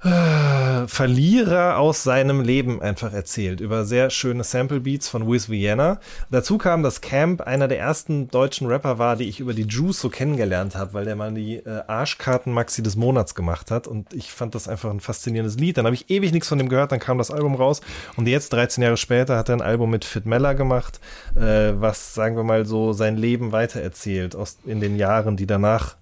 [0.02, 6.00] Verlierer aus seinem Leben einfach erzählt, über sehr schöne Sample Beats von Wiz Vienna.
[6.30, 10.00] Dazu kam, dass Camp einer der ersten deutschen Rapper war, die ich über die Juice
[10.00, 14.32] so kennengelernt habe, weil der mal die äh, Arschkarten-Maxi des Monats gemacht hat und ich
[14.32, 15.76] fand das einfach ein faszinierendes Lied.
[15.76, 17.82] Dann habe ich ewig nichts von dem gehört, dann kam das Album raus
[18.16, 20.98] und jetzt, 13 Jahre später, hat er ein Album mit Fit Meller gemacht,
[21.36, 25.96] äh, was, sagen wir mal so, sein Leben weitererzählt aus, in den Jahren, die danach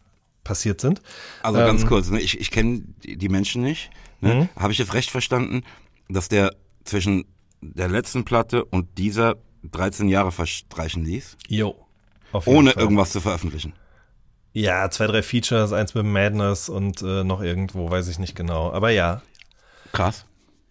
[0.49, 1.03] passiert sind.
[1.43, 2.21] Also ganz Ähm, kurz, ne?
[2.21, 3.91] ich, ich kenne die, Menschen nicht.
[4.21, 4.49] Ne?
[4.57, 5.63] Habe ich jetzt recht verstanden,
[6.09, 7.27] dass der zwischen
[7.61, 11.37] der letzten Platte und dieser 13 Jahre verstreichen ließ?
[11.49, 11.77] Jo.
[12.47, 12.83] Ohne Fall.
[12.83, 13.75] irgendwas zu veröffentlichen.
[14.55, 18.73] Ja, zwei, drei Features, eins mit Madness und äh, noch irgendwo, weiß ich nicht genau.
[18.73, 19.21] Aber ja.
[19.93, 20.25] Krass.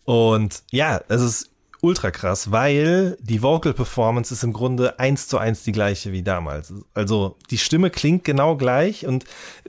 [0.04, 1.50] Und ja, es ist
[1.82, 6.24] ultra krass, weil die Vocal Performance ist im Grunde eins zu eins die gleiche wie
[6.24, 6.74] damals.
[6.94, 9.26] Also die Stimme klingt genau gleich und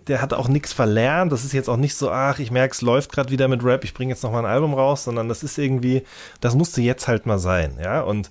[0.07, 1.33] der hat auch nichts verlernt.
[1.33, 3.85] Das ist jetzt auch nicht so, ach, ich merke, es läuft gerade wieder mit Rap,
[3.85, 6.03] ich bringe jetzt noch mal ein Album raus, sondern das ist irgendwie,
[6.41, 8.01] das musste jetzt halt mal sein, ja.
[8.01, 8.31] Und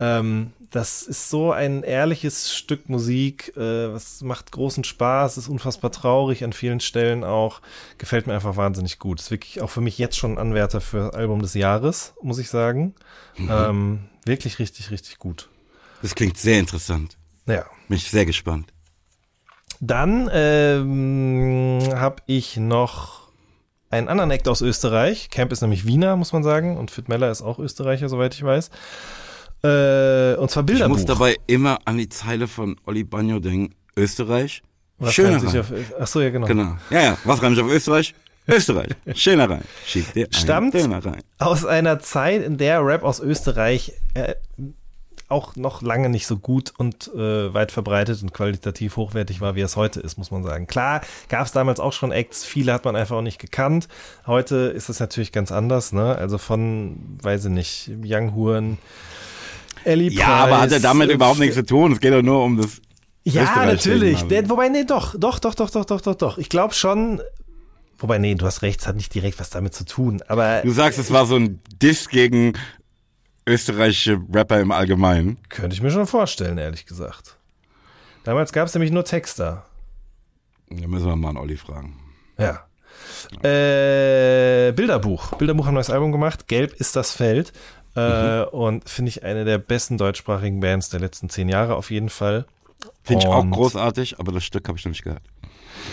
[0.00, 5.90] ähm, das ist so ein ehrliches Stück Musik, äh, was macht großen Spaß, ist unfassbar
[5.90, 7.60] traurig an vielen Stellen auch,
[7.96, 9.20] gefällt mir einfach wahnsinnig gut.
[9.20, 12.50] Ist wirklich auch für mich jetzt schon ein Anwärter für Album des Jahres, muss ich
[12.50, 12.94] sagen.
[13.38, 13.50] Mhm.
[13.50, 15.48] Ähm, wirklich richtig, richtig gut.
[16.02, 17.16] Das klingt sehr interessant.
[17.46, 17.64] Ja.
[17.88, 18.72] Bin ich sehr gespannt.
[19.80, 23.28] Dann ähm, habe ich noch
[23.90, 25.30] einen anderen Act aus Österreich.
[25.30, 26.76] Camp ist nämlich Wiener, muss man sagen.
[26.76, 28.70] Und Fit Meller ist auch Österreicher, soweit ich weiß.
[29.62, 30.96] Äh, und zwar Bilderbuch.
[30.96, 33.74] Ich muss dabei immer an die Zeile von Olli Bagno denken.
[33.96, 34.62] Österreich.
[34.98, 35.60] Was Schöner Rein.
[35.60, 36.46] Auf, ach so, ja, genau.
[36.46, 36.76] Genau.
[36.90, 37.18] Ja, ja.
[37.24, 38.14] Was reimt sich auf Österreich?
[38.48, 38.88] Österreich.
[39.14, 39.62] Schöner rein.
[39.84, 41.22] Schieb dir Stammt rein.
[41.38, 44.34] aus einer Zeit, in der Rap aus Österreich äh,
[45.28, 49.60] auch noch lange nicht so gut und äh, weit verbreitet und qualitativ hochwertig war, wie
[49.60, 50.66] es heute ist, muss man sagen.
[50.66, 53.88] Klar, gab es damals auch schon Acts, viele hat man einfach auch nicht gekannt.
[54.26, 56.14] Heute ist es natürlich ganz anders, ne?
[56.16, 58.78] Also von, weiß ich nicht, Young Huren,
[59.84, 61.92] Ellie Ja, Price, aber hat er damit überhaupt nichts zu tun.
[61.92, 62.80] Es geht doch nur um das.
[63.24, 64.22] Ja, natürlich.
[64.22, 66.38] Der, wobei, nee, doch, doch, doch, doch, doch, doch, doch, doch.
[66.38, 67.20] Ich glaube schon,
[67.98, 70.22] Wobei, nee, du hast recht, es hat nicht direkt was damit zu tun.
[70.28, 72.52] Aber du sagst, es war so ein Diss gegen
[73.44, 75.38] österreichische Rapper im Allgemeinen.
[75.48, 77.36] Könnte ich mir schon vorstellen, ehrlich gesagt.
[78.22, 79.64] Damals gab es nämlich nur Texter.
[80.70, 81.98] Da müssen wir mal an Olli fragen.
[82.38, 82.66] Ja.
[83.42, 85.32] Äh, Bilderbuch.
[85.36, 86.46] Bilderbuch haben ein neues Album gemacht.
[86.46, 87.52] Gelb ist das Feld.
[87.96, 88.48] Äh, mhm.
[88.48, 92.46] Und finde ich eine der besten deutschsprachigen Bands der letzten zehn Jahre auf jeden Fall.
[93.02, 95.22] Finde ich auch großartig, aber das Stück habe ich noch nicht gehört.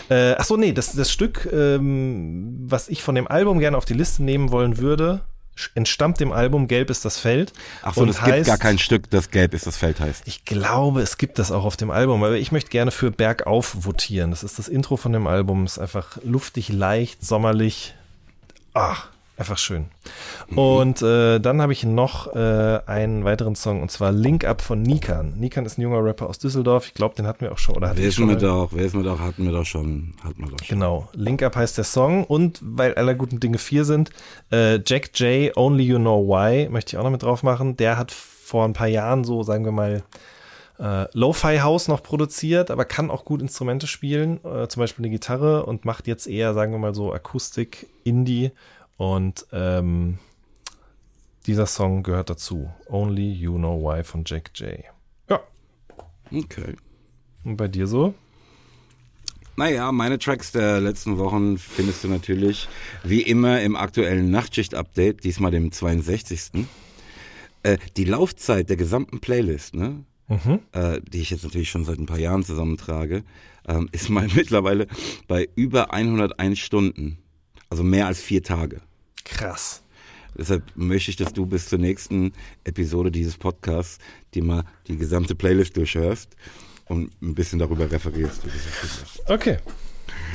[0.10, 3.86] Äh, ach so, nee, das, das Stück, ähm, was ich von dem Album gerne auf
[3.86, 5.22] die Liste nehmen wollen würde,
[5.74, 7.54] entstammt dem Album Gelb ist das Feld.
[7.82, 10.24] Ach so, es gibt gar kein Stück, das Gelb ist das Feld heißt.
[10.26, 13.86] Ich glaube, es gibt das auch auf dem Album, aber ich möchte gerne für Bergauf
[13.86, 14.32] votieren.
[14.32, 17.96] Das ist das Intro von dem Album, ist einfach luftig, leicht, sommerlich.
[18.74, 19.88] Ach, Einfach schön.
[20.50, 20.58] Mhm.
[20.58, 24.82] Und äh, dann habe ich noch äh, einen weiteren Song und zwar Link Up von
[24.82, 25.34] Nikan.
[25.38, 26.88] Nikan ist ein junger Rapper aus Düsseldorf.
[26.88, 27.76] Ich glaube, den hatten wir auch schon.
[27.76, 30.14] Oder wissen wir doch, wissen wir doch, hatten wir doch schon.
[30.24, 30.68] Hatten wir doch schon.
[30.68, 31.10] Genau.
[31.14, 34.10] Link Up heißt der Song und weil aller guten Dinge vier sind,
[34.54, 37.76] äh, Jack J, Only You Know Why, möchte ich auch noch mit drauf machen.
[37.76, 40.04] Der hat vor ein paar Jahren so, sagen wir mal,
[40.80, 45.12] äh, Lo-Fi House noch produziert, aber kann auch gut Instrumente spielen, äh, zum Beispiel eine
[45.12, 48.52] Gitarre und macht jetzt eher, sagen wir mal so, Akustik, Indie
[48.98, 50.20] und ähm,
[51.46, 52.72] dieser Song gehört dazu.
[52.88, 54.80] Only You Know Why von Jack J.
[55.30, 55.42] Ja.
[56.32, 56.76] Okay.
[57.44, 58.14] Und bei dir so?
[59.58, 62.68] Naja, meine Tracks der letzten Wochen findest du natürlich
[63.04, 66.66] wie immer im aktuellen Nachtschicht-Update, diesmal dem 62.
[67.64, 70.04] Äh, die Laufzeit der gesamten Playlist, ne?
[70.28, 70.60] Mhm.
[70.74, 73.24] Äh, die ich jetzt natürlich schon seit ein paar Jahren zusammentrage,
[73.68, 74.88] ähm, ist mal mittlerweile
[75.28, 77.20] bei über 101 Stunden.
[77.70, 78.82] Also mehr als vier Tage.
[79.24, 79.82] Krass.
[80.38, 82.34] Deshalb möchte ich, dass du bis zur nächsten
[82.64, 84.00] Episode dieses Podcasts
[84.34, 86.36] dir mal die gesamte Playlist durchhörst
[86.86, 88.44] und ein bisschen darüber referierst.
[89.28, 89.58] Okay.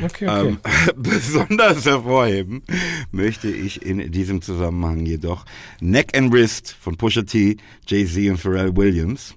[0.03, 0.49] Okay, okay.
[0.49, 0.59] Ähm,
[0.97, 2.63] besonders hervorheben
[3.13, 5.45] möchte ich in diesem Zusammenhang jedoch
[5.81, 9.35] Neck and Wrist von Pusha T, Jay-Z und Pharrell Williams,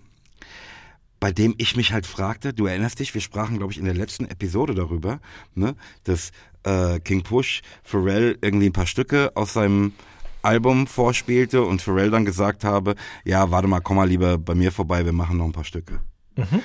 [1.24, 3.94] bei dem ich mich halt fragte, du erinnerst dich, wir sprachen, glaube ich, in der
[3.94, 5.22] letzten Episode darüber,
[5.56, 5.74] ne,
[6.04, 6.34] dass
[6.64, 9.94] äh, King Push Pharrell irgendwie ein paar Stücke aus seinem
[10.42, 14.74] Album vorspielte und Pharrell dann gesagt habe, ja, warte mal, komm mal lieber bei mir
[14.74, 16.02] vorbei, wir machen noch ein paar Stücke.
[16.36, 16.62] Mhm.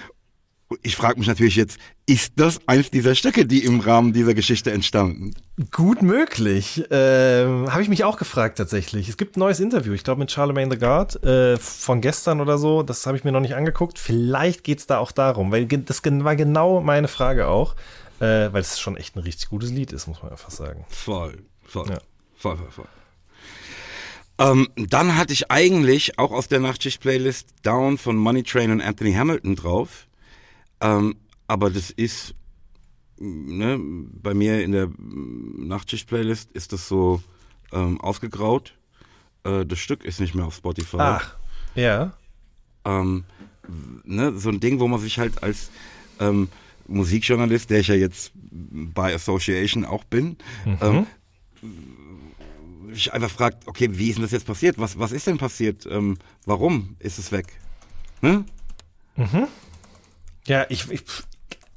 [0.83, 4.71] Ich frage mich natürlich jetzt, ist das eins dieser Stücke, die im Rahmen dieser Geschichte
[4.71, 5.35] entstanden?
[5.73, 6.85] Gut möglich.
[6.91, 9.09] Ähm, Habe ich mich auch gefragt tatsächlich.
[9.09, 12.59] Es gibt ein neues Interview, ich glaube mit Charlemagne the God äh, von gestern oder
[12.59, 12.83] so.
[12.83, 13.99] Das habe ich mir noch nicht angeguckt.
[13.99, 17.75] Vielleicht geht es da auch darum, weil das war genau meine Frage auch
[18.21, 20.85] äh, weil es schon echt ein richtig gutes Lied ist, muss man einfach sagen.
[20.89, 21.99] Voll, voll, ja.
[22.37, 22.89] voll, voll, voll.
[24.41, 29.13] Ähm, dann hatte ich eigentlich auch aus der Nachtschicht-Playlist Down von Money Train und Anthony
[29.13, 30.07] Hamilton drauf.
[30.81, 32.35] Ähm, aber das ist,
[33.19, 37.23] ne, bei mir in der Nachtschicht-Playlist ist das so
[37.73, 38.75] ähm, ausgegraut.
[39.45, 40.99] Äh, das Stück ist nicht mehr auf Spotify.
[41.01, 41.37] Ach,
[41.75, 42.13] ja.
[42.85, 43.25] Ähm,
[44.05, 45.71] ne, so ein Ding, wo man sich halt als
[46.21, 46.49] ähm,
[46.87, 50.79] Musikjournalist, der ich ja jetzt bei Association auch bin, mhm.
[50.81, 51.07] ähm,
[52.93, 54.79] ich einfach fragt, okay, wie ist denn das jetzt passiert?
[54.79, 55.87] Was, was ist denn passiert?
[55.91, 57.47] Ähm, warum ist es weg?
[58.23, 58.45] Ne?
[59.17, 59.49] Mhm.
[60.47, 61.03] Ja, ich, ich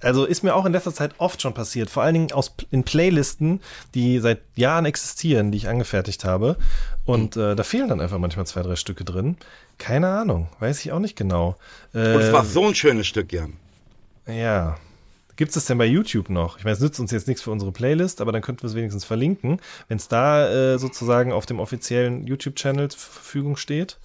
[0.02, 2.84] also ist mir auch in letzter Zeit oft schon passiert, vor allen Dingen aus, in
[2.84, 3.62] Playlisten,
[3.94, 6.58] die seit Jahren existieren, die ich angefertigt habe.
[7.06, 9.38] Und äh, da fehlen dann einfach manchmal zwei, drei Stücke drin.
[9.78, 11.56] Keine Ahnung, weiß ich auch nicht genau.
[11.94, 13.54] Äh, Und es war so ein schönes Stück, Jan.
[14.28, 14.78] Ja.
[15.36, 16.58] Gibt es das denn bei YouTube noch?
[16.58, 18.76] Ich meine, es nützt uns jetzt nichts für unsere Playlist, aber dann könnten wir es
[18.76, 24.00] wenigstens verlinken, wenn es da äh, sozusagen auf dem offiziellen YouTube-Channel zur Verfügung steht.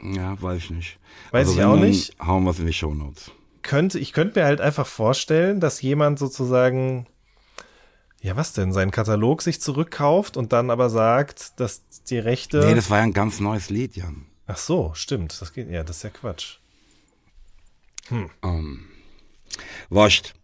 [0.00, 0.98] Ja, weiß ich nicht.
[1.32, 2.16] Weiß also ich auch nicht.
[2.24, 5.82] Hauen wir es in die Show Notes könnte, ich könnte mir halt einfach vorstellen, dass
[5.82, 7.06] jemand sozusagen,
[8.20, 12.60] ja, was denn, seinen Katalog sich zurückkauft und dann aber sagt, dass die Rechte.
[12.60, 14.26] Nee, das war ja ein ganz neues Lied, Jan.
[14.46, 15.40] Ach so, stimmt.
[15.40, 16.56] Das geht, ja, das ist ja Quatsch.
[18.08, 18.30] Hm.
[18.40, 18.86] Um,
[19.90, 20.34] wascht.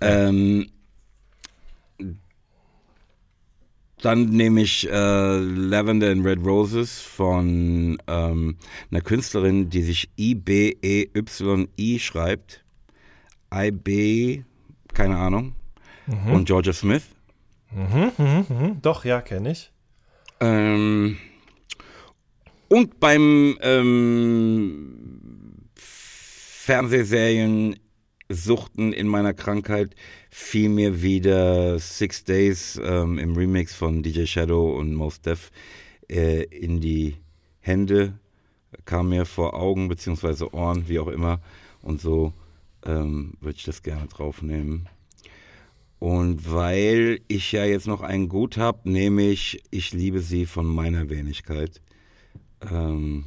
[0.00, 0.70] Ähm,
[4.02, 8.56] Dann nehme ich äh, Lavender and Red Roses von ähm,
[8.90, 12.64] einer Künstlerin, die sich I-B-E-Y-I schreibt.
[13.52, 14.42] I-B,
[14.94, 15.54] keine Ahnung.
[16.06, 16.32] Mhm.
[16.32, 17.02] Und Georgia Smith.
[17.72, 18.76] Mhm, mh, mh.
[18.82, 19.70] Doch, ja, kenne ich.
[20.40, 21.18] Ähm,
[22.68, 24.96] und beim ähm,
[25.74, 27.78] Fernsehserien
[28.30, 29.94] Suchten in meiner Krankheit
[30.30, 35.50] fiel mir wieder Six Days ähm, im Remix von DJ Shadow und Most Def
[36.08, 37.16] äh, in die
[37.58, 38.18] Hände,
[38.84, 41.40] kam mir vor Augen beziehungsweise Ohren, wie auch immer.
[41.82, 42.32] Und so
[42.84, 44.88] ähm, würde ich das gerne draufnehmen.
[45.98, 50.66] Und weil ich ja jetzt noch ein Gut habe, nehme ich Ich liebe sie von
[50.66, 51.82] meiner Wenigkeit,
[52.70, 53.24] ähm,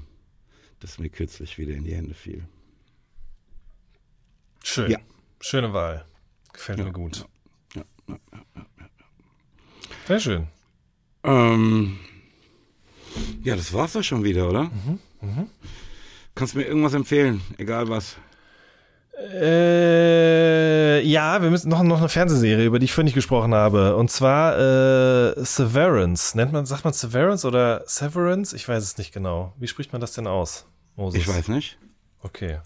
[0.80, 2.48] das mir kürzlich wieder in die Hände fiel.
[4.64, 4.90] Schön.
[4.90, 4.98] Ja.
[5.40, 6.06] Schöne Wahl.
[6.54, 7.26] Gefällt ja, mir gut.
[7.76, 8.16] Ja, ja,
[10.08, 10.48] Sehr schön.
[11.24, 12.00] Ähm,
[13.44, 14.64] ja, das war's doch schon wieder, oder?
[14.64, 15.46] Mhm, mh.
[16.36, 18.16] Kannst du mir irgendwas empfehlen, egal was?
[19.32, 23.96] Äh, ja, wir müssen noch, noch eine Fernsehserie, über die ich vorhin nicht gesprochen habe.
[23.96, 26.36] Und zwar äh, Severance.
[26.36, 28.56] Nennt man, sagt man Severance oder Severance?
[28.56, 29.54] Ich weiß es nicht genau.
[29.60, 30.66] Wie spricht man das denn aus,
[30.96, 31.22] Moses?
[31.22, 31.78] Ich weiß nicht.
[32.22, 32.60] Okay.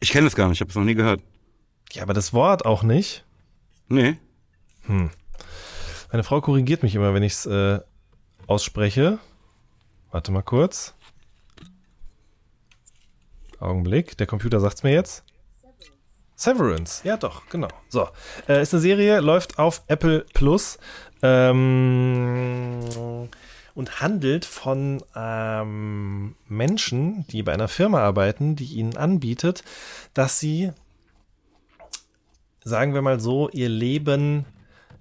[0.00, 1.20] Ich kenne es gar nicht, ich habe es noch nie gehört.
[1.92, 3.24] Ja, aber das Wort auch nicht?
[3.88, 4.16] Nee.
[4.86, 5.10] Hm.
[6.10, 7.80] Meine Frau korrigiert mich immer, wenn ich es äh,
[8.46, 9.18] ausspreche.
[10.10, 10.94] Warte mal kurz.
[13.60, 15.24] Augenblick, der Computer sagt es mir jetzt.
[16.36, 17.68] Severance, ja doch, genau.
[17.88, 18.08] So,
[18.48, 20.78] äh, ist eine Serie, läuft auf Apple Plus.
[21.20, 22.80] Ähm,
[23.78, 29.62] und handelt von ähm, Menschen, die bei einer Firma arbeiten, die ihnen anbietet,
[30.14, 30.72] dass sie,
[32.64, 34.46] sagen wir mal so, ihr Leben,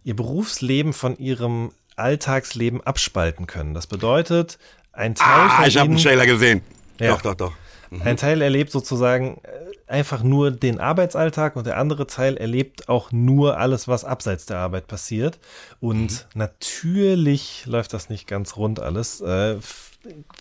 [0.03, 3.73] ihr Berufsleben von ihrem Alltagsleben abspalten können.
[3.73, 4.59] Das bedeutet,
[4.93, 6.61] ein Teil ah, von ich habe einen Trailer gesehen.
[6.99, 7.53] Ja, doch, doch, doch.
[7.89, 8.03] Mhm.
[8.03, 13.11] Ein Teil erlebt sozusagen äh, einfach nur den Arbeitsalltag und der andere Teil erlebt auch
[13.11, 15.39] nur alles, was abseits der Arbeit passiert.
[15.79, 16.17] Und mhm.
[16.35, 19.21] natürlich läuft das nicht ganz rund alles.
[19.21, 19.57] Äh,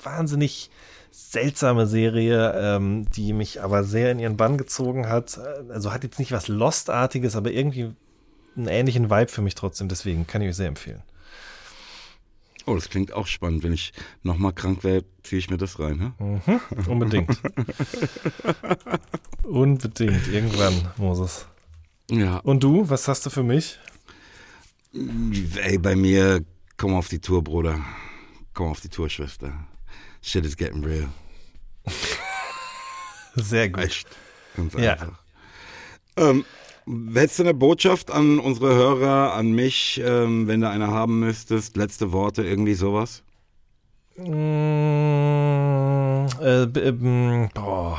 [0.02, 0.70] wahnsinnig
[1.10, 5.40] seltsame Serie, ähm, die mich aber sehr in ihren Bann gezogen hat.
[5.70, 7.94] Also hat jetzt nicht was Lost-artiges, aber irgendwie
[8.56, 9.88] einen ähnlichen Vibe für mich trotzdem.
[9.88, 11.02] Deswegen kann ich euch sehr empfehlen.
[12.66, 13.62] Oh, das klingt auch spannend.
[13.62, 16.12] Wenn ich nochmal krank wäre, ziehe ich mir das rein.
[16.18, 17.30] Mhm, unbedingt.
[19.44, 20.26] unbedingt.
[20.26, 21.46] Irgendwann, Moses.
[22.10, 22.38] Ja.
[22.38, 23.78] Und du, was hast du für mich?
[25.62, 26.44] Ey, bei mir,
[26.76, 27.80] komm auf die Tour, Bruder.
[28.52, 29.52] Komm auf die Tour, Schwester.
[30.20, 31.08] Shit is getting real.
[33.36, 33.84] Sehr gut.
[33.84, 34.08] Echt.
[34.56, 35.18] Ganz einfach.
[36.16, 36.30] Ja.
[36.30, 36.44] Ähm,
[36.86, 41.76] Hättest du eine Botschaft an unsere Hörer, an mich, ähm, wenn du eine haben müsstest?
[41.76, 43.24] Letzte Worte, irgendwie sowas?
[44.16, 44.24] Mm,
[46.40, 47.98] äh, äh, boah.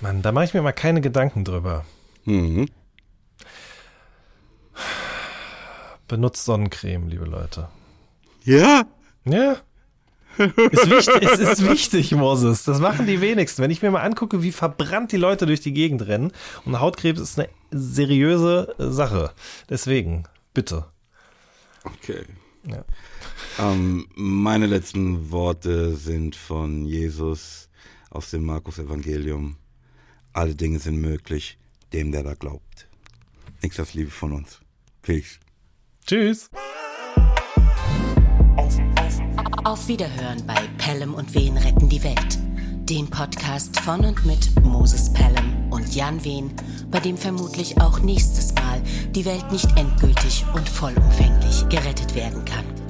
[0.00, 1.84] Mann, da mache ich mir mal keine Gedanken drüber.
[2.24, 2.68] Mhm.
[6.08, 7.68] Benutzt Sonnencreme, liebe Leute.
[8.44, 8.84] Ja?
[9.24, 9.56] Ja.
[10.38, 12.64] Ist wichtig, es ist wichtig, Moses.
[12.64, 13.62] Das machen die wenigsten.
[13.62, 16.32] Wenn ich mir mal angucke, wie verbrannt die Leute durch die Gegend rennen.
[16.64, 19.32] Und Hautkrebs ist eine seriöse Sache.
[19.68, 20.24] Deswegen,
[20.54, 20.86] bitte.
[21.84, 22.24] Okay.
[22.64, 22.84] Ja.
[23.58, 27.68] Ähm, meine letzten Worte sind von Jesus
[28.10, 29.56] aus dem Markus-Evangelium.
[30.32, 31.58] Alle Dinge sind möglich,
[31.92, 32.88] dem, der da glaubt.
[33.62, 34.60] Nichts als Liebe von uns.
[35.02, 35.38] Peace.
[36.06, 36.50] Tschüss.
[39.64, 42.38] Auf Wiederhören bei Pelham und Wen retten die Welt.
[42.88, 46.52] Dem Podcast von und mit Moses Pelham und Jan Wehn,
[46.88, 48.80] bei dem vermutlich auch nächstes Mal
[49.10, 52.85] die Welt nicht endgültig und vollumfänglich gerettet werden kann.